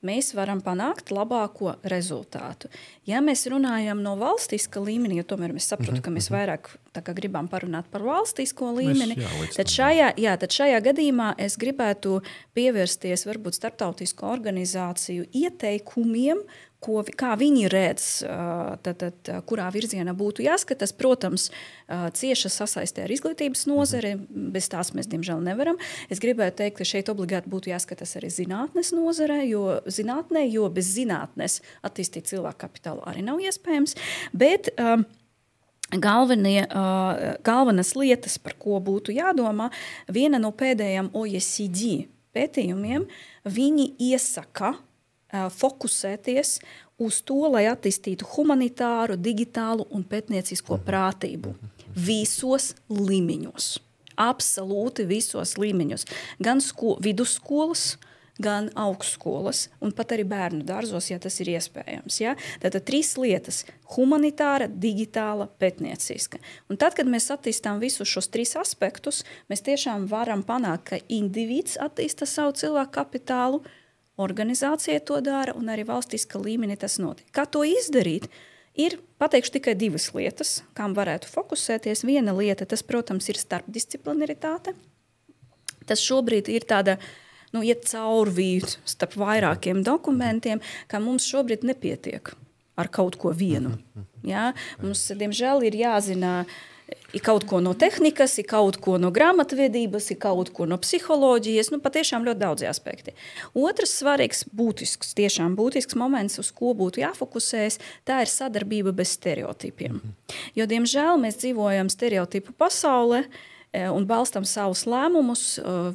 mēs 0.06 0.32
varam 0.36 0.62
panākt 0.64 1.12
labāko 1.14 1.76
rezultātu. 1.90 2.70
Ja 3.08 3.22
mēs 3.24 3.46
runājam 3.50 4.02
no 4.04 4.16
valstiska 4.20 4.82
līmeņa, 4.82 5.20
jo 5.20 5.28
tomēr 5.34 5.54
mēs 5.56 5.70
saprotam, 5.72 6.02
ka 6.02 6.14
mēs 6.14 6.30
mhm, 6.30 6.36
mhm. 6.36 6.40
vairāk 6.40 6.70
gribam 7.04 7.48
parunāt 7.52 7.90
par 7.92 8.04
valstisko 8.06 8.72
līmeni, 8.78 9.16
mēs, 9.18 9.26
jā, 9.26 9.50
tad, 9.56 9.72
šajā, 9.72 10.12
jā, 10.22 10.36
tad 10.40 10.54
šajā 10.56 10.80
gadījumā 10.90 11.32
es 11.42 11.58
gribētu 11.60 12.20
pievērsties 12.56 13.26
varbūt 13.28 13.58
starptautisko 13.58 14.30
organizāciju 14.32 15.28
ieteikumiem, 15.36 16.42
ko, 16.82 17.00
kā 17.18 17.32
viņi 17.38 17.66
redz, 17.72 18.06
tad, 18.84 19.00
tad, 19.00 19.30
kurā 19.48 19.66
virzienā 19.74 20.12
būtu 20.16 20.44
jāskatās. 20.44 20.92
Protams, 20.96 21.48
cieša 21.88 22.50
sasaistē 22.52 23.06
ar 23.06 23.14
izglītības 23.14 23.66
nozari, 23.70 24.14
bez 24.28 24.68
tās 24.72 24.92
mēs 24.96 25.08
diemžēl 25.10 25.42
nevaram. 25.46 25.80
Es 26.12 26.22
gribētu 26.22 26.60
teikt, 26.62 26.78
ka 26.78 26.88
šeit 26.88 27.10
obligāti 27.12 27.50
būtu 27.52 27.72
jāskatās 27.72 28.16
arī 28.20 28.30
zinātnes 28.32 28.92
nozarē, 28.96 29.42
jo, 29.48 29.80
zinātnē, 29.88 30.46
jo 30.52 30.68
bez 30.72 30.92
zinātnes 30.94 31.60
attīstīt 31.86 32.30
cilvēku 32.30 32.66
kapitālu 32.66 33.04
arī 33.08 33.24
nav 33.26 33.42
iespējams. 33.42 33.96
Bet, 34.36 34.70
um, 34.76 35.08
Galvenie, 35.94 36.64
uh, 36.66 37.36
galvenās 37.46 37.94
lietas, 37.94 38.40
par 38.42 38.56
ko 38.58 38.80
būtu 38.82 39.14
jādomā, 39.14 39.70
viena 40.10 40.40
no 40.42 40.50
pēdējām 40.50 41.12
OECD 41.14 42.08
pētījumiem, 42.34 43.06
viņi 43.46 43.92
iesaka 44.10 44.74
fokusēties 45.32 46.58
uz 47.02 47.20
to, 47.26 47.38
lai 47.52 47.66
attīstītu 47.70 48.28
humanitāru, 48.36 49.18
digitālu 49.20 49.86
un 49.92 50.04
pētniecisko 50.06 50.78
prātību 50.86 51.54
visos 51.96 52.74
līmeņos. 52.92 53.76
Absolūti 54.16 55.04
visos 55.08 55.56
līmeņos. 55.60 56.06
Gan 56.40 56.62
sko 56.64 56.96
vidusskolas, 57.04 57.96
gan 58.42 58.68
augstskolas, 58.76 59.66
un 59.80 59.94
pat 59.96 60.12
arī 60.16 60.26
bērnu 60.28 60.64
dārzos, 60.68 61.08
ja 61.10 61.18
tas 61.22 61.38
ir 61.40 61.54
iespējams. 61.54 62.18
Ja? 62.20 62.34
Tātad 62.62 62.84
trīs 62.88 63.14
lietas- 63.16 63.64
humanitāra, 63.96 64.68
digitāla, 64.68 65.48
pētnieciska. 65.60 66.38
Un 66.70 66.76
tad, 66.76 66.94
kad 66.94 67.06
mēs 67.06 67.30
attīstām 67.32 67.80
visus 67.80 68.08
šos 68.08 68.28
trīs 68.28 68.56
aspektus, 68.56 69.24
mēs 69.50 69.62
tiešām 69.62 70.08
varam 70.08 70.42
panākt, 70.44 70.84
ka 70.84 70.98
individs 71.08 71.76
attīsta 71.76 72.26
savu 72.26 72.52
cilvēku 72.52 72.92
kapitālu, 72.92 73.62
organizācija 74.18 75.04
to 75.04 75.20
dara, 75.20 75.52
un 75.56 75.66
arī 75.66 75.84
valstiskā 75.84 76.40
līmenī 76.40 76.78
tas 76.78 76.98
notiek. 76.98 77.30
Kā 77.32 77.46
to 77.48 77.60
izdarīt? 77.60 78.28
Ir 78.76 78.98
pateikšu 79.18 79.52
tikai 79.52 79.72
divas 79.74 80.10
lietas, 80.12 80.62
kam 80.74 80.94
varētu 80.94 81.28
fokusēties. 81.32 82.04
Viena 82.04 82.34
lieta, 82.36 82.66
tas, 82.66 82.82
protams, 82.82 83.28
ir 83.28 83.38
starpdisciplinaritāte. 83.40 84.74
Tas 85.86 86.02
šobrīd 86.04 86.50
ir 86.52 86.66
tāda 86.68 86.98
nu, 87.56 87.64
iet 87.64 87.88
caurvīju 87.88 88.76
starp 88.84 89.16
vairākiem 89.18 89.82
dokumentiem, 89.86 90.60
ka 90.90 91.00
mums 91.02 91.28
šobrīd 91.28 91.64
nepietiek 91.66 92.36
ar 92.76 92.92
kaut 92.92 93.16
ko 93.20 93.32
vienu. 93.32 93.76
Ja? 94.26 94.52
Mums, 94.82 95.08
diemžēl, 95.16 95.64
ir 95.66 95.78
jāzina. 95.86 96.38
Ir 97.16 97.22
kaut 97.24 97.42
ko 97.50 97.58
no 97.58 97.72
tehnikas, 97.74 98.36
ir 98.38 98.44
kaut 98.46 98.76
ko 98.82 98.94
no 99.00 99.08
grāmatvedības, 99.14 100.10
ir 100.12 100.18
kaut 100.22 100.52
ko 100.54 100.68
no 100.70 100.76
psiholoģijas. 100.78 101.72
Nu, 101.72 101.80
patiešām 101.82 102.26
ļoti 102.26 102.42
daudz 102.42 102.66
aspekti. 102.68 103.14
Otrs 103.58 103.96
svarīgs, 104.02 104.44
būtisks, 104.54 105.10
tiešām 105.18 105.56
būtisks 105.58 105.98
moments, 105.98 106.38
uz 106.42 106.52
ko 106.54 106.76
būtu 106.78 107.02
jāfokusējas, 107.02 107.80
tā 108.06 108.20
ir 108.22 108.30
sadarbība 108.30 108.94
bez 108.94 109.16
stereotipiem. 109.16 109.98
Jo, 110.54 110.68
diemžēl, 110.70 111.16
mēs 111.24 111.40
dzīvojam 111.42 111.90
stereotipu 111.90 112.54
pasaulē. 112.54 113.24
Un 113.92 114.06
balstam 114.08 114.46
savus 114.48 114.86
lēmumus, 114.88 115.46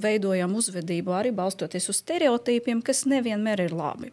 veidojam 0.03 0.53
uzvedību 0.59 1.15
arī 1.17 1.31
balstoties 1.35 1.89
uz 1.89 2.01
stereotipiem, 2.03 2.83
kas 2.85 3.05
nevienmēr 3.09 3.65
ir 3.65 3.73
labi. 3.77 4.11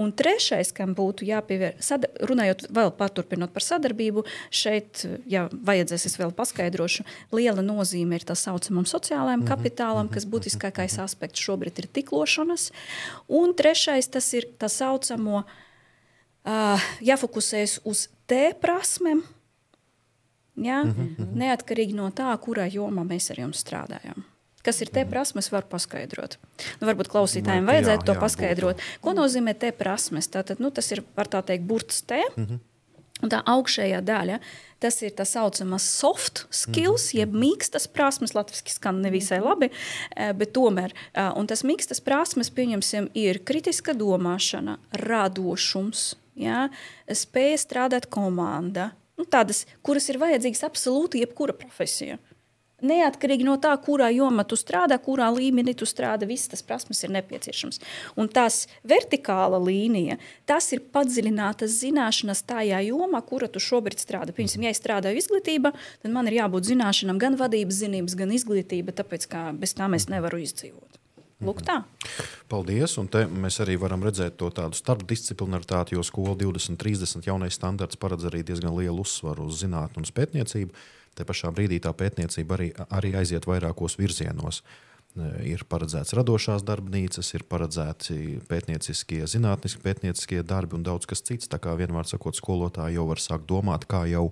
Un 0.00 0.12
trešais, 0.14 0.70
kam 0.74 0.92
būtu 0.94 1.26
jāpievērš, 1.26 1.88
runājot 2.28 2.68
vēl 2.74 2.92
paturpinot 2.96 3.50
par 3.54 3.64
sadarbību, 3.66 4.22
šeit, 4.54 5.02
ja 5.28 5.48
vajadzēs, 5.50 6.06
es 6.06 6.14
vēl 6.20 6.30
paskaidrošu, 6.36 7.04
liela 7.34 7.64
nozīme 7.64 8.20
ir 8.20 8.26
tā 8.28 8.36
saucamam 8.38 8.86
sociālajam 8.88 9.42
mhm, 9.42 9.50
kapitālam, 9.50 10.12
kas 10.12 10.24
mhm, 10.24 10.34
būtiskākais 10.36 10.96
mhm. 10.96 11.08
aspekts 11.08 11.42
šobrīd 11.42 11.82
ir 11.82 11.90
tiklošanas. 11.98 12.70
Un 13.40 13.56
trešais, 13.58 14.08
tas 14.14 14.30
ir 14.38 14.46
tā 14.60 14.70
saucamo, 14.70 15.42
uh, 15.42 16.88
jāfokusējas 17.02 17.80
uz 17.90 18.06
T 18.30 18.52
prasmēm, 18.62 19.24
ja? 20.56 20.82
neatkarīgi 21.18 21.94
no 21.94 22.10
tā, 22.10 22.32
kurā 22.42 22.66
jomā 22.70 23.04
mēs 23.06 23.30
ar 23.30 23.44
jums 23.44 23.62
strādājam. 23.64 24.24
Kas 24.60 24.82
ir 24.84 24.90
te 24.92 25.06
prasmes, 25.08 25.48
var 25.48 25.64
paskaidrot. 25.70 26.36
Nu, 26.80 26.88
varbūt 26.88 27.08
klausītājiem 27.08 27.64
nu, 27.64 27.72
vajadzētu 27.72 28.02
jā, 28.02 28.06
to 28.10 28.16
jā, 28.16 28.20
paskaidrot. 28.20 28.82
Būtu. 28.82 28.98
Ko 29.06 29.14
nozīmē 29.16 29.54
te 29.56 29.70
prasmes? 29.72 30.28
Tātad, 30.28 30.60
nu, 30.60 30.68
tas 30.74 30.90
ir, 30.92 31.00
var 31.16 31.30
tā 31.32 31.40
teikt, 31.48 31.64
burts 31.68 32.02
te. 32.02 32.20
Mm 32.36 32.44
-hmm. 32.44 32.66
Un 33.20 33.28
tā 33.28 33.42
augšējā 33.44 34.00
daļa, 34.00 34.38
tas 34.80 35.02
ir 35.02 35.12
tā 35.12 35.26
saucamā 35.28 35.78
soft 35.78 36.46
skills, 36.50 37.12
mm 37.12 37.16
-hmm. 37.16 37.18
jeb 37.18 37.34
mīkstas 37.34 37.88
prasmes. 37.88 38.34
Latvijas 38.34 38.62
skan 38.66 39.00
nevisai 39.00 39.40
labi, 39.40 39.70
eh, 40.16 40.32
bet 40.32 40.52
tomēr. 40.52 40.92
Eh, 41.14 41.32
un 41.36 41.46
tas 41.46 41.62
mīkstas 41.62 42.00
prasmes, 42.00 42.50
pieņemsim, 42.50 43.08
ir 43.14 43.38
kritiska 43.44 43.92
domāšana, 43.92 44.76
radošums, 44.92 46.14
ja? 46.34 46.68
spēja 47.08 47.56
strādāt 47.56 48.06
komanda. 48.08 48.90
Nu, 49.20 49.26
tādas, 49.28 49.66
kuras 49.84 50.08
ir 50.08 50.16
vajadzīgas 50.16 50.64
absolūti 50.64 51.20
jebkura 51.20 51.52
profesija. 51.52 52.16
Neatkarīgi 52.80 53.44
no 53.44 53.58
tā, 53.60 53.74
kurā 53.84 54.06
jomā 54.14 54.46
tu 54.48 54.56
strādā, 54.56 54.96
kurā 55.04 55.26
līmenī 55.34 55.74
tu 55.76 55.84
strādā, 55.84 56.24
visas 56.24 56.48
tas 56.54 56.62
prasmes 56.64 57.02
ir 57.04 57.12
nepieciešams. 57.12 57.82
Un 58.16 58.30
tās 58.32 58.62
vertikāla 58.88 59.60
līnija, 59.60 60.16
tas 60.48 60.70
ir 60.72 60.80
padziļinātas 60.94 61.76
zināšanas 61.82 62.40
tajā 62.48 62.80
jomā, 62.86 63.20
kura 63.26 63.50
tu 63.52 63.60
šobrīd 63.60 64.00
strādā. 64.00 64.32
Piemēram, 64.32 64.64
ja 64.64 64.72
es 64.72 64.80
strādāju 64.80 65.20
izglītībā, 65.20 65.74
tad 66.00 66.14
man 66.14 66.30
ir 66.30 66.38
jābūt 66.40 66.72
zināšanām 66.72 67.20
gan 67.20 67.36
vadības 67.40 67.82
zinības, 67.84 68.16
gan 68.16 68.32
izglītība, 68.32 68.96
tāpēc 68.96 69.28
kā 69.28 69.50
bez 69.60 69.76
tā 69.76 69.90
mēs 69.92 70.08
nevaram 70.08 70.40
izdzīvot. 70.40 70.89
Lūk, 71.40 71.62
tā. 71.64 71.78
Paldies. 72.52 72.98
Un 73.00 73.08
te 73.08 73.24
mēs 73.24 73.60
arī 73.64 73.78
varam 73.80 74.02
redzēt 74.04 74.36
to 74.40 74.50
tādu 74.52 74.76
starpdisciplinaritāti, 74.76 75.96
jo 75.96 76.04
skola 76.04 76.36
2030 76.40 77.24
jaunais 77.30 77.56
standarts 77.56 77.96
paredz 78.00 78.26
arī 78.28 78.42
diezgan 78.44 78.76
lielu 78.76 79.00
uzsvaru 79.00 79.48
uz 79.48 79.62
zinātnē 79.62 80.02
un 80.02 80.10
pētniecību. 80.20 80.84
Te 81.16 81.26
pašā 81.26 81.50
brīdī 81.54 81.80
tā 81.82 81.94
pētniecība 81.96 82.56
arī, 82.58 82.68
arī 82.92 83.14
aiziet 83.22 83.48
vairākos 83.48 83.96
virzienos. 83.98 84.60
E, 85.16 85.30
ir 85.54 85.64
paredzēts 85.66 86.14
radošās 86.14 86.62
darbnīcas, 86.68 87.32
ir 87.34 87.46
paredzēti 87.50 88.38
pētnieciskie, 88.50 89.24
zinātniskie 89.32 89.82
pētnieciskie 89.82 90.44
darbi 90.46 90.76
un 90.78 90.84
daudz 90.86 91.08
kas 91.10 91.24
cits. 91.24 91.50
Tā 91.50 91.58
kā 91.62 91.74
vienmēr 91.80 92.08
sakot, 92.08 92.36
skolotāji 92.38 93.00
jau 93.00 93.08
var 93.08 93.22
sākt 93.22 93.48
domāt, 93.50 93.88
kā 93.90 94.04
jau 94.12 94.28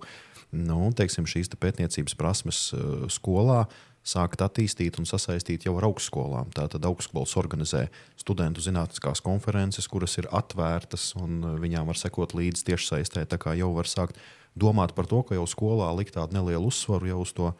nu, 0.53 0.93
teiksim, 0.97 1.27
šīs 1.29 1.51
te 1.53 1.59
pētniecības 1.61 2.17
prasmes 2.21 2.69
e, 2.77 2.85
skolā 3.13 3.65
sākt 4.09 4.43
attīstīt 4.45 4.99
un 5.01 5.07
sasaistīt 5.09 5.67
jau 5.69 5.75
ar 5.79 5.89
augstskolām. 5.91 6.53
Tātad 6.57 6.87
augstskolas 6.89 7.37
organizē 7.41 7.87
studentu 8.19 8.65
zinātniskās 8.65 9.23
konferences, 9.25 9.89
kuras 9.91 10.17
ir 10.21 10.31
atvērtas 10.33 11.11
un 11.21 11.43
viņām 11.61 11.89
var 11.91 12.01
sekot 12.01 12.35
līdzi 12.39 12.71
tiešsaistē. 12.71 13.27
Tā 13.29 13.41
kā 13.41 13.57
jau 13.59 13.73
var 13.77 13.91
sākt 13.91 14.21
domāt 14.59 14.95
par 14.97 15.09
to, 15.11 15.23
ka 15.23 15.37
jau 15.37 15.47
skolā 15.49 15.91
likt 15.99 16.17
tādu 16.17 16.39
nelielu 16.39 16.71
uzsvaru 16.71 17.13
jau 17.13 17.21
uz 17.25 17.35
to 17.37 17.53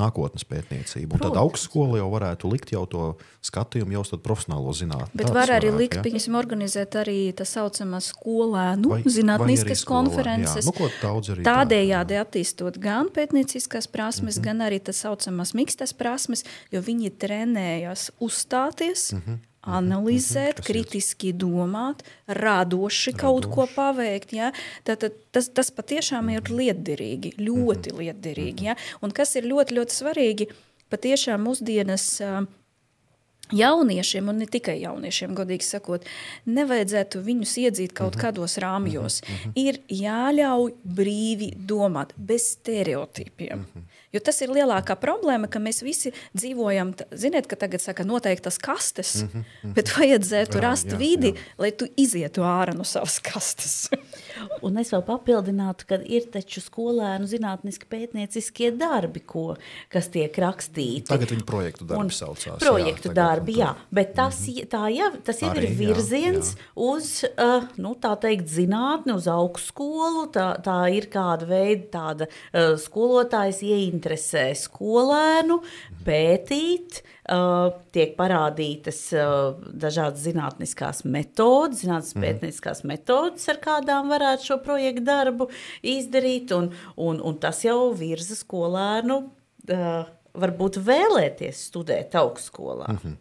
nākotnes 0.00 0.46
pētniecību. 0.48 1.16
Un 1.16 1.22
tad 1.22 1.38
augstskola 1.40 2.00
jau 2.00 2.08
varētu 2.12 2.50
likt 2.52 2.72
jau 2.74 2.84
to 2.90 3.04
skatījumu, 3.46 3.94
jau 3.98 4.04
tādu 4.08 4.24
profesionālo 4.24 4.72
zinātnē. 4.76 5.10
Bet 5.20 5.32
var 5.34 5.52
arī 5.54 5.72
likt, 5.74 5.98
ja? 6.00 6.04
piemēram, 6.06 6.38
organizēt 6.40 6.96
arī 7.00 7.18
tā 7.36 7.46
saucamā 7.48 8.00
skolēnu 8.04 8.94
vai, 8.94 9.00
zinātniskas 9.04 9.84
vai 9.84 9.90
konferences. 9.92 10.68
Nu, 10.68 10.90
Tādējādi 11.46 12.16
tā, 12.16 12.24
attīstot 12.24 12.80
gan 12.82 13.12
pētnieciskās 13.14 13.90
prasmes, 13.90 14.36
mm 14.36 14.40
-hmm. 14.40 14.48
gan 14.48 14.66
arī 14.68 14.80
tā 14.80 14.96
saucamās 14.96 15.54
mikstas 15.54 15.92
prasmes, 15.92 16.44
jo 16.72 16.80
viņi 16.80 17.14
trenējas 17.20 18.10
uzstāties. 18.20 19.12
Mm 19.12 19.22
-hmm 19.26 19.49
analizēt, 19.62 20.58
mm 20.58 20.62
-hmm, 20.62 20.66
kritiski 20.66 21.32
domāt, 21.32 22.02
radoši 22.26 23.12
kaut 23.12 23.44
Radoši. 23.44 23.54
ko 23.54 23.66
paveikt. 23.74 24.32
Ja? 24.32 24.52
Tad, 24.84 24.98
tad, 24.98 25.12
tas, 25.30 25.48
tas 25.48 25.70
patiešām 25.70 26.30
ir 26.30 26.42
liederīgi, 26.42 27.34
ļoti 27.36 27.92
mm 27.92 27.96
-hmm. 27.96 28.00
liederīgi. 28.00 28.64
Ja? 28.64 28.76
Un 29.00 29.10
kas 29.10 29.36
ir 29.36 29.44
ļoti, 29.44 29.74
ļoti 29.76 29.92
svarīgi, 29.92 30.46
patiešām 30.88 31.44
mūsdienas. 31.44 32.20
Jauniešiem, 33.52 34.28
un 34.28 34.36
ne 34.38 34.46
tikai 34.46 34.80
jauniešiem, 34.80 35.34
godīgi 35.34 35.66
sakot, 35.66 36.04
nevajadzētu 36.46 37.18
viņus 37.18 37.56
iedzīt 37.58 37.92
kaut 37.92 38.14
mhm. 38.14 38.20
kādos 38.22 38.58
rāmjos. 38.58 39.22
Mm 39.22 39.34
-hmm. 39.34 39.52
Ir 39.54 39.80
jāļauj 39.88 40.72
brīvi 40.84 41.56
domāt, 41.66 42.12
bez 42.16 42.42
stereotipiem. 42.42 43.58
Mm 43.58 43.66
-hmm. 43.74 43.89
Jo 44.10 44.18
tas 44.26 44.40
ir 44.42 44.50
lielākā 44.50 44.96
problēma, 44.98 45.46
ka 45.46 45.60
mēs 45.62 45.84
visi 45.86 46.10
dzīvojam, 46.34 46.96
ziniet, 47.14 47.46
ka 47.46 47.54
tagad 47.60 47.82
saka 47.82 48.02
noteiktas 48.02 48.58
kastes, 48.58 49.22
mm 49.22 49.28
-hmm. 49.44 49.74
bet 49.76 49.92
vajadzētu 49.94 50.58
jā, 50.58 50.62
rast 50.64 50.90
jā, 50.90 50.98
vidi, 50.98 51.30
jā. 51.36 51.44
lai 51.58 51.70
tu 51.70 51.86
izietu 51.96 52.42
ārā 52.42 52.74
no 52.74 52.84
savas 52.84 53.20
kastes. 53.22 53.88
Un 54.66 54.78
es 54.82 54.90
vēl 54.90 55.04
papildinātu, 55.06 55.86
ka 55.86 56.00
ir 56.02 56.26
taču 56.32 56.60
skolēnu 56.60 57.28
zinātniski 57.30 57.86
pētnieciskie 57.86 58.72
darbi, 58.74 59.20
ko, 59.20 59.56
kas 59.88 60.08
tiek 60.08 60.34
rakstīti. 60.38 61.06
Tagad 61.06 61.30
viņi 61.30 61.46
projektu 61.46 61.84
darbi 61.84 62.14
saucās. 62.14 62.58
Projektu 62.58 63.08
jā, 63.08 63.14
darbi, 63.14 63.56
jā, 63.62 63.74
bet 63.90 64.14
tas, 64.14 64.40
mm 64.40 64.54
-hmm. 64.54 64.68
tā 64.74 64.82
jau, 64.96 65.10
tas 65.24 65.42
jau 65.42 65.50
Arī, 65.50 65.70
ir 65.70 65.76
virziens 65.78 66.54
jā, 66.54 66.58
jā. 66.58 66.72
uz, 66.74 67.24
uh, 67.38 67.64
nu, 67.76 67.94
tā 67.94 68.16
teikt, 68.20 68.48
zinātni, 68.48 69.14
uz 69.14 69.26
augstskolu, 69.28 70.26
tā, 70.34 70.58
tā 70.62 70.90
ir 70.96 71.06
kāda 71.06 71.46
veida 71.46 71.86
tāda 71.98 72.26
uh, 72.26 72.78
skolotājs 72.78 73.62
ieīna 73.62 73.99
interesē 74.00 74.50
skolēnu 74.56 75.60
pētīt. 76.06 77.02
Uh, 77.30 77.76
tiek 77.94 78.16
parādītas 78.18 78.98
uh, 79.14 79.60
dažādas 79.78 80.24
zinātniskās 80.24 81.04
metodes, 81.06 81.84
zinātniskas 81.84 82.16
mm. 82.16 82.24
pētnieciskās 82.24 82.80
metodes, 82.90 83.44
ar 83.52 83.60
kādām 83.62 84.10
varētu 84.10 84.48
šo 84.48 84.56
projektu 84.64 85.04
darbu 85.06 85.46
izdarīt. 85.86 86.50
Un, 86.56 86.72
un, 86.98 87.20
un 87.22 87.36
tas 87.38 87.62
jau 87.62 87.92
virza 87.94 88.34
skolēnu, 88.38 89.20
uh, 89.70 90.08
varbūt 90.42 90.80
vēlēties 90.86 91.68
studēt 91.70 92.16
augstskolā. 92.18 92.88
Mm 92.88 93.02
-hmm. 93.04 93.18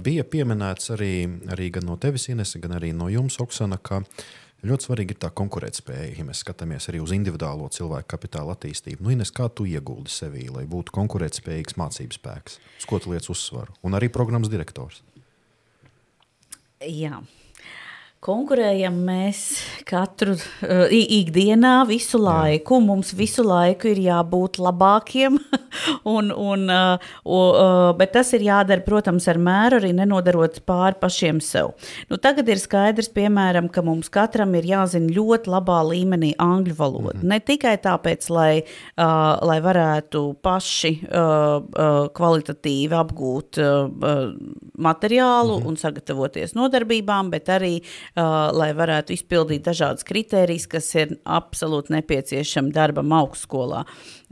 Bija 0.00 0.22
pieminēts 0.24 0.92
arī, 0.94 1.26
arī 1.50 1.70
gan 1.74 1.88
no 1.90 1.96
tevis, 1.98 2.28
Inese, 2.28 2.60
gan 2.62 2.76
arī 2.78 2.92
no 2.94 3.08
jums, 3.10 3.40
Oksana, 3.42 3.76
ka 3.82 3.96
uh, 3.96 4.26
Ļoti 4.64 4.86
svarīgi 4.86 5.12
ir 5.12 5.18
tā 5.20 5.28
konkurētspēja, 5.36 6.14
ja 6.16 6.24
mēs 6.24 6.40
skatāmies 6.40 6.88
arī 6.88 7.02
uz 7.04 7.12
individuālo 7.12 7.66
cilvēku 7.74 8.08
kapitāla 8.14 8.54
attīstību. 8.56 9.04
Nu, 9.04 9.12
Ines, 9.12 9.32
kā 9.34 9.50
tu 9.52 9.66
ieguldi 9.68 10.12
sevī, 10.12 10.46
lai 10.48 10.64
būtu 10.70 10.94
konkurētspējīgs 10.96 11.76
mācību 11.76 12.16
spēks? 12.16 12.56
Uz 12.80 12.86
ko 12.88 13.00
tu 13.04 13.12
liec 13.12 13.28
uzsvaru? 13.28 13.76
Un 13.84 13.98
arī 13.98 14.08
programmas 14.12 14.48
direktors. 14.52 15.02
Jā. 16.80 17.20
Konkurējam 18.24 18.94
mēs 19.04 19.38
katru 19.84 20.32
uh, 20.32 20.86
ikdienā, 20.88 21.82
visu 21.84 22.16
laiku. 22.16 22.78
Jā. 22.78 22.84
Mums 22.86 23.10
visu 23.18 23.42
laiku 23.44 23.90
ir 23.90 23.98
jābūt 24.00 24.56
labākiem 24.64 25.36
un, 26.14 26.30
un, 26.32 26.62
uh, 26.72 27.10
uh, 27.28 27.90
bet 27.98 28.14
tas 28.14 28.32
ir 28.32 28.46
jādara, 28.46 28.80
protams, 28.86 29.26
ar 29.28 29.36
mēru, 29.36 29.76
arī 29.82 29.90
nenodarot 29.98 30.56
pāri 30.64 30.96
pašiem 31.02 31.42
sev. 31.44 31.74
Nu, 32.08 32.16
tagad 32.16 32.48
ir 32.48 32.62
skaidrs, 32.62 33.10
piemēram, 33.12 33.68
ka 33.68 33.84
mums 33.84 34.08
katram 34.14 34.56
ir 34.56 34.70
jāzina 34.70 35.12
ļoti 35.12 35.52
labā 35.52 35.82
līmenī 35.90 36.32
angļu 36.40 36.78
valoda. 36.80 37.18
Mm 37.18 37.26
-hmm. 37.26 37.34
Ne 37.34 37.40
tikai 37.44 37.74
tāpēc, 37.84 38.30
lai, 38.32 38.64
uh, 38.64 39.36
lai 39.44 39.58
varētu 39.60 40.24
paši 40.40 40.94
uh, 41.04 41.60
uh, 41.60 42.08
kvalitatīvi 42.16 43.00
apgūt 43.04 43.60
uh, 43.60 44.32
materiālu 44.78 45.58
mm 45.58 45.62
-hmm. 45.62 45.68
un 45.68 45.76
sagatavoties 45.76 46.56
nodarbībām, 46.56 47.30
bet 47.30 47.52
arī, 47.52 47.74
uh, 47.82 48.13
lai 48.14 48.70
varētu 48.76 49.14
izpildīt 49.14 49.64
dažādas 49.66 50.06
kritērijas, 50.06 50.68
kas 50.70 50.90
ir 50.94 51.16
absolūti 51.24 51.96
nepieciešami 51.96 52.70
darbam 52.74 53.12
augstskolā. 53.16 53.84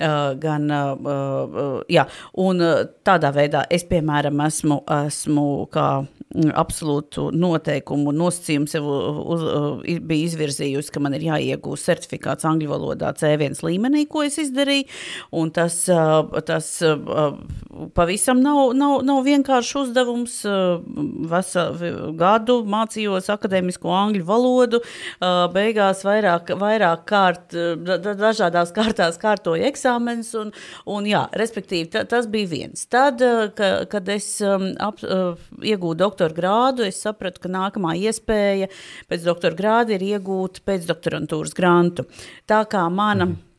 Uh, 0.02 0.32
gan, 0.40 0.70
uh, 0.72 0.96
uh, 0.96 1.82
jā, 1.90 2.06
un 2.40 2.62
tādā 3.04 3.28
veidā 3.34 3.66
es, 3.70 3.84
piemēram, 3.86 4.40
esmu, 4.46 4.78
esmu 5.06 5.44
kā 5.70 5.86
mm, 6.00 6.48
absolūtu 6.58 7.28
noteikumu 7.36 8.14
nosacījumu 8.16 8.70
sev 8.72 8.88
uz, 8.88 9.44
uz, 9.44 10.00
bija 10.00 10.30
izvirzījusi, 10.30 10.90
ka 10.94 11.02
man 11.04 11.14
ir 11.18 11.26
jāiegūst 11.28 11.90
certifikāts 11.90 12.48
angļu 12.48 12.70
valodā 12.72 13.12
C1 13.20 13.60
līmenī, 13.66 14.06
ko 14.10 14.24
es 14.26 14.40
izdarīju. 14.42 14.88
Tas, 15.54 15.76
tas 16.48 16.70
pavisam 17.94 18.40
nav, 18.42 18.72
nav, 18.78 18.96
nav 19.06 19.22
vienkāršs 19.28 19.76
uzdevums. 19.84 20.40
Veselu 21.32 22.12
gadu 22.18 22.62
mācījos 22.68 23.30
akadēmisko 23.72 23.92
angļu 23.92 24.24
valodu, 24.26 24.80
beigās 25.52 26.04
vairāk, 26.04 26.52
vairāk 26.58 27.04
kārt, 27.06 27.54
dažādās 27.54 28.72
kārtās 28.72 29.18
kārtoju 29.18 29.64
eksāmenus. 29.68 30.34
Un, 30.34 30.52
un, 30.86 31.06
jā, 31.06 31.28
respektīvi, 31.32 31.90
ta, 31.90 32.04
tas 32.04 32.26
bija 32.26 32.48
viens. 32.48 32.86
Tad, 32.86 33.22
ka, 33.56 33.86
kad 33.90 34.08
es 34.08 34.40
ap, 34.42 35.00
iegūtu 35.62 35.98
doktora 35.98 36.34
grādu, 36.34 36.86
es 36.86 37.00
sapratu, 37.02 37.42
ka 37.42 37.48
nākamā 37.52 37.96
iespēja 37.96 38.68
pēc 39.08 39.24
doktora 39.24 39.56
grāda 39.56 39.96
ir 39.96 40.02
iegūt 40.02 40.62
pēcdoktorantūras 40.66 41.54
grantu. 41.54 42.06
Tā 42.46 42.64
kā 42.66 42.88
mana. 42.90 43.32
Mm. 43.32 43.51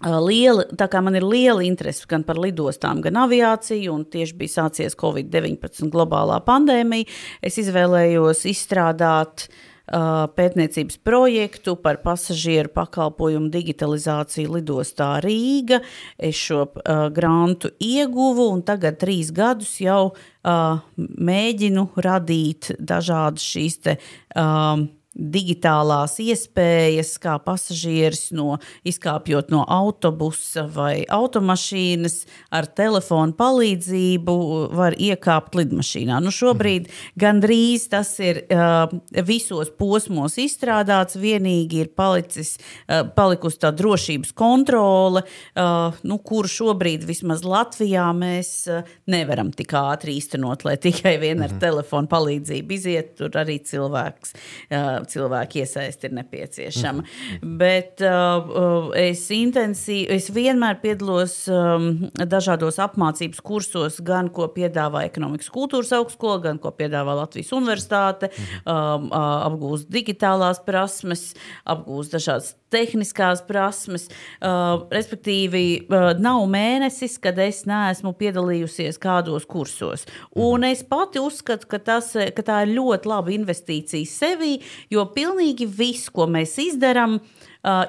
Liela, 0.00 0.64
tā 0.80 0.86
kā 0.88 1.02
man 1.04 1.18
ir 1.18 1.26
liela 1.28 1.64
interese 1.66 2.06
gan 2.08 2.22
par 2.24 2.38
lidostām, 2.40 3.02
gan 3.04 3.18
aviāciju, 3.20 3.92
un 3.92 4.06
tieši 4.08 4.36
bija 4.38 4.54
sācies 4.54 4.96
Covid-19 4.96 5.90
globālā 5.92 6.38
pandēmija, 6.46 7.08
es 7.44 7.58
izvēlējos 7.60 8.46
izstrādāt 8.48 9.44
uh, 9.92 10.24
pētniecības 10.36 10.96
projektu 11.04 11.74
par 11.84 12.00
pasažieru 12.04 12.72
pakalpojumu 12.72 13.50
digitalizāciju 13.52 14.54
lidostā 14.56 15.10
Rīga. 15.24 15.82
Es 16.16 16.40
šo 16.48 16.62
uh, 16.64 17.02
grantu 17.12 17.74
ieguvu, 17.76 18.48
un 18.54 18.64
tagad 18.64 18.96
trīs 19.02 19.34
gadus 19.36 19.74
jau 19.84 20.14
uh, 20.14 20.80
mēģinu 20.96 21.90
radīt 22.00 22.72
dažādas 22.78 23.44
šīs 23.52 23.78
te. 23.84 23.98
Uh, 24.32 24.88
digitālās 25.10 26.14
iespējas, 26.22 27.16
kā 27.18 27.34
pasažieris 27.42 28.28
no, 28.36 28.60
izkāpjot 28.86 29.48
no 29.50 29.64
autobusa 29.66 30.62
vai 30.70 31.02
automašīnas, 31.10 32.22
ar 32.54 32.68
telefonu 32.78 33.34
palīdzību 33.38 34.36
var 34.78 34.94
iekāpt 34.94 35.58
lidmašīnā. 35.58 36.20
Nu, 36.22 36.30
šobrīd 36.34 36.86
gandrīz 37.18 37.88
tas 37.90 38.12
ir 38.22 38.44
uh, 38.46 38.86
visos 39.26 39.72
posmos 39.74 40.38
izstrādāts, 40.38 41.18
vienīgi 41.18 41.82
ir 41.82 41.90
palicis, 41.98 42.54
uh, 42.60 43.02
palikusi 43.16 43.60
tā 43.66 43.74
drošības 43.74 44.30
kontrole, 44.38 45.24
uh, 45.26 45.98
nu, 46.06 46.20
kur 46.22 46.46
šobrīd 46.50 47.02
vismaz 47.08 47.42
Latvijā 47.42 48.06
mēs 48.14 48.54
uh, 48.70 48.86
nevaram 49.10 49.50
tik 49.50 49.74
ātri 49.74 50.20
īstenot, 50.22 50.62
lai 50.68 50.78
tikai 50.78 51.18
vien 51.18 51.42
ar 51.42 51.50
mhm. 51.50 51.60
telefonu 51.66 52.06
palīdzību 52.14 52.78
iziet, 52.78 53.12
tur 53.18 53.34
arī 53.42 53.58
cilvēks. 53.66 54.38
Uh, 54.70 54.99
cilvēku 55.08 55.60
iesaisti 55.62 56.08
ir 56.08 56.16
nepieciešama. 56.18 57.04
Mm. 57.04 57.56
Bet 57.60 58.02
uh, 58.04 58.90
es 58.98 59.26
intensīvi, 59.34 60.08
es 60.16 60.30
vienmēr 60.34 60.80
piedalos 60.82 61.36
um, 61.52 61.90
dažādos 62.14 62.80
apmācības 62.82 63.42
kursos, 63.44 64.00
gan 64.04 64.30
ko 64.34 64.48
piedāvā 64.54 65.06
Ekonomikas 65.08 65.50
kultūras 65.52 65.92
augstskola, 65.96 66.40
gan 66.50 66.62
ko 66.62 66.72
piedāvā 66.76 67.16
Latvijas 67.22 67.52
universitāte, 67.56 68.30
-hmm. 68.30 68.64
um, 68.64 69.10
uh, 69.10 69.46
apgūst 69.48 69.90
digitālās 69.90 70.62
prasmes, 70.64 71.34
apgūst 71.64 72.16
dažādas 72.16 72.54
tehniskās 72.70 73.42
prasmes. 73.46 74.08
Uh, 74.40 74.86
respektīvi, 74.94 75.64
uh, 75.88 76.10
nav 76.20 76.44
mēnesis, 76.50 77.18
kad 77.22 77.38
es 77.42 77.64
neesmu 77.68 78.12
piedalījusies 78.18 78.98
kādos 79.02 79.46
kursos. 79.50 80.06
Un 80.34 80.64
es 80.68 80.84
pati 80.86 81.22
uzskatu, 81.22 81.68
ka, 81.70 81.78
tas, 81.78 82.12
ka 82.14 82.46
tā 82.46 82.62
ir 82.66 82.74
ļoti 82.78 83.10
laba 83.10 83.34
investīcija 83.34 84.06
sevī, 84.10 84.60
jo 84.90 85.06
pilnīgi 85.14 85.68
viss, 85.70 86.10
ko 86.12 86.26
mēs 86.30 86.56
izdarām, 86.62 87.18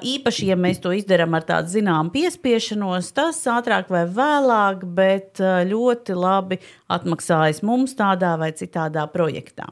īpaši, 0.06 0.48
ja 0.52 0.56
mēs 0.60 0.82
to 0.84 0.92
izdarām 0.94 1.34
ar 1.36 1.46
tādu 1.48 1.72
zināmu 1.72 2.12
piespiešanos, 2.14 3.12
tas 3.16 3.40
ātrāk 3.50 3.90
vai 3.92 4.04
vēlāk, 4.06 4.84
bet 4.96 5.42
ļoti 5.42 6.16
labi 6.16 6.60
atmaksājas 6.92 7.62
mums 7.66 7.96
tādā 7.98 8.36
vai 8.40 8.52
citādā 8.56 9.06
projektā. 9.12 9.70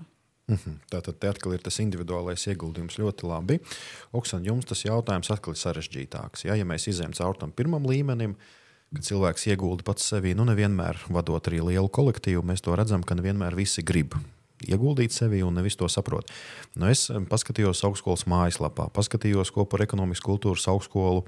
Mhm. 0.50 0.80
Tātad 0.90 1.20
te 1.22 1.28
atkal 1.30 1.54
ir 1.54 1.62
tas 1.62 1.78
individuālais 1.78 2.48
ieguldījums 2.50 2.98
ļoti 2.98 3.28
labi. 3.30 3.60
Oksana, 4.16 4.48
jums 4.48 4.66
tas 4.66 4.82
jautājums 4.82 5.30
atkal 5.30 5.54
ir 5.54 5.60
sarežģītāks. 5.60 6.48
Ja, 6.48 6.56
ja 6.58 6.66
mēs 6.66 6.88
izējām 6.90 7.14
cauri 7.14 7.38
tam 7.44 7.52
pirmam 7.54 7.86
līmenim, 7.86 8.34
kad 8.90 9.06
cilvēks 9.06 9.46
iegulda 9.52 9.86
pats 9.86 10.10
sevī, 10.10 10.34
nu 10.34 10.48
nevienmēr 10.48 10.98
vadot 11.14 11.46
arī 11.46 11.62
lielu 11.68 11.86
kolektīvu, 11.86 12.42
mēs 12.42 12.66
to 12.66 12.74
redzam, 12.74 13.06
ka 13.06 13.14
nevienmēr 13.14 13.54
visi 13.54 13.86
grib 13.86 14.18
ieguldīt 14.68 15.14
sevi 15.14 15.42
un 15.46 15.56
nevis 15.56 15.78
to 15.80 15.88
saprot. 15.88 16.30
Nu, 16.76 16.90
es 16.90 17.08
paskatījos 17.30 17.84
augstskolas 17.88 18.26
mājaslapā, 18.30 18.90
paskatījos, 18.96 19.52
ko 19.54 19.64
par 19.68 19.84
ekonomikas 19.86 20.24
kultūras 20.24 20.68
augstskolu 20.70 21.24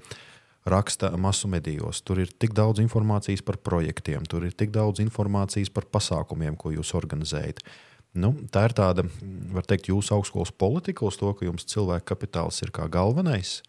raksta 0.68 1.11
masu 1.18 1.49
medijos. 1.51 2.03
Tur 2.07 2.23
ir 2.23 2.31
tik 2.38 2.55
daudz 2.55 2.83
informācijas 2.83 3.42
par 3.42 3.59
projektiem, 3.59 4.27
tur 4.29 4.47
ir 4.47 4.55
tik 4.55 4.71
daudz 4.75 5.03
informācijas 5.03 5.73
par 5.75 5.88
pasākumiem, 5.90 6.57
ko 6.57 6.75
jūs 6.75 6.95
organizējat. 6.99 7.64
Nu, 8.12 8.35
tā 8.53 8.66
ir 8.68 8.75
tāda, 8.77 9.07
var 9.55 9.64
teikt, 9.64 9.88
jūsu 9.88 10.12
augstskolas 10.18 10.53
politika 10.53 11.07
uz 11.09 11.16
to, 11.16 11.31
ka 11.33 11.47
jums 11.49 11.64
cilvēka 11.71 12.12
kapitāls 12.12 12.61
ir 12.62 12.73
kā 12.75 12.85
galvenais. 12.92 13.62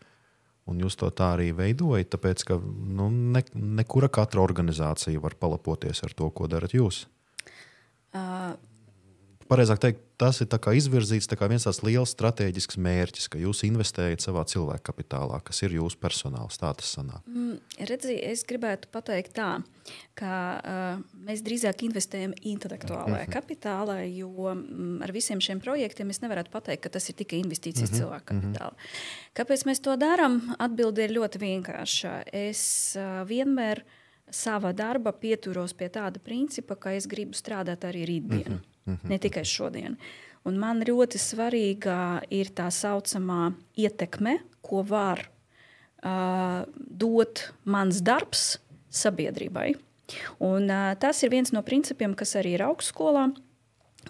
Un 0.67 0.79
jūs 0.79 0.95
to 0.99 1.09
tā 1.11 1.33
arī 1.35 1.49
veidojat, 1.55 2.11
tāpēc 2.13 2.43
ka 2.47 2.57
nu, 2.59 3.09
ne, 3.11 3.41
nekura 3.53 4.07
katra 4.11 4.43
organizācija 4.43 5.19
var 5.23 5.35
palapoties 5.39 6.03
ar 6.05 6.13
to, 6.15 6.29
ko 6.31 6.47
darat 6.51 6.75
jūs. 6.75 7.05
Uh, 8.13 8.53
pareizāk 9.49 9.79
teikt, 9.83 10.01
tas 10.17 10.39
ir 10.43 10.47
izvirzīts 10.49 11.27
kā 11.27 11.47
viens 11.49 11.65
tāds 11.65 11.81
liels 11.83 12.13
strateģisks 12.15 12.77
mērķis, 12.77 13.29
ka 13.29 13.41
jūs 13.41 13.63
investējat 13.67 14.23
savā 14.23 14.43
cilvēka 14.47 14.91
kapitālā, 14.91 15.39
kas 15.43 15.63
ir 15.63 15.75
jūsu 15.77 15.97
personāls. 16.01 16.59
Tā 16.61 16.73
tas 16.77 16.93
sanāk. 16.95 17.23
Mm, 17.27 17.57
redzi, 17.89 18.15
es 18.21 18.43
gribētu 18.47 18.87
pateikt 18.93 19.33
tā, 19.37 19.49
ka 20.19 20.33
uh, 20.59 21.01
mēs 21.27 21.43
drīzāk 21.45 21.83
investējam 21.87 22.35
intelektuālajā 22.39 23.25
mm 23.25 23.29
-hmm. 23.29 23.33
kapitālā, 23.33 23.97
jo 24.13 24.53
mm, 24.53 25.01
ar 25.03 25.11
visiem 25.11 25.41
šiem 25.41 25.59
projektiem 25.59 26.09
es 26.09 26.21
nevaru 26.21 26.43
pateikt, 26.51 26.83
ka 26.83 26.89
tas 26.89 27.09
ir 27.09 27.15
tikai 27.15 27.41
investīcijas 27.43 27.91
mm 27.91 27.95
-hmm. 27.95 27.99
cilvēka 27.99 28.25
kapitālā. 28.33 28.71
Mm 28.71 28.77
-hmm. 28.77 29.33
Kāpēc 29.35 29.65
mēs 29.65 29.81
to 29.81 29.97
darām? 29.97 30.55
Atbilde 30.59 31.03
ir 31.03 31.11
ļoti 31.11 31.39
vienkārša. 31.39 32.23
Es 32.33 32.95
uh, 32.97 33.27
vienmēr 33.27 33.83
savā 34.31 34.73
darbā 34.73 35.11
pieturos 35.11 35.73
pie 35.73 35.89
tāda 35.89 36.19
principa, 36.19 36.75
ka 36.75 36.91
es 36.91 37.07
gribu 37.07 37.33
strādāt 37.33 37.83
arī 37.85 38.05
rītdien. 38.05 38.49
Mm 38.49 38.57
-hmm. 38.57 38.72
Mm 38.85 38.93
-hmm. 38.93 39.09
Ne 39.09 39.17
tikai 39.17 39.45
šodien. 39.45 39.97
Un 40.43 40.57
man 40.59 40.81
ļoti 40.81 41.17
svarīga 41.17 42.21
ir 42.29 42.45
tā 42.51 42.67
saucamā 42.71 43.53
ietekme, 43.79 44.39
ko 44.61 44.81
var 44.83 45.29
uh, 46.03 46.65
dot 46.75 47.53
mans 47.63 48.01
darbs 48.01 48.59
sabiedrībai. 48.91 49.73
Un, 50.39 50.67
uh, 50.67 50.93
tas 50.99 51.23
ir 51.23 51.29
viens 51.29 51.51
no 51.51 51.61
principiem, 51.61 52.13
kas 52.13 52.35
arī 52.35 52.57
ir 52.57 52.65
augstskolā. 52.67 53.29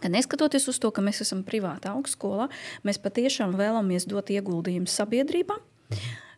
Ka 0.01 0.09
neskatoties 0.09 0.65
uz 0.67 0.79
to, 0.81 0.89
ka 0.91 1.03
mēs 1.05 1.21
esam 1.21 1.43
privāta 1.45 1.93
augstskola, 1.93 2.49
mēs 2.83 2.97
patiešām 2.97 3.53
vēlamies 3.59 4.07
dot 4.09 4.31
ieguldījumu 4.33 4.89
sabiedrībā. 4.89 5.59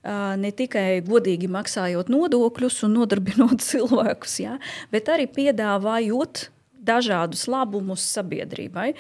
Uh, 0.06 0.36
ne 0.38 0.52
tikai 0.54 1.00
godīgi 1.08 1.48
maksājot 1.50 2.12
nodokļus 2.13 2.84
un 2.86 3.00
nodarbinot 3.00 3.63
cilvēkus, 3.69 4.36
ja, 4.43 4.60
bet 4.91 5.10
arī 5.10 5.26
piedāvājot 5.32 6.50
dažādus 6.86 7.45
labumus 7.52 8.06
sabiedrībai. 8.15 8.93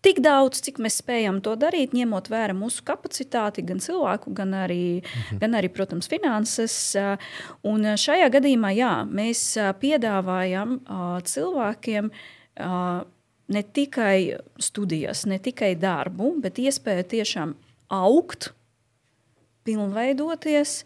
Tik 0.00 0.22
daudz, 0.24 0.62
cik 0.64 0.78
mēs 0.80 0.96
spējam 1.02 1.42
to 1.44 1.52
darīt, 1.60 1.92
ņemot 1.92 2.30
vērā 2.32 2.54
mūsu 2.56 2.80
kapacitāti, 2.88 3.64
gan 3.68 3.82
cilvēku, 3.84 4.32
gan 4.36 4.54
arī, 4.62 5.02
mhm. 5.02 5.40
gan 5.42 5.58
arī 5.58 5.68
protams, 5.72 6.08
finanses. 6.08 6.76
Un 7.68 7.84
šajā 8.00 8.30
gadījumā 8.32 8.70
jā, 8.78 8.92
mēs 9.04 9.42
piedāvājam 9.82 10.78
cilvēkiem 11.28 12.08
ne 13.50 13.64
tikai 13.76 14.16
studijas, 14.62 15.26
ne 15.28 15.36
tikai 15.42 15.74
darbu, 15.76 16.32
bet 16.40 16.62
iespēju 16.62 17.04
tiešām 17.12 17.52
augt, 17.92 18.54
pilnveidoties, 19.68 20.78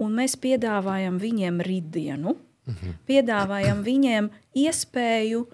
un 0.00 0.16
mēs 0.16 0.38
piedāvājam 0.40 1.20
viņiem 1.20 1.60
rītdienu 1.68 2.38
Mhm. 2.64 2.96
Piedāvājam 3.08 3.82
viņiem 3.84 4.30
iespēju 4.56 5.44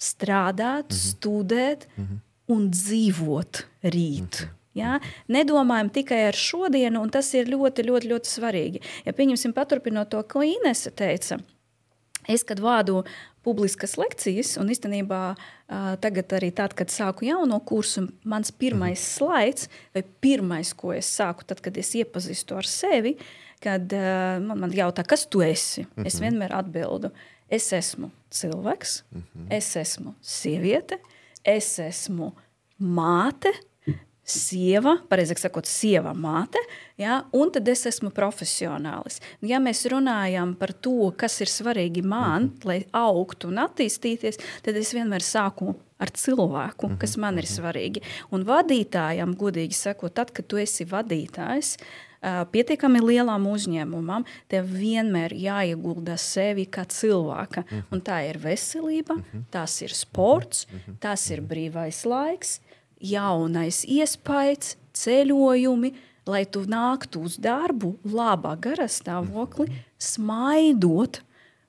strādāt, 0.00 0.90
mhm. 0.90 1.00
studēt 1.00 1.88
mhm. 1.96 2.20
un 2.54 2.68
dzīvot 2.74 3.64
rīt. 3.84 4.44
Mhm. 4.44 4.60
Ja? 4.74 4.98
Nedomājam 5.30 5.90
tikai 5.94 6.24
ar 6.28 6.38
šodienu, 6.38 7.04
un 7.04 7.12
tas 7.14 7.30
ir 7.38 7.50
ļoti, 7.50 7.86
ļoti, 7.86 8.10
ļoti 8.10 8.30
svarīgi. 8.30 8.82
Ja 9.06 9.14
pieņemsim, 9.16 9.54
paturpinot 9.56 10.10
to, 10.12 10.22
ko 10.26 10.42
Inese 10.46 10.90
teica, 10.94 11.38
es, 12.26 12.42
kad 12.46 12.60
vādu 12.62 13.04
publiskas 13.44 13.98
lekcijas, 14.00 14.54
un 14.60 14.70
īstenībā 14.72 15.22
tagad 16.02 16.32
arī 16.36 16.48
tad, 16.56 16.72
kad 16.76 16.92
sāku 16.92 17.26
jauno 17.28 17.58
kursu, 17.66 18.06
mans 18.24 18.50
pirmais 18.50 18.98
mhm. 18.98 19.08
slaids, 19.14 19.70
vai 19.94 20.04
pirmais, 20.24 20.74
ko 20.76 20.94
es 20.96 21.10
sāku, 21.12 21.46
tad, 21.48 21.62
kad 21.64 21.76
es 21.80 21.94
iepazīstu 22.00 22.58
ar 22.58 22.68
sevi, 22.68 23.14
kad 23.64 23.94
man, 24.44 24.58
man 24.64 24.74
jautā, 24.74 25.04
kas 25.08 25.28
tu 25.30 25.44
esi, 25.44 25.86
mhm. 25.86 26.08
es 26.08 26.18
vienmēr 26.20 26.56
atbildu, 26.56 27.12
es 27.48 27.72
esmu 27.72 28.10
cilvēks, 28.30 29.02
mhm. 29.10 29.46
es 29.50 29.76
esmu 29.76 30.14
sieviete, 30.22 30.98
es 31.44 31.78
esmu 31.78 32.32
māte, 32.78 33.52
sieva, 34.24 34.96
pareizāk 35.10 35.38
sakot, 35.38 35.68
sieva 35.68 36.14
māte, 36.16 36.60
ja, 37.00 37.20
un 37.36 37.50
tad 37.52 37.68
es 37.68 37.84
esmu 37.90 38.08
profesionālis. 38.14 39.20
Ja 39.44 39.60
mēs 39.60 39.84
runājam 39.92 40.54
par 40.56 40.72
to, 40.72 41.10
kas 41.20 41.36
ir 41.44 41.52
svarīgi 41.52 42.02
man, 42.02 42.42
mm 42.42 42.48
-hmm. 42.48 42.64
lai 42.64 42.78
augtu 42.92 43.48
un 43.48 43.60
attīstīties, 43.60 44.40
tad 44.62 44.76
es 44.76 44.94
vienmēr 44.94 45.20
sāku 45.20 45.74
ar 45.98 46.10
cilvēku, 46.10 46.88
mm 46.88 46.94
-hmm. 46.94 46.98
kas 46.98 47.16
man 47.16 47.38
ir 47.38 47.44
mhm. 47.44 47.52
svarīgi. 47.52 48.02
Un 48.30 48.44
vadītājam, 48.44 49.36
godīgi 49.36 49.72
sakot, 49.72 50.14
tad, 50.14 50.30
kad 50.30 50.46
tu 50.46 50.56
esi 50.56 50.84
vadītājs, 50.84 51.76
pietiekami 52.52 53.00
lielam 53.04 53.46
uzņēmumam, 53.50 54.24
tev 54.48 54.70
vienmēr 54.72 55.34
jāiegulda 55.36 56.16
sevi 56.20 56.66
kā 56.66 56.86
cilvēka. 56.88 57.64
Mm 57.64 57.76
-hmm. 57.76 57.82
Un 57.90 58.00
tā 58.00 58.20
ir 58.28 58.38
veselība, 58.38 59.14
mm 59.14 59.24
-hmm. 59.32 59.44
tas 59.50 59.82
ir 59.82 59.92
sports, 59.94 60.66
mm 60.66 60.78
-hmm. 60.78 60.96
tas 61.00 61.30
ir 61.30 61.40
brīvais 61.40 62.04
laiks, 62.06 62.60
jaunais 63.00 63.84
iespējas, 63.84 64.76
ceļojumi, 64.94 65.92
lai 66.26 66.44
tu 66.46 66.60
nāktu 66.60 67.24
uz 67.24 67.36
darbu, 67.36 67.96
labā 68.04 68.56
garā 68.56 68.88
stāvoklī, 68.88 69.68
smaidot, 69.98 71.20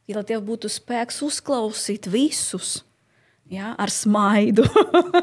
ja, 0.07 0.23
tev 0.23 0.41
būtu 0.41 0.69
spēks 0.71 1.21
uzklausīt 1.21 2.07
visus. 2.11 2.83
Ja, 3.45 3.75
ar 3.77 3.89
smaidu 3.89 4.63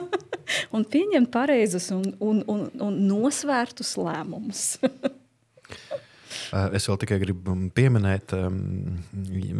un 0.74 0.84
pieņemt 0.84 1.30
pareizus 1.30 1.90
un, 1.90 2.04
un, 2.20 2.44
un, 2.46 2.70
un 2.80 3.00
nosvērtus 3.08 3.96
lēmumus. 3.98 4.78
Eh, 6.52 6.74
es 6.76 6.84
vēl 6.88 6.98
tikai 7.00 7.16
gribu 7.22 7.54
pieminēt, 7.72 8.34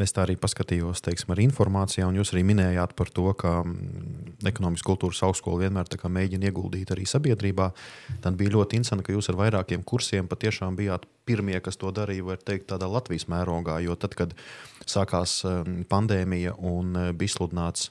es 0.04 0.12
tā 0.12 0.26
arī 0.26 0.36
paskatījos, 0.40 1.00
teiksim, 1.04 1.32
ar 1.32 1.40
informāciju, 1.40 2.10
un 2.10 2.18
jūs 2.20 2.34
arī 2.34 2.42
minējāt 2.50 2.92
par 2.98 3.08
to, 3.16 3.30
ka 3.38 3.54
mm, 3.64 4.42
ekonomikas 4.50 4.84
kultūras 4.84 5.22
augstskola 5.24 5.64
vienmēr 5.64 5.88
mēģina 5.88 6.50
ieguldīt 6.50 6.92
arī 6.92 7.06
sabiedrībā. 7.08 7.70
Tad 8.20 8.36
bija 8.36 8.52
ļoti 8.58 8.76
interesanti, 8.76 9.06
ka 9.08 9.16
jūs 9.16 9.30
ar 9.32 9.40
vairākiem 9.40 9.86
kursiem 9.88 10.28
patiešām 10.28 10.76
bijāt 10.76 11.08
pirmie, 11.24 11.56
kas 11.64 11.80
to 11.80 11.88
darīja, 11.96 12.28
var 12.28 12.44
teikt, 12.44 12.68
tādā 12.74 12.90
Latvijas 12.92 13.24
mērogā. 13.30 13.80
Jo 13.80 13.96
tad, 13.96 14.12
kad 14.18 14.36
sākās 14.84 15.40
pandēmija 15.88 16.58
un 16.60 16.92
eh, 16.92 17.10
bija 17.16 17.32
izsludināts 17.32 17.88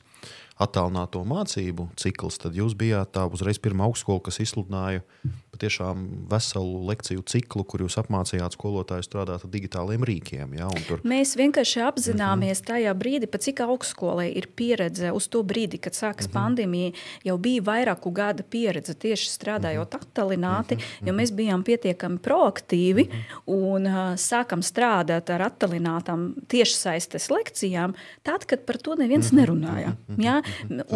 attālināto 0.62 1.24
mācību 1.28 1.90
cikls, 2.00 2.38
tad 2.42 2.58
jūs 2.58 2.76
bijāt 2.78 3.16
tā 3.18 3.26
uzreiz 3.30 3.60
pirmā 3.62 3.88
augstskola, 3.90 4.22
kas 4.28 4.40
izsludināja 4.44 5.04
patiešām 5.52 6.28
veselu 6.32 6.80
lekciju 6.90 7.24
ciklu, 7.28 7.66
kur 7.68 7.84
jūs 7.84 7.98
apmācījāt 8.02 8.56
skolotāju 8.56 9.06
strādāt 9.06 9.46
ar 9.46 9.52
digitāliem 9.52 10.06
rīkiem. 10.08 10.56
Ja, 10.58 10.70
tur... 10.88 11.02
Mēs 11.08 11.36
vienkārši 11.40 11.84
apzināmies 11.86 12.62
mm 12.62 12.64
-hmm. 12.64 12.70
tajā 12.72 12.94
brīdī, 12.98 13.30
cik 13.46 13.62
augstskolai 13.66 14.30
ir 14.38 14.48
pieredze 14.56 15.12
uz 15.12 15.28
to 15.28 15.44
brīdi, 15.44 15.80
kad 15.80 15.94
sākas 15.94 16.28
mm 16.28 16.32
-hmm. 16.32 16.38
pandēmija. 16.40 16.92
Jau 17.24 17.38
bija 17.38 17.62
vairāku 17.62 18.12
gadu 18.14 18.44
pieredze 18.44 18.94
tieši 18.94 19.30
strādājot 19.30 19.94
mm 19.94 20.00
-hmm. 20.00 20.06
attālināti, 20.06 20.76
mm 20.76 20.82
-hmm. 20.82 21.08
jo 21.08 21.14
mēs 21.14 21.32
bijām 21.36 21.64
pietiekami 21.64 22.18
proaktīvi 22.18 23.04
mm 23.04 23.12
-hmm. 23.12 23.42
un 23.46 23.86
uh, 23.86 24.16
sākam 24.16 24.62
strādāt 24.62 25.30
ar 25.34 25.42
attālinātām 25.42 26.34
tiešsaistes 26.48 27.30
lekcijām, 27.30 27.94
tad, 28.24 28.46
kad 28.46 28.66
par 28.66 28.78
to 28.78 28.96
neviens 28.96 29.32
mm 29.32 29.38
-hmm. 29.38 29.42
nerunāja. 29.42 29.88
Mm 29.88 30.16
-hmm. 30.16 30.24
ja? 30.24 30.42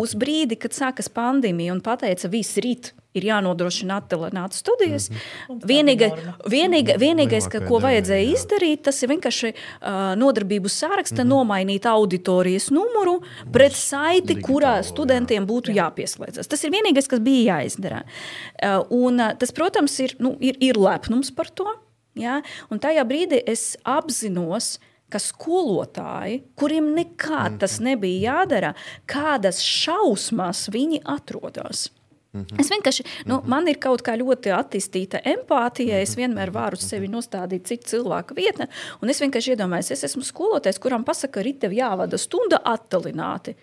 Uz 0.02 0.16
brīdi, 0.16 0.60
kad 0.60 0.76
sākas 0.76 1.10
pandēmija 1.10 1.74
un 1.76 1.82
pateica, 1.86 2.32
viss 2.32 2.58
rīt 2.62 2.94
ir 3.16 3.28
jānodrošina 3.30 4.00
attālinātas 4.02 4.62
studijas. 4.64 5.10
Mm 5.10 5.16
-hmm. 5.16 5.62
Vienīga, 5.70 6.10
vienīga, 6.52 6.98
vienīgais, 7.00 7.48
ka, 7.52 7.62
ko 7.68 7.80
vajadzēja 7.84 8.26
jā. 8.26 8.34
izdarīt, 8.36 8.84
tas 8.88 9.02
ir 9.04 9.10
vienkārši 9.14 9.52
uh, 9.54 10.16
nodarbību 10.20 10.72
sāraksta 10.72 11.24
mm 11.24 11.28
-hmm. 11.28 11.34
nomainīt 11.36 11.86
auditorijas 11.86 12.70
numuru 12.72 13.22
pret 13.52 13.74
saiti, 13.74 14.34
Digitālo, 14.34 14.48
kurā 14.48 14.84
studentiem 14.84 15.44
jā. 15.44 15.48
būtu 15.48 15.76
jāpieslēdzas. 15.76 16.48
Tas 16.48 16.64
ir 16.64 16.72
vienīgais, 16.72 17.08
kas 17.08 17.20
bija 17.20 17.56
jāizdara. 17.60 18.04
Uh, 18.04 18.86
un, 18.90 19.20
uh, 19.20 19.34
tas, 19.40 19.52
protams, 19.52 20.00
ir, 20.00 20.16
nu, 20.20 20.38
ir, 20.40 20.58
ir 20.60 20.78
lepnums 20.78 21.32
par 21.32 21.50
to. 21.50 21.68
Ja? 22.16 22.42
Un 22.70 22.80
tajā 22.80 23.04
brīdī 23.04 23.44
es 23.46 23.78
apzinos, 23.84 24.80
ka 25.10 25.20
skolotāji, 25.22 26.42
kuriem 26.58 26.94
nekad 26.96 27.60
tas 27.62 27.78
nebija 27.84 28.40
jādara, 28.40 28.74
kādas 29.10 29.62
šausmas 29.64 30.68
viņi 30.74 31.04
atrodas. 31.06 31.90
Mm 32.36 32.42
-hmm. 32.42 32.60
Es 32.60 32.70
vienkārši, 32.70 33.04
nu, 33.26 33.36
mm 33.36 33.42
-hmm. 33.42 33.48
man 33.48 33.68
ir 33.68 33.78
kaut 33.80 34.02
kā 34.02 34.18
ļoti 34.18 34.52
attīstīta 34.52 35.22
empātija. 35.24 36.02
Es 36.02 36.18
mhm. 36.18 36.20
vienmēr 36.20 36.52
varu 36.52 36.76
sevi 36.76 37.08
nostādīt 37.08 37.64
citu 37.64 37.88
cilvēku 37.88 38.36
vietnē, 38.36 38.68
un 39.02 39.10
es 39.10 39.22
vienkārši 39.22 39.52
iedomājos, 39.52 39.92
es 39.92 40.04
esmu 40.04 40.24
skolotājs, 40.24 40.80
kuram 40.80 41.04
pasaka, 41.04 41.44
ka 41.44 41.60
tev 41.60 41.72
jāvada 41.72 42.18
stunda 42.18 42.58
attālināti. 42.66 43.56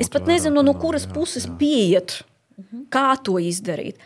Es 0.00 0.08
pat 0.08 0.26
nezinu, 0.26 0.62
no 0.62 0.74
kuras 0.74 1.06
jā, 1.06 1.12
puses 1.12 1.46
jā. 1.46 1.56
pieiet, 1.58 2.24
kā 2.90 3.16
to 3.22 3.38
izdarīt 3.38 3.96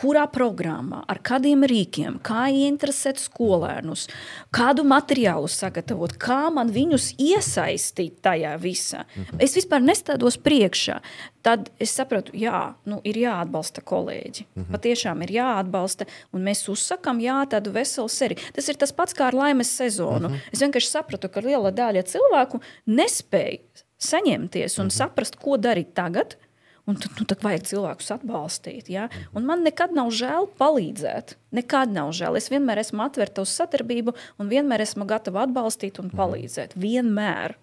kurā 0.00 0.24
programmā, 0.32 1.02
ar 1.10 1.20
kādiem 1.24 1.64
rīkiem, 1.68 2.18
kā 2.24 2.46
ieinteresēt 2.48 3.20
skolēnus, 3.20 4.06
kādu 4.54 4.84
materiālu 4.88 5.50
sagatavot, 5.50 6.16
kā 6.20 6.46
man 6.54 6.72
viņus 6.72 7.12
iesaistīt 7.20 8.20
tajā 8.24 8.54
visā. 8.62 9.04
Mhm. 9.16 9.42
Es 9.44 9.56
vispār 9.58 9.84
nestādos 9.84 10.38
priekšā. 10.40 11.00
Tad 11.44 11.70
es 11.80 11.92
sapratu, 11.96 12.34
jā, 12.36 12.74
nu, 12.84 13.00
ir 13.04 13.16
jāatbalsta 13.16 13.84
kolēģi. 13.84 14.46
Mhm. 14.54 14.72
Patiešām 14.74 15.22
ir 15.24 15.34
jāatbalsta, 15.38 16.06
un 16.32 16.44
mēs 16.44 16.66
uzsakām, 16.68 17.20
jā, 17.20 17.38
tādu 17.48 17.72
veselu 17.72 18.08
seriju. 18.08 18.40
Tas 18.56 18.68
ir 18.68 18.80
tas 18.80 18.92
pats 18.92 19.16
kā 19.16 19.28
ar 19.28 19.36
laimes 19.36 19.68
sezonu. 19.68 20.28
Mhm. 20.28 20.52
Es 20.52 20.60
vienkārši 20.60 20.92
sapratu, 20.96 21.28
ka 21.32 21.40
liela 21.40 21.72
daļa 21.72 22.04
cilvēku 22.04 22.60
nespēja 22.88 23.60
saņemties 24.00 24.78
un 24.78 24.88
mhm. 24.88 24.96
saprast, 24.96 25.36
ko 25.40 25.58
darīt 25.60 25.92
tagad, 25.94 26.36
Un 26.90 26.98
tad, 26.98 27.14
nu, 27.20 27.26
tad 27.30 27.44
vajag 27.46 27.68
cilvēkus 27.70 28.10
atbalstīt. 28.16 28.90
Ja? 28.90 29.06
Un 29.36 29.46
man 29.46 29.62
nekad 29.66 29.94
nav 29.94 30.10
žēl 30.10 30.50
palīdzēt. 30.58 31.36
Nekad 31.54 31.94
nav 31.94 32.10
žēl. 32.16 32.38
Es 32.40 32.50
vienmēr 32.50 32.82
esmu 32.82 33.04
atvērta 33.06 33.44
uz 33.46 33.54
sadarbību 33.54 34.16
un 34.42 34.50
vienmēr 34.50 34.82
esmu 34.82 35.06
gatava 35.10 35.46
atbalstīt 35.46 36.02
un 36.02 36.10
palīdzēt. 36.10 36.74
Vienmēr. 36.80 37.54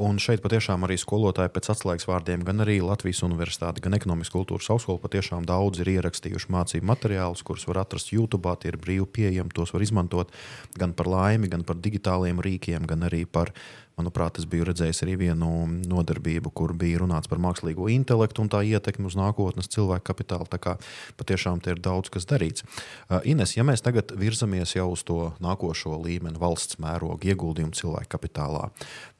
Un 0.00 0.16
šeit 0.16 0.40
patiešām 0.40 0.86
arī 0.86 0.94
skolotāji 0.96 1.50
pēc 1.52 1.66
atslēgas 1.74 2.06
vārdiem, 2.08 2.40
gan 2.48 2.64
arī 2.64 2.78
Latvijas 2.80 3.20
Universitāte, 3.26 3.82
gan 3.84 3.92
Ekonomikas 3.98 4.32
kultūras 4.32 4.70
augstskola 4.72 5.02
patiešām 5.02 5.44
daudz 5.44 5.82
ir 5.82 5.90
ierakstījuši 5.92 6.48
mācību 6.54 6.88
materiālus, 6.88 7.42
kurus 7.44 7.66
var 7.68 7.82
atrast 7.82 8.08
YouTube, 8.14 8.48
tie 8.62 8.72
ir 8.72 8.78
brīvi 8.80 9.04
pieejami, 9.18 9.52
tos 9.52 9.74
var 9.76 9.84
izmantot 9.84 10.32
gan 10.80 10.96
par 10.96 11.10
laimi, 11.12 11.52
gan 11.52 11.66
par 11.68 11.76
digitāliem 11.84 12.40
rīkiem, 12.40 12.88
gan 12.88 13.04
arī 13.10 13.26
par 13.28 13.52
Manuprāt, 14.00 14.38
es 14.40 14.46
biju 14.48 14.64
redzējis 14.70 15.02
arī 15.04 15.16
vienu 15.20 15.50
nodarbību, 15.68 16.52
kur 16.56 16.72
bija 16.78 17.02
runāts 17.02 17.28
par 17.28 17.40
mākslīgo 17.42 17.90
intelektu 17.92 18.44
un 18.44 18.48
tā 18.52 18.62
ietekmi 18.64 19.10
uz 19.10 19.16
nākotnes 19.18 19.68
cilvēku 19.72 20.06
kapitālu. 20.08 20.48
Tā 20.48 20.60
kā 20.62 20.76
patiešām 21.20 21.60
ir 21.68 21.82
daudz 21.84 22.12
kas 22.12 22.28
darīts. 22.30 22.64
Uh, 22.64 23.20
Ines, 23.28 23.52
ja 23.58 23.66
mēs 23.66 23.84
tagad 23.84 24.14
virzamies 24.16 24.72
jau 24.76 24.88
uz 24.94 25.04
to 25.04 25.18
nākošo 25.44 25.98
līmeni, 26.00 26.40
valsts 26.40 26.80
mēroga 26.80 27.28
ieguldījumu 27.28 27.76
cilvēku 27.76 28.12
kapitālā, 28.16 28.70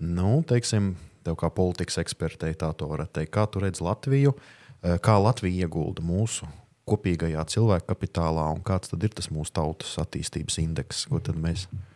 nu, 0.01 0.41
teiksim, 0.49 0.95
tev 1.27 1.37
kā 1.41 1.53
politikas 1.53 2.01
ekspertei 2.01 2.57
tā 2.57 2.73
to 2.73 2.89
varētu 2.89 3.21
teikt. 3.21 3.35
Kā 3.37 3.45
tu 3.51 3.61
redz 3.61 3.85
Latviju? 3.85 4.33
Uh, 4.33 4.97
kā 5.05 5.21
Latvija 5.21 5.69
iegulda 5.69 6.03
mūsu 6.07 6.49
kopīgajā 6.91 7.45
cilvēku 7.53 7.93
kapitālā 7.93 8.49
un 8.55 8.65
kāds 8.67 8.91
tad 8.91 9.05
ir 9.07 9.13
tas 9.15 9.29
mūsu 9.31 9.53
tautas 9.61 9.93
attīstības 10.01 10.57
indeks, 10.65 11.05
ko 11.11 11.21
tad 11.23 11.39
mēs 11.39 11.69
mēs 11.69 11.90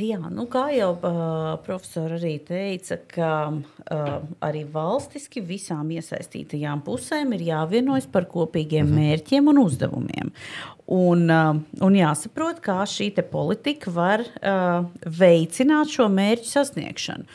Jā, 0.00 0.20
nu, 0.32 0.44
kā 0.48 0.66
jau 0.74 0.92
uh, 0.94 1.54
profesors 1.64 2.20
arī 2.20 2.34
teica, 2.44 2.98
ka 3.10 3.30
uh, 3.50 4.10
arī 4.44 4.62
valstiski 4.70 5.42
visām 5.44 5.90
iesaistītajām 5.96 6.82
pusēm 6.86 7.34
ir 7.36 7.46
jāvienojas 7.48 8.08
par 8.12 8.28
kopīgiem 8.30 8.86
mhm. 8.86 9.00
mērķiem 9.00 9.50
un 9.52 9.62
uzdevumiem. 9.64 10.34
Un, 10.90 11.24
uh, 11.30 11.60
un 11.86 11.96
jāsaprot, 11.96 12.60
kā 12.64 12.80
šī 12.88 13.12
politika 13.30 13.92
var 13.94 14.24
uh, 14.24 14.88
veicināt 15.06 15.92
šo 15.94 16.08
mērķu 16.12 16.50
sasniegšanu. 16.50 17.28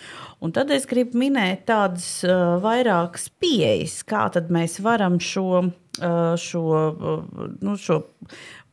Un 0.44 0.52
tad 0.54 0.70
es 0.76 0.86
gribu 0.90 1.18
minēt 1.22 1.66
tādas 1.70 2.08
uh, 2.28 2.58
vairākas 2.64 3.30
pieejas, 3.40 4.02
kā 4.06 4.28
mēs 4.52 4.78
varam 4.84 5.18
šo, 5.24 5.64
uh, 5.64 6.36
šo, 6.38 6.66
uh, 6.76 7.48
nu, 7.64 7.78
šo 7.80 8.04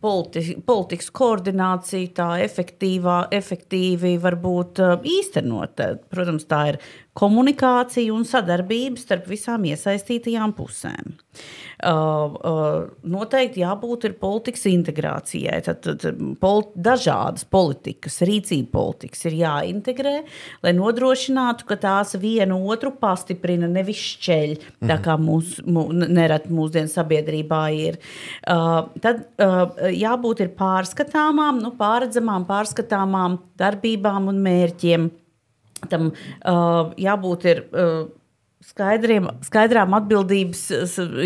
politi 0.03 0.57
politikas 0.67 1.11
koordinācija 1.15 2.15
tā 2.17 2.29
efektīvā, 2.45 3.19
efektīvi 3.35 4.17
var 4.23 4.37
būt 4.43 4.83
īstenot. 5.07 5.83
Protams, 6.11 6.49
tā 6.51 6.63
ir 6.73 6.81
komunikācija 7.19 8.13
un 8.15 8.25
sadarbība 8.25 9.01
starp 9.01 9.27
visām 9.29 9.67
iesaistītajām 9.69 10.55
pusēm. 10.57 11.13
Uh, 11.83 12.37
uh, 12.47 12.75
noteikti 13.09 13.63
jābūt 13.63 14.05
politikas 14.21 14.65
integrācijai. 14.71 15.59
Tad, 15.67 15.81
tad 15.83 16.21
politi 16.41 16.83
dažādas 16.87 17.45
politikas, 17.49 18.21
rīcība 18.25 18.71
politikas 18.77 19.27
ir 19.29 19.39
jāintegrē, 19.41 20.15
lai 20.65 20.75
nodrošinātu, 20.77 21.67
ka 21.69 21.79
tās 21.83 22.15
vienu 22.23 22.61
otru 22.71 22.93
pastiprina, 23.01 23.69
nevis 23.69 24.01
šķeļ, 24.13 24.55
tā 24.89 24.99
kā 25.05 25.17
mūs, 25.21 25.59
mū, 25.67 25.89
nereti 25.93 26.53
mūsdienu 26.55 26.93
sabiedrībā 26.93 27.63
ir. 27.77 27.99
Uh, 28.47 28.93
tad 29.05 29.27
uh, 29.43 29.67
jābūt 29.93 30.45
pārskatāmām, 30.59 31.61
nu, 31.65 31.75
pārredzamām, 31.81 32.47
pārskatāmām 32.49 33.41
darbībām 33.61 34.31
un 34.33 34.41
mērķiem 34.45 35.11
tam 35.91 36.11
uh, 36.13 36.93
jābūt 37.01 37.49
ir. 37.51 37.65
Uh, 37.73 38.22
skaidriem, 38.67 39.27
skaidrām 39.47 39.95
atbildības 39.97 40.63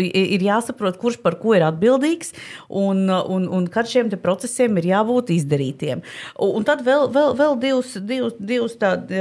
ir 0.07 0.43
jāsaprot, 0.43 0.97
kurš 1.01 1.19
par 1.23 1.37
ko 1.41 1.53
ir 1.57 1.65
atbildīgs, 1.67 2.33
un, 2.69 3.05
un, 3.09 3.47
un 3.53 3.67
kad 3.71 3.89
šiem 3.89 4.09
procesiem 4.21 4.77
ir 4.81 4.89
jābūt 4.91 5.31
izdarītiem. 5.35 6.03
Un 6.43 6.65
tad 6.67 6.83
vēl, 6.85 7.07
vēl, 7.13 7.33
vēl 7.37 7.57
divs, 7.61 7.93
divs, 8.07 8.37
divs 8.39 8.77
tādi, 8.81 9.19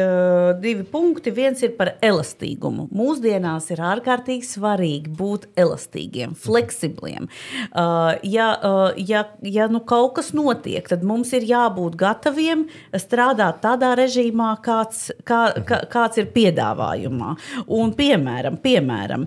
divi 0.63 0.87
punkti. 0.89 1.35
Viens 1.37 1.63
ir 1.67 1.75
par 1.79 1.95
elastīgumu. 2.05 2.89
Mūsdienās 2.97 3.69
ir 3.75 3.83
ārkārtīgi 3.85 4.49
svarīgi 4.49 5.13
būt 5.17 5.49
elastīgiem, 5.59 6.37
fleksibliem. 6.39 7.29
Ja, 7.77 8.49
ja, 8.97 9.25
ja 9.43 9.69
nu 9.73 9.83
kaut 9.87 10.17
kas 10.21 10.33
notiek, 10.37 10.87
tad 10.89 11.05
mums 11.07 11.35
ir 11.37 11.47
jābūt 11.49 11.99
gataviem 12.01 12.67
strādāt 12.97 13.61
tādā 13.65 13.93
režīmā, 13.99 14.55
kāds, 14.65 15.11
kā, 15.27 15.43
kā, 15.67 15.83
kāds 15.93 16.23
ir 16.23 16.31
piedāvājumā. 16.35 17.35
Un 17.77 17.93
pie 17.97 18.06
piemēram, 18.07 18.59
piemēram 18.63 19.27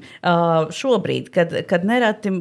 šobrīd, 0.75 1.29
kad, 1.33 1.53
kad 1.69 1.85
nereti 1.87 2.31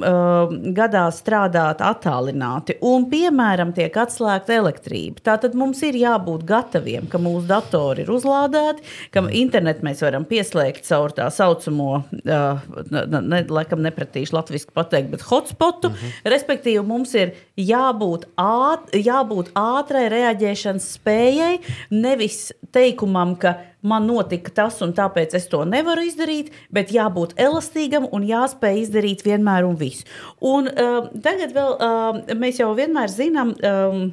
gadās 0.77 1.21
strādāt 1.23 1.83
attālināti 1.85 2.79
un, 2.87 3.09
piemēram, 3.11 3.73
tiek 3.77 3.95
atslēgta 3.99 4.57
elektrība, 4.59 5.25
tad 5.27 5.57
mums 5.59 5.83
ir 5.87 5.99
jābūt 5.99 6.45
gataviem, 6.49 7.09
ka 7.11 7.21
mūsu 7.23 7.47
datori 7.51 8.05
ir 8.05 8.13
uzlādēti, 8.15 8.85
ka 9.15 9.25
internetu 9.35 9.87
mēs 9.87 10.03
varam 10.05 10.27
pieslēgt 10.29 10.87
caur 10.89 11.15
tā 11.17 11.29
saucamo, 11.35 12.03
ne, 12.23 13.43
laikam 13.49 13.83
nepratīšu 13.85 14.37
latviešu 14.37 14.75
pateikt, 14.77 15.13
bet 15.15 15.27
hotspotu. 15.29 15.89
Uh 15.89 15.95
mhm. 15.95 16.07
-huh. 16.07 16.33
Respektīvi, 16.35 16.85
mums 16.87 17.15
ir 17.15 17.35
jābūt, 17.57 18.29
āt, 18.37 18.93
jābūt 18.95 19.51
ātrai 19.55 20.09
reaģēšanas 20.13 20.93
spējai, 20.99 21.59
nevis 21.91 22.53
teikumam, 22.73 23.37
ka 23.37 23.57
man 23.83 24.07
notika 24.09 24.53
tas, 24.55 24.81
un 24.85 24.95
tāpēc 24.97 25.35
es 25.39 25.49
to 25.51 25.65
nevaru 25.69 26.07
izdarīt, 26.09 26.53
bet 26.75 26.93
jābūt 26.95 27.37
elastīgam 27.41 28.09
un 28.13 28.27
jāspēj 28.27 28.83
izdarīt 28.85 29.25
vienmēr 29.27 29.69
un 29.69 29.77
visu. 29.79 30.07
Un 30.41 30.71
uh, 30.71 31.11
tagad 31.25 31.55
vēl 31.57 31.77
uh, 31.77 32.23
mēs 32.39 32.63
jau 32.63 32.73
vienmēr 32.79 33.13
zinām. 33.13 33.55
Um, 33.63 34.09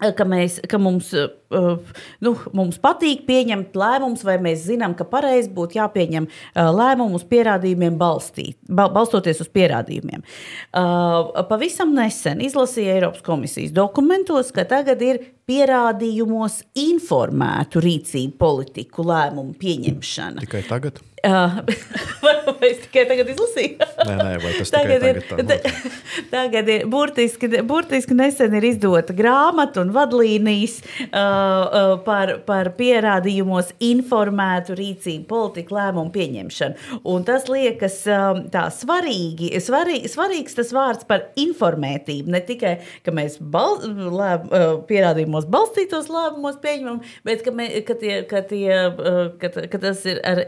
Ka, 0.00 0.24
mēs, 0.24 0.56
ka 0.70 0.78
mums, 0.80 1.10
uh, 1.12 1.96
nu, 2.24 2.32
mums 2.56 2.78
patīk 2.80 3.26
pieņemt 3.28 3.76
lēmumus, 3.76 4.24
vai 4.24 4.38
mēs 4.42 4.64
zinām, 4.68 4.94
ka 4.96 5.04
pareizi 5.08 5.50
būtu 5.56 5.76
jāpieņem 5.76 6.28
uh, 6.30 6.70
lēmumus 6.72 7.26
pierādījumiem 7.28 7.98
balstīt, 8.00 8.56
bal, 8.68 8.88
balstoties 8.94 9.42
uz 9.44 9.50
pierādījumiem. 9.52 10.24
Uh, 10.72 11.42
pavisam 11.50 11.92
nesen 11.96 12.40
izlasīju 12.46 12.94
Eiropas 12.96 13.26
komisijas 13.26 13.74
dokumentos, 13.76 14.54
ka 14.56 14.64
tagad 14.68 15.04
ir 15.04 15.20
pierādījumos 15.50 16.62
informētu 16.78 17.82
rīcību 17.84 18.36
politiku 18.40 19.04
lēmumu 19.10 19.56
pieņemšana. 19.60 20.46
Tikai 20.46 20.64
tagad? 20.68 21.02
Vai 22.60 22.70
es 22.70 22.80
tikai 22.84 23.04
tagad 23.08 23.28
izlasīju? 23.32 23.76
nē, 24.08 24.14
nē, 24.16 24.30
vai 24.40 24.52
tas 24.56 24.72
tagad 24.72 25.04
ir. 25.04 25.18
Tagad, 25.28 25.66
tagad 26.32 26.70
ir 26.72 26.84
burtiski, 26.90 27.50
burtiski 27.66 28.16
nesen 28.16 28.54
ir 28.56 28.64
izdota 28.70 29.14
grāmata 29.16 29.82
un 29.84 29.92
vadlīnijas 29.94 30.78
uh, 31.08 31.98
par, 32.06 32.32
par 32.46 32.72
pierādījumos 32.78 33.74
informētu 33.84 34.76
rīcību 34.78 35.26
politiku 35.28 35.76
lēmumu 35.76 36.12
pieņemšanu. 36.14 37.00
Un 37.12 37.26
tas 37.28 37.48
liekas 37.52 38.00
um, 38.08 38.42
tā 38.52 38.66
svarīgi, 38.74 39.52
svarīgi, 39.60 40.10
svarīgs 40.12 40.56
tas 40.56 40.72
vārds 40.76 41.08
par 41.10 41.28
informētību. 41.40 42.32
Ne 42.32 42.40
tikai, 42.48 42.78
ka 43.04 43.14
mēs 43.16 43.36
bal, 43.40 43.80
lēm, 43.84 44.48
uh, 44.48 44.72
pierādījumos 44.88 45.48
balstītos 45.52 46.08
lēmumos 46.12 46.60
pieņemam, 46.64 47.04
bet 47.28 47.44
ka, 47.44 47.54
me, 47.54 47.70
ka, 47.84 47.98
tie, 48.00 48.22
ka, 48.30 48.44
tie, 48.48 48.66
uh, 48.88 49.22
ka, 49.40 49.52
ka 49.68 49.84
tas 49.88 50.04
ir 50.08 50.24
ar 50.24 50.44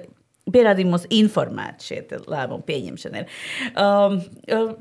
pierādījumos 0.50 1.04
informēti 1.14 1.86
šie 1.86 1.98
lēmumu 2.26 2.64
pieņemšana. 2.66 3.20
Ir. 3.22 3.34
Um, 3.78 4.16
uh, 4.50 4.72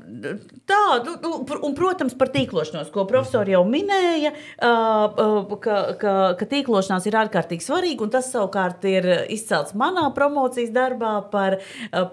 tā, 0.66 0.80
nu, 1.06 1.14
nu 1.22 1.58
un, 1.68 1.76
protams, 1.78 2.16
par 2.18 2.32
tīklošanos, 2.34 2.90
ko 2.94 3.04
profesori 3.06 3.54
jau 3.54 3.62
minēja, 3.68 4.32
uh, 4.34 5.20
uh, 5.22 5.52
ka, 5.62 5.76
ka, 6.00 6.14
ka 6.40 6.48
tīklošanās 6.50 7.06
ir 7.06 7.18
ārkārtīgi 7.20 7.62
svarīga, 7.62 8.02
un 8.02 8.10
tas 8.14 8.32
savukārt 8.34 8.82
ir 8.90 9.06
izcelts 9.32 9.76
manā 9.78 10.08
promocijas 10.16 10.72
darbā 10.74 11.14
par, 11.30 11.60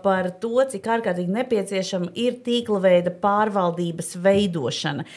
par 0.04 0.30
to, 0.42 0.54
cik 0.70 0.86
ārkārtīgi 1.00 1.34
nepieciešama 1.40 2.14
ir 2.22 2.38
tīkla 2.46 2.84
veida 2.86 3.14
pārvaldības 3.24 4.14
veidošana, 4.22 5.08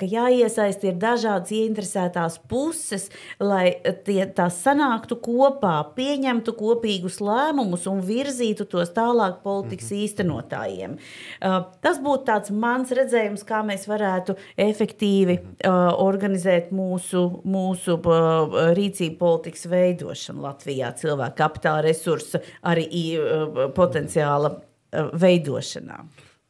ka 0.00 0.10
jāiesaist 0.10 0.82
ir 0.88 0.98
dažādas 1.00 1.54
ieinteresētās 1.54 2.40
puses, 2.50 3.08
lai 3.38 3.76
tie, 4.06 4.24
tās 4.34 4.58
sanāktu 4.64 5.20
kopā, 5.22 5.76
pieņemtu 5.96 6.56
kopīgus 6.58 7.20
lēmumus, 7.24 7.75
lēmumus 7.76 7.86
un 7.90 8.00
virzītu 8.04 8.66
tos 8.66 8.90
tālāk 8.90 9.42
politikas 9.42 9.90
mm 9.90 9.96
-hmm. 9.96 10.04
īstenotājiem. 10.04 10.96
Uh, 11.42 11.64
tas 11.80 11.98
būtu 11.98 12.24
tāds 12.24 12.50
mans 12.50 12.90
redzējums, 12.90 13.44
kā 13.44 13.62
mēs 13.64 13.86
varētu 13.86 14.36
efektīvi 14.56 15.38
uh, 15.38 15.94
organizēt 15.98 16.72
mūsu, 16.72 17.42
mūsu 17.44 17.98
uh, 17.98 18.72
rīcību 18.74 19.18
politikas 19.18 19.66
veidošanu 19.66 20.42
Latvijā, 20.42 20.94
cilvēku 20.96 21.36
kapitāla 21.36 21.82
resursu, 21.82 22.38
arī 22.62 23.18
uh, 23.18 23.72
potenciāla 23.74 24.56
uh, 24.56 25.10
veidošanā. 25.12 26.04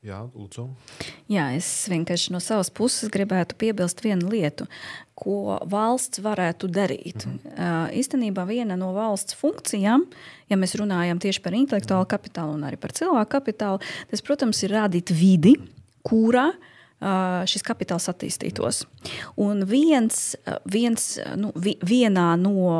Jā, 0.06 0.20
lūdzu. 0.36 0.68
Jā, 1.28 1.48
es 1.56 1.88
vienkārši 1.90 2.30
no 2.30 2.38
savas 2.38 2.70
puses 2.70 3.10
gribētu 3.10 3.56
piebilst 3.58 4.04
vienu 4.04 4.28
lietu, 4.30 4.68
ko 5.16 5.56
valsts 5.64 6.20
varētu 6.20 6.68
darīt. 6.68 7.24
Mm 7.24 7.38
-hmm. 7.38 7.56
uh, 7.56 7.88
īstenībā 7.96 8.44
viena 8.46 8.76
no 8.76 8.92
valsts 8.92 9.34
funkcijām, 9.34 10.04
ja 10.48 10.56
mēs 10.56 10.76
runājam 10.76 11.18
tieši 11.18 11.42
par 11.42 11.56
intelektuālu 11.56 12.06
kapitālu 12.06 12.54
un 12.54 12.68
arī 12.68 12.76
par 12.76 12.92
cilvēku 12.92 13.30
kapitālu, 13.30 13.80
tas, 14.10 14.22
protams, 14.22 14.62
ir 14.62 14.70
radīt 14.70 15.10
vidi, 15.10 15.54
kurā 16.04 16.48
uh, 16.48 16.75
šis 16.96 17.60
kapitāls 17.66 18.08
attīstītos. 18.08 18.84
Un 19.36 19.60
viens, 19.68 20.34
viens, 20.72 21.04
nu, 21.36 21.50
vienā 21.56 22.28
no 22.40 22.70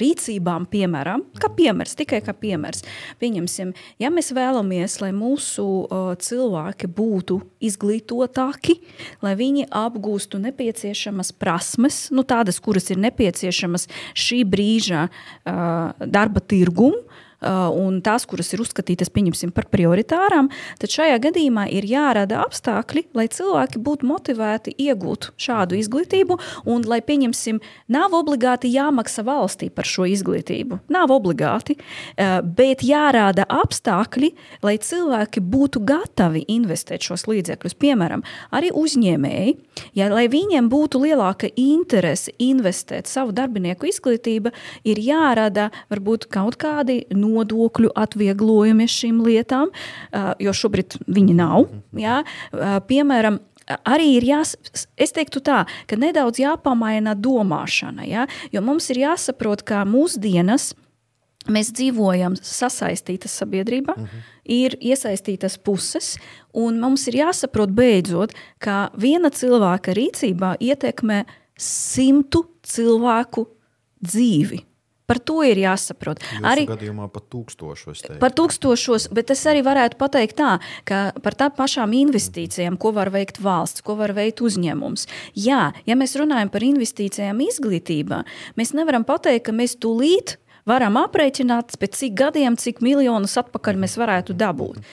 rīcībām, 0.00 0.64
piemēram, 0.72 1.26
kā 1.38 1.50
piemērs, 1.52 1.92
tikai 1.98 2.22
kā 2.24 2.32
piemērs, 2.32 2.82
pieņemsim, 3.20 3.74
ja 4.00 4.10
mēs 4.14 4.32
vēlamies, 4.36 4.98
lai 5.02 5.12
mūsu 5.16 5.66
uh, 5.84 6.14
cilvēki 6.16 6.88
būtu 6.96 7.38
izglītotāki, 7.68 8.78
lai 9.22 9.34
viņi 9.38 9.68
apgūstu 9.68 10.40
nepieciešamas 10.48 11.34
prasmes, 11.36 12.06
nu, 12.14 12.24
tādas, 12.24 12.62
kuras 12.64 12.88
ir 12.90 13.02
nepieciešamas 13.04 13.86
šī 14.16 14.42
brīža 14.48 15.06
uh, 15.08 16.08
darba 16.08 16.40
tirgumu, 16.40 17.04
Uh, 17.07 17.07
un 17.40 18.00
tās, 18.02 18.26
kuras 18.26 18.50
ir 18.52 18.62
uzskatītas 18.64 19.12
par 19.54 19.68
prioritārām, 19.70 20.48
tad 20.78 20.90
šajā 20.90 21.18
gadījumā 21.22 21.68
ir 21.70 21.84
jārada 21.86 22.42
apstākļi, 22.42 23.04
lai 23.14 23.28
cilvēki 23.30 23.78
būtu 23.78 24.06
motivēti 24.06 24.74
iegūt 24.74 25.30
šādu 25.38 25.78
izglītību, 25.78 26.38
un 26.66 26.82
lai, 26.82 27.00
pieņemsim, 27.00 27.60
nav 27.88 28.14
obligāti 28.14 28.72
jāmaksā 28.72 29.22
valstī 29.22 29.70
par 29.70 29.86
šo 29.86 30.08
izglītību. 30.10 30.80
Nav 30.90 31.12
obligāti, 31.14 31.78
uh, 31.78 32.40
bet 32.42 32.82
jārāda 32.82 33.46
apstākļi, 33.46 34.32
lai 34.62 34.76
cilvēki 34.78 35.40
būtu 35.40 35.84
gatavi 35.86 36.44
investēt 36.48 37.06
šos 37.06 37.28
līdzekļus. 37.30 37.78
Piemēram, 37.78 38.24
arī 38.50 38.72
uzņēmēji, 38.74 39.56
ja, 39.94 40.10
lai 40.10 40.26
viņiem 40.30 40.70
būtu 40.72 41.04
lielāka 41.04 41.50
interese 41.54 42.34
investēt 42.42 43.06
savu 43.06 43.32
darbinieku 43.36 43.86
izglītību, 43.88 44.52
ir 44.88 45.02
jārada 45.02 45.68
varbūt 45.92 46.26
kaut 46.32 46.58
kādi 46.58 47.04
no 47.14 47.27
nodokļu 47.28 47.92
atvieglojumi 47.98 48.88
šīm 48.88 49.20
lietām, 49.26 49.70
jo 50.40 50.56
šobrīd 50.56 50.98
viņi 51.06 51.36
nav. 51.38 51.68
Jā? 51.98 52.22
Piemēram, 52.88 53.38
arī 53.88 54.14
ir 54.16 54.28
jāsaprot, 54.32 54.84
es 54.96 55.14
teiktu 55.16 55.42
tā, 55.44 55.62
ka 55.88 56.00
nedaudz 56.00 56.40
jāpamaina 56.42 57.14
domāšana, 57.18 58.06
ja? 58.08 58.26
jo 58.52 58.64
mums 58.64 58.88
ir 58.92 59.04
jāsaprot, 59.06 59.64
ka 59.68 59.84
mūsdienas 59.88 60.72
Mēs 61.48 61.70
dzīvojam 61.72 62.34
sasaistītas 62.36 63.32
sabiedrībā, 63.40 63.94
uh 63.96 64.04
-huh. 64.04 64.24
ir 64.44 64.76
iesaistītas 64.84 65.56
puses, 65.56 66.18
un 66.52 66.80
mums 66.80 67.06
ir 67.08 67.14
jāsaprot 67.24 67.72
beidzot, 67.72 68.34
ka 68.58 68.90
viena 68.92 69.30
cilvēka 69.30 69.94
rīcībā 69.96 70.56
ietekmē 70.60 71.24
simtu 71.56 72.44
cilvēku 72.62 73.46
dzīvi. 74.04 74.67
Par 75.08 75.18
to 75.24 75.40
ir 75.46 75.56
jāsaprot. 75.56 76.20
Jūsu 76.20 76.44
arī 76.44 76.66
gadījumā 76.68 77.06
pat 77.12 77.30
tūkstošos. 77.32 78.02
Par 78.20 78.34
tūkstošos, 78.36 79.08
bet 79.16 79.32
es 79.32 79.44
arī 79.48 79.62
varētu 79.64 79.96
pateikt 80.00 80.36
tā, 80.36 80.58
ka 80.88 80.98
par 81.24 81.36
tām 81.38 81.54
pašām 81.56 81.94
investīcijām, 81.96 82.76
ko 82.76 82.92
var 82.96 83.08
veikt 83.14 83.40
valsts, 83.40 83.80
ko 83.86 83.96
var 83.96 84.12
veikt 84.16 84.42
uzņēmums. 84.44 85.06
Jā, 85.32 85.70
ja 85.88 85.96
mēs 85.96 86.12
runājam 86.20 86.52
par 86.52 86.66
investīcijām 86.66 87.40
izglītībā, 87.46 88.20
mēs 88.60 88.74
nevaram 88.76 89.08
pateikt, 89.08 89.46
ka 89.48 89.56
mēs 89.56 89.78
tūlīt 89.80 90.36
varam 90.68 91.00
aprēķināt, 91.00 91.78
pēc 91.80 92.02
cik 92.02 92.18
gadiem, 92.18 92.60
cik 92.60 92.84
miljonus 92.84 93.38
atpakaļ 93.40 93.80
mēs 93.80 93.96
varētu 94.00 94.36
dabūt. 94.36 94.84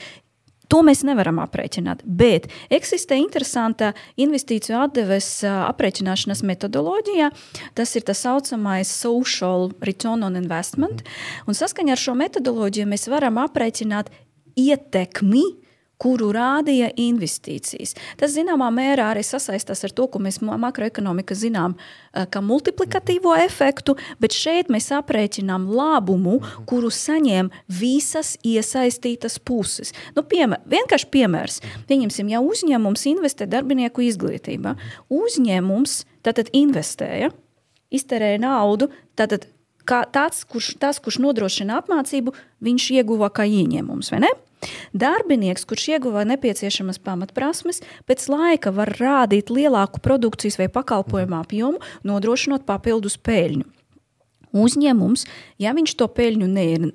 To 0.72 0.80
mēs 0.86 1.04
nevaram 1.06 1.38
aprēķināt, 1.42 2.02
bet 2.04 2.48
eksistē 2.74 3.18
interesanta 3.20 3.92
investīciju 4.18 4.78
atdeves 4.80 5.28
aprēķināšanas 5.46 6.42
metodoloģija. 6.46 7.30
Tas 7.78 7.94
ir 7.94 8.06
tā 8.06 8.16
saucamais 8.18 8.90
social 8.90 9.70
return 9.86 10.26
on 10.26 10.38
investment. 10.38 11.04
Un 11.46 11.58
saskaņā 11.58 11.94
ar 11.94 12.02
šo 12.02 12.16
metodoloģiju 12.18 12.88
mēs 12.90 13.06
varam 13.12 13.38
aprēķināt 13.44 14.10
ietekmi 14.58 15.44
kuru 16.02 16.30
rādīja 16.34 16.90
investīcijas. 17.00 17.94
Tas 18.20 18.34
zināmā 18.36 18.68
mērā 18.74 19.10
arī 19.14 19.22
sasaistās 19.24 19.84
ar 19.86 19.94
to, 19.96 20.06
ko 20.12 20.20
mēs 20.22 20.40
makroekonomikā 20.44 21.36
zinām, 21.36 21.76
eh, 22.12 22.26
kā 22.26 22.42
multiplikatīvo 22.44 23.36
efektu, 23.44 23.96
bet 24.20 24.36
šeit 24.36 24.68
mēs 24.68 24.90
aprēķinām 24.92 25.68
labumu, 25.72 26.40
kuru 26.66 26.88
saņem 26.88 27.50
visas 27.68 28.36
iesaistītas 28.44 29.38
puses. 29.38 29.92
Nu, 30.14 30.22
piemēr, 30.22 30.60
vienkārši 30.68 31.10
piemērs. 31.10 31.60
Pieņemsim, 31.88 32.30
ja 32.30 32.40
uzņēmums 32.40 33.06
investē 33.16 33.46
darbinieku 33.48 34.04
izglītībā, 34.04 34.76
uzņēmums 35.10 36.04
tātad 36.22 36.50
investēja, 36.52 37.32
izterēja 37.90 38.40
naudu, 38.42 38.90
tātad 39.16 39.46
tāds, 39.86 40.44
kurš, 40.44 40.74
tas, 40.82 40.98
kurš 40.98 41.20
nodrošina 41.22 41.80
apmācību, 41.80 42.34
viņš 42.60 42.90
ieguva 42.98 43.30
kā 43.30 43.46
ieņēmums, 43.46 44.10
vai 44.10 44.20
ne? 44.26 44.32
Darbinieks, 44.96 45.66
kurš 45.68 45.88
ieguva 45.96 46.24
nepieciešamas 46.28 46.98
pamatprasmes, 47.04 47.82
pēc 48.08 48.26
laika 48.32 48.72
var 48.74 48.92
rādīt 48.98 49.52
lielāku 49.52 50.00
produkcijas 50.04 50.58
vai 50.60 50.70
pakalpojumu 50.72 51.40
apjomu, 51.40 51.82
nodrošinot 52.06 52.66
papildus 52.68 53.18
peļņu. 53.20 53.66
Uzņēmums, 54.56 55.26
ja 55.60 55.74
viņš 55.76 55.92
to 56.00 56.06
peļņu 56.16 56.46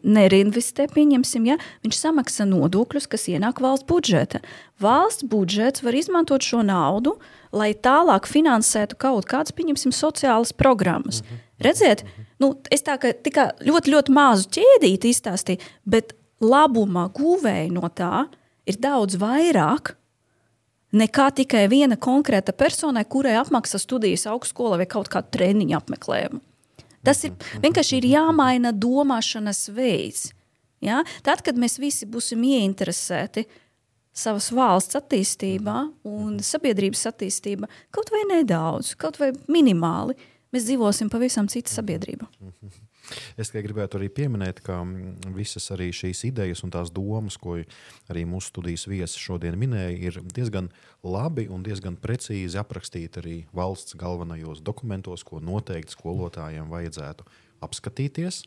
nerinvestē, 0.02 0.88
pieņemsim, 0.90 1.46
ja, 1.52 1.58
viņš 1.86 2.00
samaksā 2.00 2.48
nodokļus, 2.50 3.06
kas 3.12 3.28
ienāk 3.30 3.62
valsts 3.62 3.86
budžeta. 3.90 4.42
Valsts 4.82 5.28
budžets 5.30 5.84
var 5.86 5.98
izmantot 5.98 6.46
šo 6.48 6.64
naudu, 6.66 7.18
lai 7.54 7.74
tālāk 7.76 8.30
finansētu 8.30 8.98
kaut 9.02 9.28
kādas, 9.30 9.54
pieņemsim, 9.54 9.94
sociālas 9.94 10.56
programmas. 10.58 11.22
Mhm. 11.22 11.44
Redziet, 11.62 12.06
nu, 12.42 12.56
es 12.74 12.82
tā 12.88 12.98
kā 12.98 13.12
tikai 13.14 13.52
ļoti, 13.68 13.94
ļoti 13.94 14.16
mazu 14.16 14.50
ķēdīti 14.58 15.12
izstāstīju, 15.14 15.62
bet 15.86 16.16
labuma 16.42 17.08
guvēji 17.14 17.72
no 17.74 17.88
tā 17.94 18.28
ir 18.68 18.78
daudz 18.82 19.18
vairāk 19.22 19.96
nekā 20.92 21.30
tikai 21.42 21.66
viena 21.72 21.98
konkrēta 22.00 22.54
persona, 22.56 23.04
kurai 23.06 23.38
apmaksā 23.40 23.80
studijas 23.80 24.28
augstskolā 24.30 24.82
vai 24.82 24.88
kaut 24.90 25.10
kādu 25.12 25.32
treniņu 25.38 25.78
apmeklējumu. 25.80 26.42
Tas 27.02 27.24
ir 27.26 27.34
vienkārši 27.64 27.98
ir 27.98 28.10
jāmaina 28.12 28.74
domāšanas 28.76 29.66
veids. 29.74 30.30
Ja? 30.84 31.02
Tad, 31.26 31.42
kad 31.46 31.58
mēs 31.58 31.80
visi 31.82 32.06
būsim 32.10 32.44
ieinteresēti 32.46 33.48
savas 34.14 34.52
valsts 34.54 35.00
attīstībā 35.00 35.78
un 36.12 36.38
sabiedrības 36.44 37.08
attīstībā, 37.10 37.70
kaut 37.96 38.12
vai 38.14 38.26
nedaudz, 38.36 38.94
kaut 39.00 39.18
vai 39.22 39.32
minimāli, 39.50 40.18
mēs 40.52 40.68
dzīvosim 40.68 41.10
pavisam 41.10 41.48
citu 41.50 41.74
sabiedrību. 41.74 42.28
Es 43.40 43.52
tikai 43.52 43.64
gribētu 43.66 44.00
arī 44.00 44.10
pieminēt, 44.14 44.62
ka 44.66 44.80
mm, 44.84 45.34
visas 45.36 45.70
šīs 45.72 46.24
idejas 46.30 46.64
un 46.66 46.74
tās 46.74 46.92
domas, 46.94 47.38
ko 47.42 47.58
arī 48.12 48.26
mūsu 48.30 48.52
studijas 48.52 48.88
viesi 48.90 49.22
šodien 49.22 49.58
minēja, 49.60 49.98
ir 49.98 50.20
diezgan 50.36 50.70
labi 51.04 51.48
un 51.52 51.64
diezgan 51.66 51.98
precīzi 52.00 52.60
aprakstīti 52.62 53.22
arī 53.22 53.38
valsts 53.56 53.98
galvenajos 54.00 54.64
dokumentos, 54.66 55.26
ko 55.28 55.42
noteikti 55.44 55.98
skolotājiem 55.98 56.72
vajadzētu 56.72 57.28
apskatīties. 57.62 58.46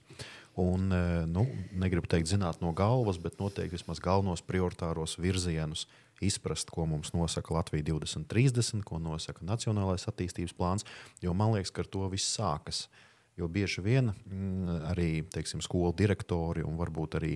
Un, 0.60 0.86
e, 0.94 1.26
nu, 1.26 1.48
negribu 1.74 2.06
teikt, 2.06 2.30
zināt 2.30 2.60
no 2.62 2.70
galvas, 2.76 3.18
bet 3.18 3.40
noteikti 3.40 3.74
vismaz 3.74 3.98
galvenos 4.02 4.42
prioritāros 4.46 5.16
virzienus 5.18 5.88
izprast, 6.22 6.70
ko 6.70 6.86
mums 6.86 7.10
nosaka 7.10 7.56
Latvija 7.56 7.88
2030, 7.88 8.84
ko 8.86 9.00
nosaka 9.02 9.42
Nacionālais 9.42 10.06
attīstības 10.06 10.54
plāns. 10.54 10.86
Jo 11.22 11.34
man 11.34 11.56
liekas, 11.56 11.74
ka 11.74 11.82
ar 11.82 11.90
to 11.90 12.06
viss 12.12 12.36
sākas. 12.38 12.84
Uh, 12.86 13.03
Jo 13.36 13.48
bieži 13.50 13.82
vien 13.82 14.12
mm, 14.12 14.80
arī 14.92 15.08
teiksim, 15.34 15.62
skolu 15.64 15.90
direktori 15.96 16.62
un 16.62 16.76
varbūt 16.78 17.18
arī 17.18 17.34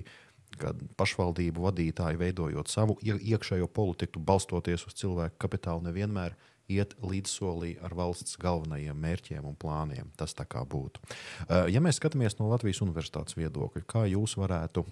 pašvaldību 0.97 1.65
vadītāji, 1.67 2.19
veidojot 2.19 2.71
savu 2.71 2.97
iekšējo 3.03 3.67
politiku, 3.71 4.19
balstoties 4.19 4.87
uz 4.87 4.95
cilvēku 4.97 5.37
kapitālu, 5.39 5.83
nevienmēr 5.85 6.35
iet 6.69 6.95
līdzsolī 7.01 7.75
ar 7.83 7.95
valsts 7.97 8.37
galvenajiem 8.41 8.97
mērķiem 8.97 9.45
un 9.49 9.57
plāniem. 9.59 10.09
Tas 10.17 10.35
tā 10.37 10.45
kā 10.49 10.63
būtu. 10.65 11.01
Eh, 11.01 11.69
ja 11.73 11.81
mēs 11.81 11.99
skatāmies 12.01 12.37
no 12.39 12.49
Latvijas 12.51 12.81
universitātes 12.85 13.37
viedokļa, 13.39 13.85
kā 13.89 14.05
jūs 14.09 14.37
varētu 14.39 14.85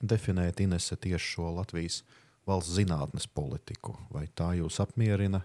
definēt 0.00 0.62
Inese 0.64 0.96
tieši 0.96 1.34
šo 1.36 1.50
Latvijas 1.58 2.02
valsts 2.48 2.76
zinātnes 2.78 3.28
politiku? 3.28 3.96
Vai 4.12 4.26
tā 4.34 4.54
jūs 4.58 4.80
apmierina? 4.84 5.44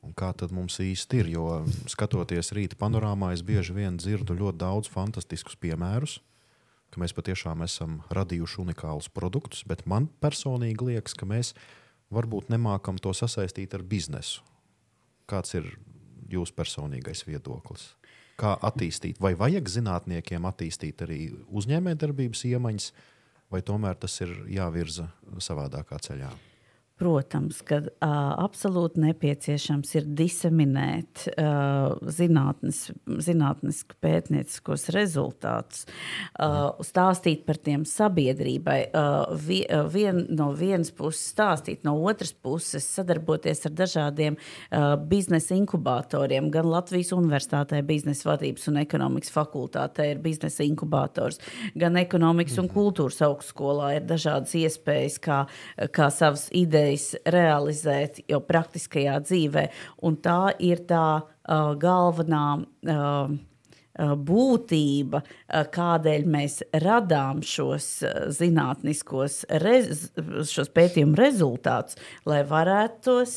Un 0.00 0.14
kā 0.16 0.30
tad 0.32 0.52
mums 0.54 0.78
īsti 0.80 1.20
ir? 1.20 1.28
Jo 1.34 1.46
skatoties 1.90 2.54
rīta 2.56 2.78
panorāmā, 2.80 3.34
es 3.36 3.44
bieži 3.44 3.76
vien 3.76 3.98
dzirdu 4.00 4.36
ļoti 4.38 4.60
daudz 4.62 4.88
fantastiskus 4.92 5.58
piemērus, 5.60 6.18
ka 6.90 7.02
mēs 7.02 7.14
patiešām 7.14 7.62
esam 7.66 8.00
radījuši 8.10 8.62
unikālus 8.64 9.10
produktus, 9.12 9.62
bet 9.68 9.84
man 9.86 10.08
personīgi 10.22 10.88
liekas, 10.88 11.14
ka 11.14 11.28
mēs 11.28 11.52
varbūt 12.10 12.50
nemākam 12.50 12.98
to 12.98 13.12
sasaistīt 13.14 13.76
ar 13.76 13.84
biznesu. 13.86 14.42
Kāds 15.30 15.54
ir 15.54 15.68
jūsu 16.32 16.56
personīgais 16.56 17.22
viedoklis? 17.28 17.92
Kā 18.40 18.56
attīstīt, 18.56 19.20
vai 19.20 19.34
vajag 19.38 19.68
zinātniekiem 19.68 20.48
attīstīt 20.48 21.04
arī 21.04 21.26
uzņēmējdarbības 21.52 22.46
iemaņas, 22.54 22.92
vai 23.52 23.60
tomēr 23.60 24.00
tas 24.00 24.16
ir 24.24 24.32
jāvirza 24.48 25.10
savādākā 25.38 26.00
ceļā? 26.08 26.32
Protams, 27.00 27.62
ka 27.64 27.78
uh, 27.80 28.10
absolūti 28.44 29.00
nepieciešams 29.00 29.94
ir 29.96 30.08
diseminēt 30.18 31.22
uh, 31.32 31.94
zinātnes, 32.12 32.90
zinātnisku 33.24 33.96
pētnieciskos 34.04 34.84
rezultātus, 34.92 35.86
uh, 35.88 36.76
stāstīt 36.84 37.46
par 37.46 37.56
tiem 37.56 37.86
sabiedrībai. 37.88 38.76
Uh, 38.92 39.32
vi, 39.32 39.62
uh, 39.64 39.86
vien, 39.88 40.26
no 40.36 40.50
vienas 40.58 40.92
puses 40.92 41.22
stāstīt, 41.32 41.86
no 41.88 41.94
otras 42.04 42.34
puses 42.36 42.84
sadarboties 42.84 43.64
ar 43.70 43.74
dažādiem 43.78 44.36
uh, 44.36 44.92
biznesa 45.00 45.56
inkubatoriem. 45.56 46.52
Gan 46.52 46.68
Latvijas 46.68 47.14
Universitātē 47.16 47.80
biznesa 47.80 48.34
vadības 48.34 48.68
un 48.68 48.82
ekonomikas 48.82 49.32
fakultātē 49.32 50.10
ir 50.12 50.20
biznesa 50.20 50.68
inkubators, 50.68 51.40
gan 51.72 51.96
ekonomikas 51.96 52.60
un 52.60 52.68
mhm. 52.68 52.76
kultūras 52.76 53.24
augstskolā 53.24 53.94
ir 53.96 54.06
dažādas 54.12 54.52
iespējas, 54.66 55.16
kā, 55.24 55.40
kā 55.96 56.12
savas 56.12 56.50
idejas 56.52 56.89
iespējas 56.90 57.20
realizēt 57.30 58.20
jau 58.28 58.40
praktiskajā 58.40 59.20
dzīvē. 59.24 59.68
Un 60.02 60.16
tā 60.22 60.52
ir 60.58 60.84
tā 60.88 61.22
uh, 61.22 61.74
galvenā. 61.78 62.64
Uh, 62.86 63.38
būtība, 64.00 65.20
kādēļ 65.74 66.26
mēs 66.30 66.60
radām 66.84 67.42
šos 67.44 67.88
zinātniskos 68.36 69.42
rez, 69.60 70.06
šos 70.48 70.70
pētījumu 70.72 71.18
rezultātus, 71.20 71.98
lai 72.28 72.40
varētu 72.48 73.02
tos, 73.04 73.34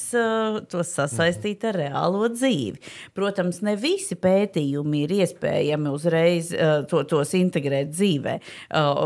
tos 0.71 0.93
sasaistīt 0.95 1.65
ar 1.67 1.79
reālo 1.81 2.27
dzīvi. 2.31 2.79
Protams, 3.15 3.61
ne 3.65 3.75
visi 3.79 4.15
pētījumi 4.19 5.03
ir 5.05 5.15
iespējami 5.19 5.91
uzreiz 5.93 6.51
to, 6.91 7.03
tos 7.09 7.33
integrēt 7.37 7.91
dzīvē. 7.93 8.37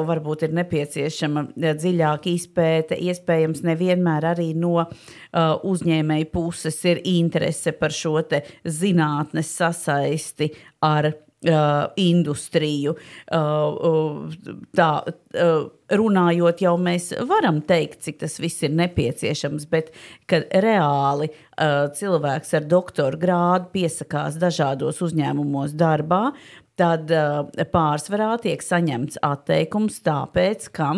Varbūt 0.08 0.48
ir 0.48 0.56
nepieciešama 0.58 1.48
dziļāka 1.58 2.32
izpēte, 2.34 2.98
iespējams, 3.10 3.64
nevienmēr 3.68 4.32
arī 4.34 4.52
no 4.58 4.86
uzņēmēju 5.38 6.32
puses 6.34 6.82
ir 6.90 7.02
interese 7.08 7.74
par 7.78 7.94
šo 7.94 8.18
zinātnes 8.66 9.52
sasaisti 9.60 10.50
ar 10.84 11.12
uh, 11.46 11.88
industriju. 12.00 12.96
Uh, 13.32 14.30
tā, 14.78 14.90
uh, 15.08 15.68
runājot, 15.94 16.64
jau 16.66 16.76
mēs 16.82 17.12
varam 17.30 17.62
teikt, 17.66 18.02
cik 18.06 18.22
tas 18.24 18.38
viss 18.42 18.66
ir 18.66 18.74
nepieciešams, 18.78 19.68
bet 19.72 19.92
kad 20.30 20.48
reāli 20.52 21.30
uh, 21.32 21.88
cilvēks 21.98 22.56
ar 22.58 22.70
doktora 22.70 23.20
grādu 23.20 23.72
piesakās 23.76 24.40
dažādos 24.42 25.04
uzņēmumos 25.06 25.76
darbā, 25.78 26.32
tad 26.78 27.12
uh, 27.14 27.46
pārsvarā 27.74 28.36
tiek 28.44 28.64
saņemts 28.64 29.22
atteikums 29.26 30.02
tāpēc, 30.06 30.72
ka 30.74 30.92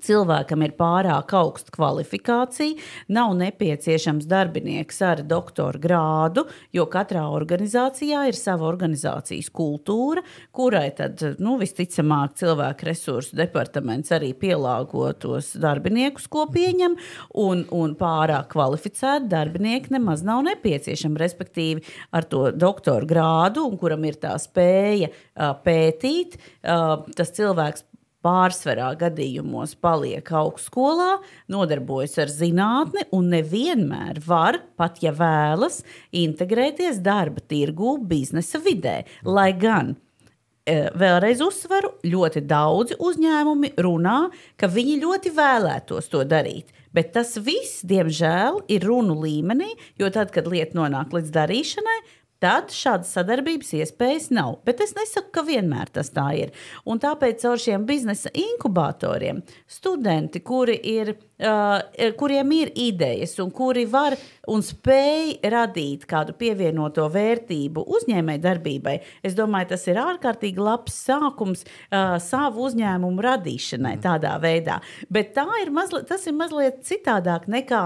Cilvēkam 0.00 0.62
ir 0.64 0.72
pārāk 0.78 1.34
augsta 1.36 1.72
kvalifikācija, 1.74 2.78
nav 3.12 3.34
nepieciešams 3.36 4.24
darbinieks 4.30 5.02
ar 5.04 5.20
doktora 5.28 5.76
grādu, 5.82 6.46
jo 6.72 6.86
katrā 6.88 7.26
organizācijā 7.28 8.22
ir 8.30 8.38
sava 8.38 8.70
organizācijas 8.70 9.50
kultūra, 9.52 10.24
kurai 10.56 10.86
tad, 10.96 11.20
nu, 11.44 11.58
visticamāk, 11.60 12.38
cilvēku 12.40 12.88
resursu 12.88 13.36
departaments 13.36 14.14
arī 14.16 14.32
pielāgo 14.32 15.10
tos 15.12 15.52
darbiniekus, 15.60 16.30
ko 16.32 16.46
pieņem, 16.54 16.96
un, 17.44 17.66
un 17.76 17.92
pārāk 18.00 18.48
kvalificēti 18.56 19.28
darbinieki 19.32 19.92
nemaz 19.98 20.24
nav 20.24 20.40
nepieciešami. 20.48 21.20
Respektīvi, 21.20 21.84
ar 22.16 22.24
to 22.32 22.46
doktora 22.56 23.04
grādu, 23.08 23.68
kuram 23.76 24.08
ir 24.08 24.16
tā 24.24 24.32
spēja 24.40 25.12
pētīt, 25.36 26.40
tas 26.62 27.36
cilvēks 27.36 27.91
pārsvarā 28.22 28.92
gadījumos 29.00 29.74
paliek 29.82 30.26
augstskolā, 30.38 31.16
nodarbojas 31.52 32.16
ar 32.22 32.30
zinātni 32.32 33.04
un 33.14 33.32
nevienmēr 33.34 34.22
var, 34.26 34.60
pat 34.78 35.02
ja 35.04 35.14
vēlas, 35.16 35.82
integrēties 36.14 37.02
darba 37.02 37.42
tirgū, 37.50 37.98
biznesa 38.08 38.62
vidē. 38.62 39.02
Lai 39.26 39.50
gan 39.58 39.94
e, 39.94 40.88
vēlreiz 40.98 41.42
uzsveru, 41.44 41.96
ļoti 42.06 42.44
daudzi 42.46 43.00
uzņēmumi 43.02 43.74
runā, 43.82 44.20
ka 44.56 44.70
viņi 44.70 45.00
ļoti 45.02 45.34
vēlētos 45.36 46.10
to 46.12 46.22
darīt. 46.28 46.72
Bet 46.92 47.14
tas 47.14 47.38
viss, 47.40 47.80
diemžēl, 47.88 48.66
ir 48.68 48.84
runu 48.84 49.16
līmenī, 49.22 49.70
jo 50.00 50.10
tad, 50.12 50.28
kad 50.34 50.48
lieta 50.50 50.76
nonāk 50.76 51.14
līdz 51.16 51.32
darīšanai, 51.32 52.00
tad 52.42 52.72
šādas 52.74 53.12
sadarbības 53.14 53.72
iespējas 53.78 54.30
nav. 54.34 54.58
Bet 54.66 54.82
es 54.82 54.94
nesaku, 54.98 55.30
ka 55.36 55.44
vienmēr 55.46 55.92
tas 55.94 56.10
tā 56.14 56.26
ir. 56.38 56.52
Un 56.88 57.00
tāpēc 57.02 57.44
caur 57.44 57.60
šiem 57.62 57.86
biznesa 57.86 58.32
inkubatoriem 58.34 59.42
studenti, 59.70 60.42
kuri 60.42 60.76
ir, 60.92 61.14
uh, 61.42 61.78
kuriem 62.18 62.52
ir 62.58 62.72
idejas 62.74 63.36
un 63.42 63.52
kuri 63.54 63.86
var 63.90 64.16
un 64.50 64.64
spēj 64.66 65.38
radīt 65.52 66.06
kādu 66.10 66.34
pievienoto 66.38 67.06
vērtību 67.12 67.86
uzņēmējdarbībai, 67.98 68.96
es 69.22 69.38
domāju, 69.38 69.72
tas 69.74 69.86
ir 69.90 70.00
ārkārtīgi 70.02 70.62
labs 70.62 70.98
sākums 71.06 71.66
uh, 71.66 72.18
savu 72.22 72.66
uzņēmumu 72.68 73.22
radīšanai 73.22 73.98
tādā 74.02 74.34
veidā. 74.42 74.80
Bet 75.12 75.36
tā 75.38 75.46
ir 75.62 75.70
mazliet, 75.74 76.08
tas 76.10 76.26
ir 76.26 76.36
mazliet 76.38 76.82
citādāk 76.88 77.46
nekā 77.50 77.84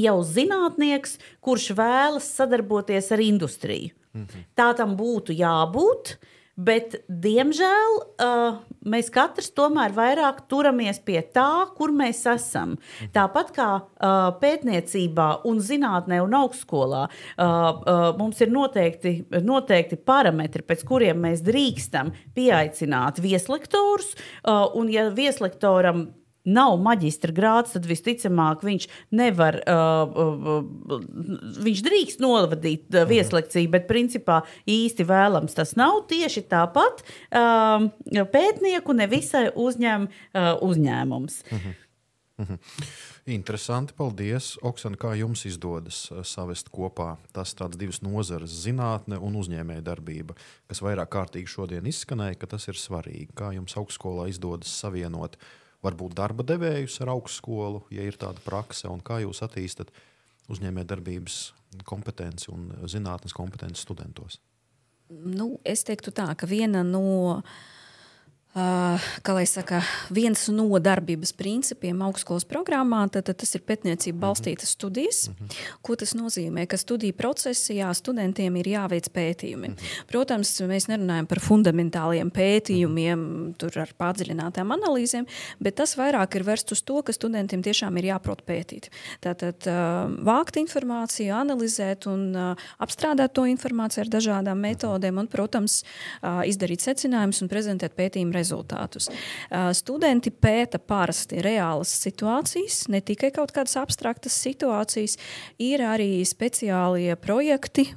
jau 0.00 0.16
zinātnieks, 0.24 1.18
kurš 1.44 1.70
vēlas 1.78 2.30
sadarboties 2.38 3.12
ar 3.12 3.22
industriju. 3.24 3.92
Mhm. 4.16 4.48
Tā 4.56 4.72
tam 4.76 4.96
būtu 4.96 5.36
jābūt. 5.36 6.16
Bet, 6.56 6.94
diemžēl, 7.04 7.98
uh, 8.24 8.54
mēs 8.88 9.10
katrs 9.12 9.50
tomēr 9.52 9.92
vairāk 9.92 10.38
turamies 10.48 10.96
pie 11.04 11.18
tā, 11.20 11.68
kur 11.76 11.92
mēs 11.92 12.22
esam. 12.32 12.78
Mhm. 12.78 13.10
Tāpat 13.12 13.52
kā 13.52 13.68
uh, 13.76 14.30
pētniecībā, 14.40 15.28
un 15.44 15.60
zinātnē 15.60 16.22
un 16.24 16.32
augstskolā, 16.40 17.02
uh, 17.12 17.44
uh, 17.44 18.06
mums 18.16 18.40
ir 18.40 18.48
noteikti, 18.56 19.18
noteikti 19.44 20.00
parametri, 20.00 20.64
pēc 20.64 20.86
kuriem 20.88 21.20
mēs 21.28 21.44
drīkstam 21.44 22.14
pieaicināt 22.32 23.20
vieslektorus. 23.20 24.14
Uh, 24.40 24.64
un, 24.80 24.88
ja 24.88 25.10
vieslektoram 25.12 26.06
nav 26.46 26.76
maģistra 26.82 27.34
grāts, 27.34 27.74
tad 27.74 27.86
visticamāk 27.88 28.64
viņš 28.66 28.88
nevar, 29.18 29.58
uh, 29.66 30.16
uh, 30.16 31.00
viņš 31.66 31.82
drīkst 31.86 32.22
novadīt 32.22 32.86
uh, 32.92 33.02
mhm. 33.02 33.10
vieslekciju, 33.12 33.72
bet 33.74 33.88
principā 33.90 34.42
īsti 34.70 35.06
vēlams 35.08 35.56
tas 35.58 35.74
nav. 35.78 36.04
Tieši 36.10 36.46
tāpat 36.50 37.02
uh, 37.02 37.88
pētnieku 38.32 38.96
nevisai 38.96 39.48
uzņem 39.54 40.08
uh, 40.08 40.54
uzņēmums. 40.62 41.42
Uh 41.50 41.58
-huh. 41.58 41.82
Uh 42.38 42.46
-huh. 42.46 42.58
Interesanti, 43.26 43.92
paldies. 43.96 44.58
Oksana, 44.62 44.96
kā 44.96 45.14
jums 45.16 45.44
izdodas 45.44 46.10
uh, 46.10 46.24
savest 46.24 46.68
kopā 46.68 47.16
tas 47.32 47.54
divas 47.76 48.02
nozares, 48.02 48.50
zinātne 48.50 49.18
un 49.18 49.34
uzņēmējdarbība, 49.34 50.34
kas 50.66 50.82
vairāk 50.82 51.08
kārtīgi 51.08 51.46
šodien 51.46 51.86
izskanēja, 51.86 52.34
ka 52.34 52.46
tas 52.46 52.68
ir 52.68 52.74
svarīgi. 52.74 53.28
Kā 53.34 53.54
jums 53.54 53.76
augstskolā 53.76 54.28
izdodas 54.28 54.80
savienot 54.80 55.36
uh, 55.36 55.65
varbūt 55.86 56.16
darba 56.18 56.46
devējus 56.46 56.98
ar 57.04 57.14
augstskolu, 57.14 57.84
ja 57.94 58.04
ir 58.06 58.18
tāda 58.20 58.42
prakse, 58.44 58.88
un 58.90 59.00
kā 59.04 59.20
jūs 59.22 59.42
attīstat 59.46 59.92
uzņēmējdarbības 60.52 61.38
kompetenci 61.86 62.52
un 62.54 62.68
zinātnes 62.90 63.34
kompetenci 63.36 63.82
studentos? 63.82 64.40
Nu, 65.10 65.56
es 65.66 65.84
teiktu 65.86 66.10
tā, 66.14 66.28
ka 66.38 66.48
viena 66.50 66.82
no 66.86 67.06
uh, 67.38 67.56
kā 68.56 69.34
lai 69.36 69.44
saka, 69.44 69.82
viens 70.08 70.46
no 70.48 70.78
darbības 70.80 71.34
principiem 71.36 72.00
augstskolas 72.06 72.46
programmā, 72.48 73.02
tad, 73.12 73.26
tad 73.28 73.36
tas 73.42 73.52
ir 73.52 73.62
pētniecība 73.66 74.22
balstītas 74.22 74.72
studijas. 74.72 75.28
Mm 75.28 75.34
-hmm. 75.34 75.56
Ko 75.82 75.96
tas 75.96 76.14
nozīmē? 76.14 76.66
Ka 76.66 76.76
studiju 76.76 77.12
procesā 77.12 77.94
studentiem 77.94 78.56
ir 78.56 78.66
jāveic 78.66 79.08
pētījumi. 79.12 79.68
Mm 79.68 79.74
-hmm. 79.74 80.06
Protams, 80.06 80.60
mēs 80.60 80.88
nerunājam 80.88 81.26
par 81.26 81.40
fundamentāliem 81.40 82.30
pētījumiem, 82.30 83.18
-hmm. 83.18 83.54
tur 83.58 83.78
ar 83.78 83.92
padziļinātām 83.98 84.72
analīzēm, 84.72 85.26
bet 85.60 85.74
tas 85.74 85.96
vairāk 85.96 86.36
ir 86.36 86.42
vērsts 86.42 86.72
uz 86.72 86.82
to, 86.82 87.02
ka 87.02 87.12
studentiem 87.12 87.62
tiešām 87.62 87.98
ir 87.98 88.04
jāprot 88.04 88.42
pētīt. 88.46 88.88
Tātad 89.20 89.56
uh, 89.66 90.24
vākt 90.24 90.56
informāciju, 90.56 91.34
analizēt 91.34 92.06
un 92.06 92.36
uh, 92.36 92.56
apstrādāt 92.78 93.32
to 93.32 93.42
informāciju 93.42 94.00
ar 94.00 94.08
dažādām 94.08 94.58
metodēm 94.60 95.18
un, 95.18 95.26
protams, 95.26 95.84
izdarīt 96.46 96.80
secinājumus 96.80 97.42
un 97.42 97.48
prezentēt 97.48 97.92
pētījumu 97.96 98.32
rezultātus 98.32 98.45
rezultātus. 98.46 99.10
Studenti 99.76 100.30
pēta 100.30 100.78
parasti 100.78 101.40
reālas 101.42 101.90
situācijas, 102.04 102.86
ne 102.92 103.00
tikai 103.04 103.32
kaut 103.34 103.52
kādas 103.54 103.76
abstraktas 103.80 104.36
situācijas. 104.44 105.16
Ir 105.62 105.82
arī 105.82 106.22
speciālie 106.26 107.16
projekti, 107.18 107.88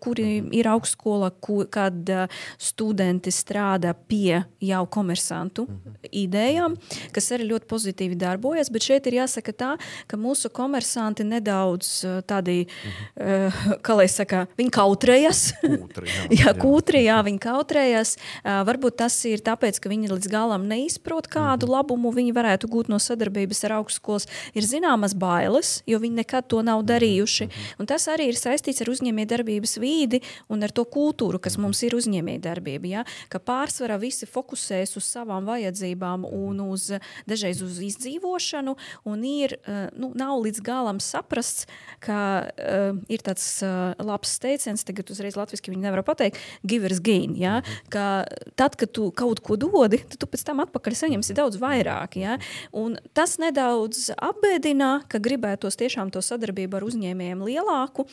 kuri 0.00 0.28
ir 0.54 0.70
augstskola, 0.70 1.32
kad 1.72 2.12
studenti 2.58 3.32
strādā 3.34 3.94
pie 4.08 4.44
jau 4.62 4.84
komersantu 4.86 5.66
idejām, 6.12 6.76
kas 7.14 7.30
arī 7.34 7.50
ļoti 7.52 7.68
pozitīvi 7.70 8.18
darbojas. 8.18 8.70
Bet 8.70 8.86
šeit 8.86 9.08
ir 9.08 9.18
jāsaka 9.22 9.54
tā, 9.56 9.72
ka 10.06 10.20
mūsu 10.20 10.52
komersanti 10.54 11.26
nedaudz 11.26 11.90
tādi, 12.28 12.60
kā 13.16 13.98
lai 13.98 14.08
saka, 14.12 14.46
viņi 14.58 14.74
kautrējas. 14.74 15.44
Kūtri, 15.62 16.10
jā, 16.12 16.28
jā, 16.42 16.54
kūtri, 16.58 17.02
jā, 17.06 17.18
viņi 17.26 17.42
kautrējas. 17.42 18.16
Varbūt 18.68 18.98
tas 19.02 19.16
ir 19.28 19.42
tāpēc, 19.44 19.80
ka 19.82 19.87
ka 19.88 19.94
viņi 19.94 20.10
līdz 20.12 20.28
galam 20.28 20.66
neizprot, 20.68 21.26
kādu 21.32 21.66
-hmm. 21.66 21.72
labumu 21.72 22.12
viņi 22.12 22.32
varētu 22.36 22.68
gūt 22.68 22.88
no 22.88 22.98
sadarbības 22.98 23.64
ar 23.64 23.72
augstskolas. 23.80 24.28
Ir 24.54 24.62
zināmas 24.62 25.14
bailes, 25.16 25.82
jo 25.86 25.98
viņi 25.98 26.20
nekad 26.20 26.46
to 26.46 26.62
nav 26.62 26.84
darījuši. 26.84 27.44
Mm 27.44 27.50
-hmm. 27.50 27.74
Un 27.78 27.86
tas 27.86 28.08
arī 28.08 28.28
ir 28.28 28.34
saistīts 28.34 28.80
ar 28.82 28.88
uzņēmējdarbības 28.88 29.78
vīdi 29.80 30.20
un 30.48 30.62
ar 30.62 30.70
to 30.70 30.84
kultūru, 30.84 31.38
kas 31.38 31.56
mums 31.58 31.82
ir 31.82 31.92
uzņēmējdarbība. 31.94 32.86
Ja? 32.86 33.04
Ka 33.28 33.38
pārsvarā 33.38 33.98
visi 33.98 34.26
fokusēs 34.26 34.96
uz 34.96 35.04
savām 35.04 35.44
vajadzībām 35.44 36.24
un 36.24 36.60
uz, 36.60 36.92
dažreiz 37.26 37.62
uz 37.62 37.78
izdzīvošanu, 37.78 38.76
un 39.04 39.24
ir, 39.24 39.58
eh, 39.66 39.88
nu, 39.96 40.12
nav 40.14 40.40
līdz 40.40 40.60
galam 40.62 41.00
saprasts, 41.00 41.66
ka 42.00 42.50
uh, 42.58 42.98
ir 43.08 43.18
tāds 43.18 43.62
uh, 43.62 43.94
labs 44.06 44.38
teiciens, 44.38 44.84
tagad 44.84 45.10
uzreiz 45.10 45.36
latviešu 45.36 45.70
viņi 45.70 45.82
nevar 45.82 46.02
pateikt, 46.02 46.36
givers 46.66 47.00
gain. 47.00 47.36
Ja? 47.36 47.62
Ka 47.88 48.24
tad, 48.56 48.76
kad 48.76 48.92
tu 48.92 49.10
kaut 49.10 49.40
ko 49.40 49.56
dod, 49.56 49.67
dodi, 49.72 50.00
tad 50.04 50.18
tu 50.22 50.30
pēc 50.30 50.44
tam 50.48 50.62
atpakaļ 50.64 50.96
saņemsi 51.02 51.36
daudz 51.38 51.60
vairāk. 51.62 52.18
Ja? 52.20 52.38
Un 52.76 52.98
tas 53.16 53.36
nedaudz 53.42 54.08
apbēdina, 54.16 55.04
ka 55.10 55.20
gribētos 55.22 55.78
tiešām 55.80 56.12
to 56.14 56.24
sadarbību 56.24 56.80
ar 56.80 56.88
uzņēmējiem 56.88 57.46
lielāku. 57.48 58.08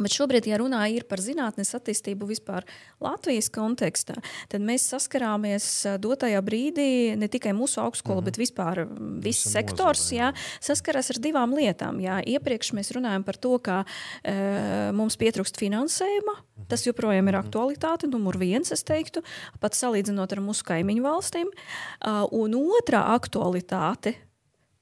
Bet 0.00 0.14
šobrīd, 0.16 0.46
ja 0.50 0.60
runā 0.60 0.86
par 1.08 1.20
zinātnes 1.20 1.74
attīstību 1.74 2.26
vispār 2.30 2.64
Latvijas 3.00 3.50
kontekstā, 3.52 4.16
tad 4.48 4.60
mēs 4.60 4.88
saskarāmies 4.90 5.66
dotajā 6.00 6.40
brīdī 6.44 7.16
ne 7.16 7.28
tikai 7.28 7.52
mūsu 7.52 7.80
augstskola, 7.80 8.20
mm 8.20 8.22
-hmm. 8.22 8.24
bet 8.24 8.38
vispār 8.38 8.86
viss 9.20 9.40
Visa 9.40 9.60
sektors 9.60 10.10
nozara, 10.10 10.32
jā. 10.32 10.32
Saskarās 10.60 11.10
ar 11.10 11.20
divām 11.22 11.54
lietām. 11.54 12.00
Jā. 12.00 12.20
Iepriekš 12.26 12.72
mēs 12.76 12.92
runājam 12.96 13.24
par 13.24 13.36
to, 13.36 13.58
ka 13.58 13.84
e, 14.22 14.92
mums 14.92 15.16
pietrūkst 15.16 15.58
finansējuma. 15.58 16.32
Mm 16.32 16.62
-hmm. 16.62 16.68
Tas 16.68 16.86
joprojām 16.86 17.28
ir 17.28 17.36
mhm. 17.36 17.46
aktualitāte, 17.46 18.06
numur 18.06 18.38
viens, 18.38 18.72
es 18.72 18.84
teiktu, 18.84 19.22
pat 19.60 19.72
salīdzinot 19.74 20.32
ar 20.32 20.40
mūsu 20.40 20.64
kaimiņu 20.64 21.02
valstīm. 21.02 21.48
Uh, 21.48 22.26
un 22.32 22.54
otrā 22.54 23.02
aktualitāte, 23.16 24.14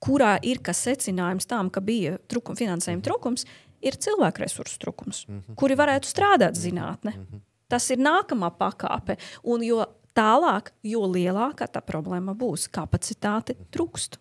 kurā 0.01 0.39
ir 0.43 0.59
kas 0.63 0.87
secinājums 0.87 1.47
tam, 1.47 1.71
ka 1.71 1.81
bija 1.81 2.19
trukum, 2.29 2.57
finansējuma 2.57 3.03
trūkums, 3.03 3.47
ir 3.83 3.97
cilvēku 3.97 4.43
resursu 4.45 4.79
trūkums, 4.79 5.27
mm 5.29 5.41
-hmm. 5.41 5.55
kuri 5.55 5.75
varētu 5.75 6.09
strādāt 6.09 6.55
zinātnē. 6.57 7.17
Mm 7.17 7.27
-hmm. 7.27 7.41
Tas 7.69 7.91
ir 7.91 7.99
nākamā 7.99 8.51
pakāpe. 8.51 9.17
Un 9.43 9.63
jo 9.63 9.85
tālāk, 10.17 10.73
jo 10.83 11.01
lielāka 11.01 11.67
tā 11.67 11.81
problēma 11.81 12.35
būs, 12.35 12.69
kapacitāte 12.69 13.55
trūkst. 13.71 14.19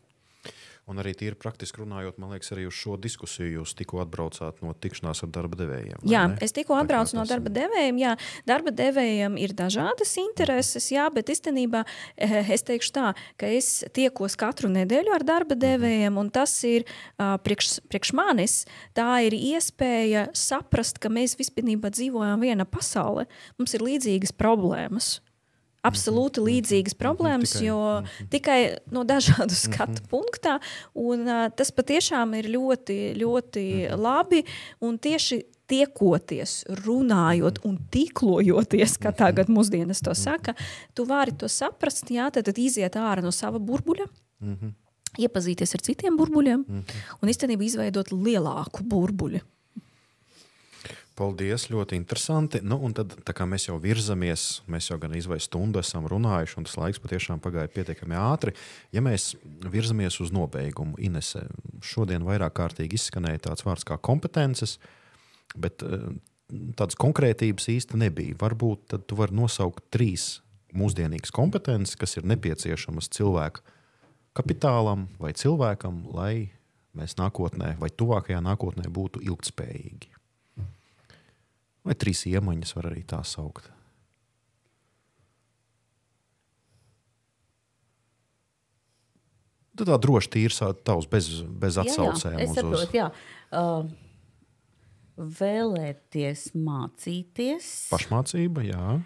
Un 0.87 1.01
arī 1.01 1.11
tīri 1.19 1.35
praktiski 1.35 1.81
runājot, 1.81 2.15
man 2.21 2.31
liekas, 2.31 2.53
arī 2.55 2.63
uz 2.69 2.77
šo 2.79 2.95
diskusiju 3.01 3.57
jūs 3.57 3.73
tikko 3.75 3.99
atbraucāt 4.05 4.61
no 4.63 4.71
tikšanās 4.71 5.19
ar 5.25 5.31
darba 5.35 5.59
devējiem. 5.59 6.05
Jā, 6.07 6.21
ne? 6.31 6.37
es 6.45 6.55
tikko 6.55 6.77
atbraucu 6.79 7.17
no 7.17 7.25
darba 7.27 7.51
devējiem. 7.51 7.99
Jā, 7.99 8.13
darba 8.47 8.71
devējiem 8.71 9.35
ir 9.41 9.51
dažādas 9.57 10.15
intereses, 10.21 10.87
jā, 10.93 11.09
bet 11.11 11.27
īstenībā 11.33 11.83
eh, 12.15 12.37
es 12.55 12.63
teikšu 12.67 12.93
tā, 12.95 13.11
ka 13.35 13.51
es 13.51 13.83
tiekos 13.91 14.39
katru 14.39 14.71
nedēļu 14.71 15.11
ar 15.17 15.27
darba 15.27 15.59
devējiem, 15.59 16.23
un 16.23 16.31
tas 16.31 16.55
ir 16.63 16.87
priekš, 17.17 17.81
priekš 17.91 18.15
manis. 18.15 18.57
Tā 18.95 19.09
ir 19.27 19.35
iespēja 19.35 20.29
saprast, 20.31 21.03
ka 21.03 21.11
mēs 21.11 21.35
vispār 21.35 21.91
dzīvojam 21.91 22.47
vienā 22.47 22.63
pasaulē. 22.63 23.27
Mums 23.59 23.75
ir 23.75 23.83
līdzīgas 23.83 24.37
problēmas. 24.39 25.17
Absolūti 25.87 26.43
līdzīgas 26.43 26.95
problēmas, 26.99 27.55
Tikai- 27.55 27.65
jo 27.67 27.79
tikai 28.33 28.59
no 28.91 29.03
dažādu 29.07 29.55
skatu 29.55 30.03
punktā. 30.11 30.57
Un, 30.95 31.27
uh, 31.27 31.47
tas 31.49 31.71
patiešām 31.71 32.35
ir 32.39 32.49
ļoti, 32.53 33.15
ļoti 33.17 33.65
labi. 33.97 34.43
Un 34.83 34.97
tieši 34.99 35.43
tiekoties, 35.67 36.61
runājot 36.85 37.59
un 37.67 37.77
tīklojoties, 37.91 38.97
kā 39.03 39.11
tagad 39.15 39.49
mūsdienas 39.51 39.99
to 40.03 40.13
saka, 40.15 40.55
tu 40.95 41.03
vari 41.09 41.35
to 41.35 41.49
saprast, 41.51 42.07
jā, 42.13 42.29
tad, 42.31 42.47
tad 42.47 42.59
iziet 42.61 42.95
ārā 42.95 43.23
no 43.25 43.33
sava 43.35 43.59
burbuļa. 43.59 44.07
Iepazīties 45.17 45.73
ar 45.73 45.81
citiem 45.81 46.17
burbuļiem 46.19 46.63
un 47.21 47.29
īstenībā 47.31 47.63
izveidot 47.65 48.11
lielāku 48.13 48.83
burbuļu. 48.85 49.41
Paldies, 51.17 51.63
ļoti 51.73 51.97
interesanti. 51.97 52.59
Nu, 52.61 52.77
tad, 52.93 53.15
mēs 53.49 53.65
jau 53.65 53.79
virzamies, 53.81 54.43
mēs 54.69 54.91
jau 54.91 54.99
gan 55.01 55.15
izvēlējām 55.17 55.47
stundu, 55.47 55.81
esam 55.81 56.05
runājuši, 56.05 56.57
un 56.59 56.67
tas 56.67 56.75
laiks 56.77 57.01
patiešām 57.01 57.39
pagāja 57.41 57.71
pietiekami 57.73 58.13
ātri. 58.21 58.53
Ja 58.93 59.01
mēs 59.01 59.31
virzamies 59.65 60.19
uz 60.21 60.29
nobeigumu, 60.35 60.93
Inese, 61.01 61.47
šodien 61.81 62.25
vairāk 62.27 62.53
kārtīgi 62.59 62.99
izskanēja 62.99 63.47
tāds 63.47 63.65
vārds 63.65 63.87
kā 63.87 63.97
kompetences, 63.97 64.75
bet 65.57 65.81
eh, 65.81 66.05
tādas 66.77 66.99
konkrētības 67.01 67.65
īsti 67.73 67.97
nebija. 67.97 68.37
Varbūt 68.43 68.99
tu 69.09 69.17
vari 69.17 69.39
nosaukt 69.39 69.87
trīs 69.89 70.35
mūsdienīgas 70.77 71.33
kompetences, 71.33 71.97
kas 71.97 72.13
ir 72.19 72.29
nepieciešamas 72.29 73.09
cilvēka 73.17 73.65
kapitālam 74.37 75.07
vai 75.17 75.33
cilvēkam, 75.33 76.03
lai 76.13 76.51
mēs 76.97 77.17
nākotnē 77.17 77.73
vai 77.81 77.89
tuvākajā 77.89 78.43
nākotnē 78.45 78.85
būtu 78.93 79.25
ilgspējīgi. 79.25 80.16
Vai 81.87 81.95
trīs 81.95 82.25
iemaņas 82.27 82.75
var 82.75 82.89
arī 82.91 83.05
tā 83.07 83.21
saukt? 83.23 83.69
Tu 89.77 89.85
tā 89.85 89.95
droši 90.01 90.31
tīri 90.33 90.73
tavs, 90.83 91.05
bez, 91.07 91.29
bez 91.47 91.77
atsaucēm. 91.77 92.33
Jā, 92.33 92.41
jā, 92.41 92.47
es 92.47 92.55
saprotu, 92.57 92.97
jā. 92.97 93.07
Uh, 93.53 93.85
vēlēties 95.37 96.47
mācīties. 96.57 97.69
Pašmācība, 97.93 98.65
jā. 98.65 98.97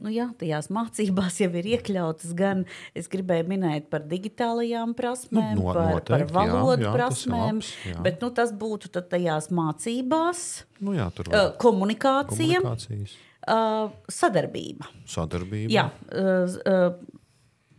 Nu, 0.00 0.08
jā, 0.08 0.26
tajās 0.40 0.70
mācībās 0.72 1.36
jau 1.42 1.50
ir 1.60 1.66
iekļautas 1.76 2.32
gan, 2.38 2.62
es 2.96 3.08
gribēju 3.12 3.44
minēt 3.50 3.88
par 3.92 4.00
digitālajām 4.08 4.94
prasmēm, 4.96 5.54
Nu, 5.58 5.66
no- 5.66 5.74
par, 5.74 5.76
par 5.76 5.94
noteikti, 6.00 6.32
jā, 6.32 6.34
valodu 6.38 6.82
jā, 6.86 6.88
ir 6.92 6.96
prasmēm. 6.98 7.60
labs, 7.60 7.72
jā. 7.84 8.02
bet 8.06 8.20
nu, 8.24 8.30
tas 8.30 8.52
būtu 8.52 8.88
tajās 9.12 9.50
mācībās, 9.52 10.44
Nu, 10.80 10.94
jā 10.96 11.10
uh, 11.12 11.52
komunikācija, 11.60 12.62
uh, 12.64 13.90
sadarbība. 14.08 14.88
sadarbība. 15.04 15.68
Jā, 15.74 15.90
uh, 16.16 16.96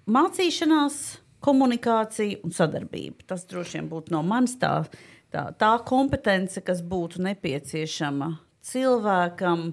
mācīšanās, 0.08 1.00
komunikācija 1.42 2.42
un 2.46 2.54
sadarbība. 2.54 3.26
Tas 3.28 3.46
droši 3.50 3.80
vien 3.80 3.90
būtu 3.90 4.14
no 4.14 4.22
manis 4.22 4.56
tā, 4.62 4.84
tā, 5.34 5.48
tā 5.58 5.72
kompetence, 5.88 6.62
kas 6.62 6.84
būtu 6.86 7.22
nepieciešama 7.26 8.36
cilvēkam. 8.62 9.72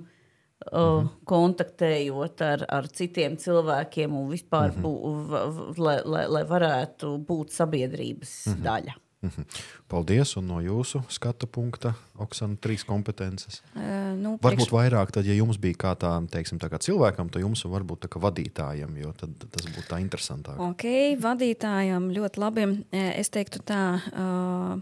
Uh, 0.69 1.09
kontaktējot 1.29 2.43
ar, 2.45 2.65
ar 2.69 2.89
citiem 2.93 3.37
cilvēkiem, 3.41 4.15
un 4.15 4.31
vispār, 4.33 4.75
bū, 4.77 4.95
v, 5.29 5.43
v, 5.49 5.77
lai, 5.81 5.99
lai, 6.05 6.25
lai 6.29 6.43
varētu 6.49 7.15
būt 7.29 7.55
sabiedrības 7.57 8.35
daļa. 8.67 8.97
Mhm. 9.19 9.47
Paldies, 9.91 10.37
un 10.39 10.47
no 10.47 10.61
jūsu 10.63 11.01
skatu 11.11 11.49
punkta, 11.51 11.91
Oksana, 12.23 12.55
trīs 12.63 12.85
kompetences. 12.87 13.63
Uh, 13.73 14.13
nu, 14.15 14.37
Varbūt 14.43 14.71
vairāk, 14.71 15.11
tad, 15.15 15.27
ja 15.27 15.35
jums 15.35 15.59
bija 15.59 15.75
kā 15.81 15.95
tā, 15.99 16.13
teiksim, 16.31 16.61
tā 16.63 16.71
kā 16.71 16.79
cilvēkam, 16.83 17.33
tad 17.33 17.43
jums 17.43 17.65
varbūt 17.67 18.05
tā 18.05 18.13
kā 18.13 18.23
vadītājam, 18.23 18.95
jo 19.01 19.11
tad, 19.19 19.35
tas 19.43 19.67
būtu 19.67 19.89
tā 19.91 19.99
interesantāk. 20.05 20.61
Ok, 20.69 20.87
vadītājam 21.25 22.13
ļoti 22.15 22.45
labi. 22.45 22.69
Eh, 22.93 23.11
Es 23.19 23.33
teiktu 23.35 23.59
tā, 23.67 23.83
uh, 24.15 24.79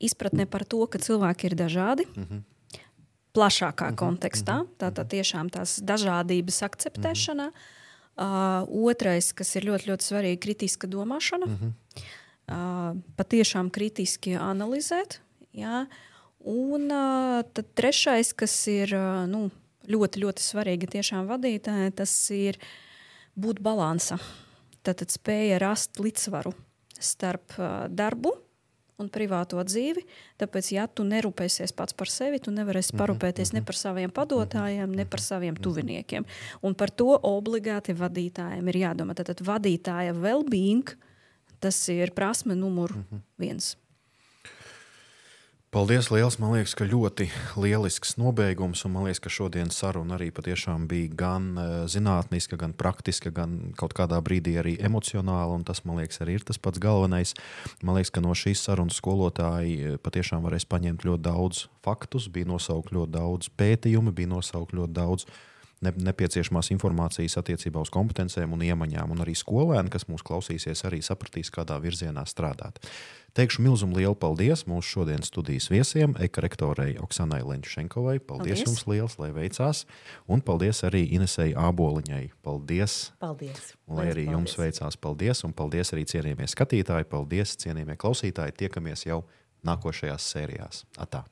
izpratne 0.00 0.46
par 0.48 0.64
to, 0.64 0.80
ka 0.88 1.02
cilvēki 1.02 1.50
ir 1.50 1.58
dažādi. 1.58 2.08
Mm 2.16 2.24
-hmm. 2.24 2.42
Plašākā 3.32 3.86
mm 3.88 3.92
-hmm. 3.92 3.98
kontekstā, 3.98 4.56
tātad 4.78 5.08
tiešām 5.08 5.48
tās 5.50 5.80
dažādības 5.80 6.62
akceptēšana. 6.62 7.46
Mm 7.48 7.52
-hmm. 7.52 8.62
uh, 8.62 8.88
otrais, 8.88 9.32
kas 9.32 9.56
ir 9.56 9.64
ļoti, 9.64 9.88
ļoti 9.90 10.04
svarīgi, 10.04 10.32
ir 10.32 10.38
kritiska 10.38 10.86
domāšana. 10.86 11.46
Mm 11.46 11.58
-hmm. 11.58 11.72
uh, 12.48 12.96
patiešām 13.16 13.70
kritiski 13.70 14.36
analizēt. 14.36 15.20
Jā. 15.54 15.86
Un 16.44 16.90
uh, 16.90 17.64
trešais, 17.74 18.32
kas 18.32 18.66
ir 18.66 18.94
uh, 18.94 19.26
nu, 19.26 19.50
ļoti, 19.88 20.20
ļoti 20.24 20.42
svarīgi 20.42 20.86
tiešām 20.86 21.26
vadītājai, 21.26 21.92
tas 21.92 22.30
ir 22.30 22.58
būt 23.38 23.60
balansa. 23.60 24.18
Tātad 24.82 25.10
spēja 25.10 25.58
rast 25.58 25.98
līdzsvaru 25.98 26.52
starp 26.98 27.58
uh, 27.58 27.86
darbu 27.88 28.41
un 29.02 29.10
privāto 29.12 29.60
dzīvi. 29.66 30.04
Tāpēc, 30.40 30.72
ja 30.76 30.86
tu 30.88 31.04
nerūpēsies 31.08 31.74
pats 31.76 31.96
par 31.98 32.10
sevi, 32.12 32.40
tu 32.42 32.54
nevarēsi 32.54 32.96
parūpēties 32.98 33.54
ne 33.56 33.64
par 33.66 33.78
saviem 33.78 34.14
padotājiem, 34.14 34.94
ne 34.96 35.06
par 35.08 35.22
saviem 35.22 35.58
tuviniekiem. 35.58 36.26
Un 36.62 36.78
par 36.78 36.94
to 36.94 37.12
obligāti 37.18 37.96
vadītājiem 37.98 38.72
ir 38.72 38.82
jādomā. 38.86 39.18
Tātad 39.18 39.44
vadītāja 39.46 40.16
well-being 40.16 40.94
tas 41.62 41.78
ir 41.92 42.10
prasme 42.16 42.56
numur 42.58 42.94
viens. 43.38 43.76
Paldies, 45.72 46.10
liels! 46.12 46.34
Man 46.36 46.50
liekas, 46.52 46.74
ka 46.76 46.84
ļoti 46.84 47.30
lielisks 47.56 48.18
nobeigums. 48.20 48.82
un 48.84 48.92
Man 48.92 49.06
liekas, 49.06 49.22
ka 49.24 49.30
šodienas 49.32 49.78
saruna 49.80 50.18
arī 50.18 50.26
patiešām 50.28 50.82
bija 50.84 51.08
gan 51.16 51.46
eh, 51.56 51.70
zinātniska, 51.88 52.58
gan 52.60 52.74
praktiska, 52.76 53.32
gan 53.32 53.54
kaut 53.80 53.94
kādā 53.96 54.18
brīdī 54.20 54.58
arī 54.60 54.74
emocionāla. 54.84 55.54
un 55.56 55.64
Tas, 55.64 55.80
man 55.88 55.96
liekas, 55.96 56.20
arī 56.20 56.34
ir 56.36 56.44
tas 56.44 56.60
pats 56.60 56.76
galvenais. 56.76 57.32
Man 57.80 57.96
liekas, 57.96 58.12
ka 58.12 58.20
no 58.20 58.36
šīs 58.36 58.60
sarunas 58.60 59.00
skolotāji 59.00 59.78
eh, 59.80 59.96
patiešām 59.96 60.44
varēs 60.44 60.68
paņemt 60.68 61.06
ļoti 61.08 61.24
daudz 61.24 61.64
faktus, 61.80 62.28
bija 62.28 62.52
nosaukt 62.52 62.92
ļoti 62.92 63.16
daudz 63.16 63.48
pētījumu, 63.56 64.12
bija 64.12 64.28
nosaukt 64.34 64.76
ļoti 64.76 64.92
daudz 65.00 65.24
nepieciešamās 65.82 66.70
informācijas 66.74 67.38
attiecībā 67.40 67.82
uz 67.82 67.90
kompetencēm 67.92 68.54
un 68.54 68.62
iemaņām. 68.68 69.14
Un 69.14 69.24
arī 69.24 69.34
skolēni, 69.38 69.90
kas 69.92 70.06
mūs 70.10 70.24
klausīsies, 70.26 70.84
arī 70.88 71.02
sapratīs, 71.04 71.50
kādā 71.54 71.78
virzienā 71.82 72.24
strādāt. 72.28 72.78
Teikšu 73.32 73.62
milzumu 73.64 73.96
lielu 73.96 74.12
paldies 74.20 74.66
mūsu 74.68 74.98
šodienas 74.98 75.30
studijas 75.32 75.70
viesiem, 75.72 76.12
ekorektorei 76.20 76.98
Oksanai 77.00 77.40
Lenčenkovai. 77.48 78.18
Paldies, 78.20 78.28
paldies 78.28 78.60
Paldies. 78.60 78.66
jums 78.68 78.86
liels, 78.92 79.18
lai 79.18 79.30
veicās. 79.32 79.84
Un 80.28 80.44
paldies 80.44 80.84
arī 80.84 81.06
Inesei 81.16 81.56
Āboliņai. 81.56 82.26
Paldies! 82.44 82.98
Paldies! 83.24 83.72
Un 83.88 84.02
lai 84.02 84.10
arī 84.12 84.28
jums 84.28 84.58
veicās, 84.60 85.00
paldies! 85.00 85.44
Un 85.48 85.56
paldies 85.56 85.96
arī 85.96 86.04
cienījamie 86.12 86.50
skatītāji, 86.52 87.08
paldies, 87.08 87.56
cienījamie 87.64 87.96
klausītāji! 87.96 88.58
Tiekamies 88.66 89.08
jau 89.08 89.22
nākošajās 89.64 90.32
sērijās. 90.34 90.84
Atā! 91.00 91.24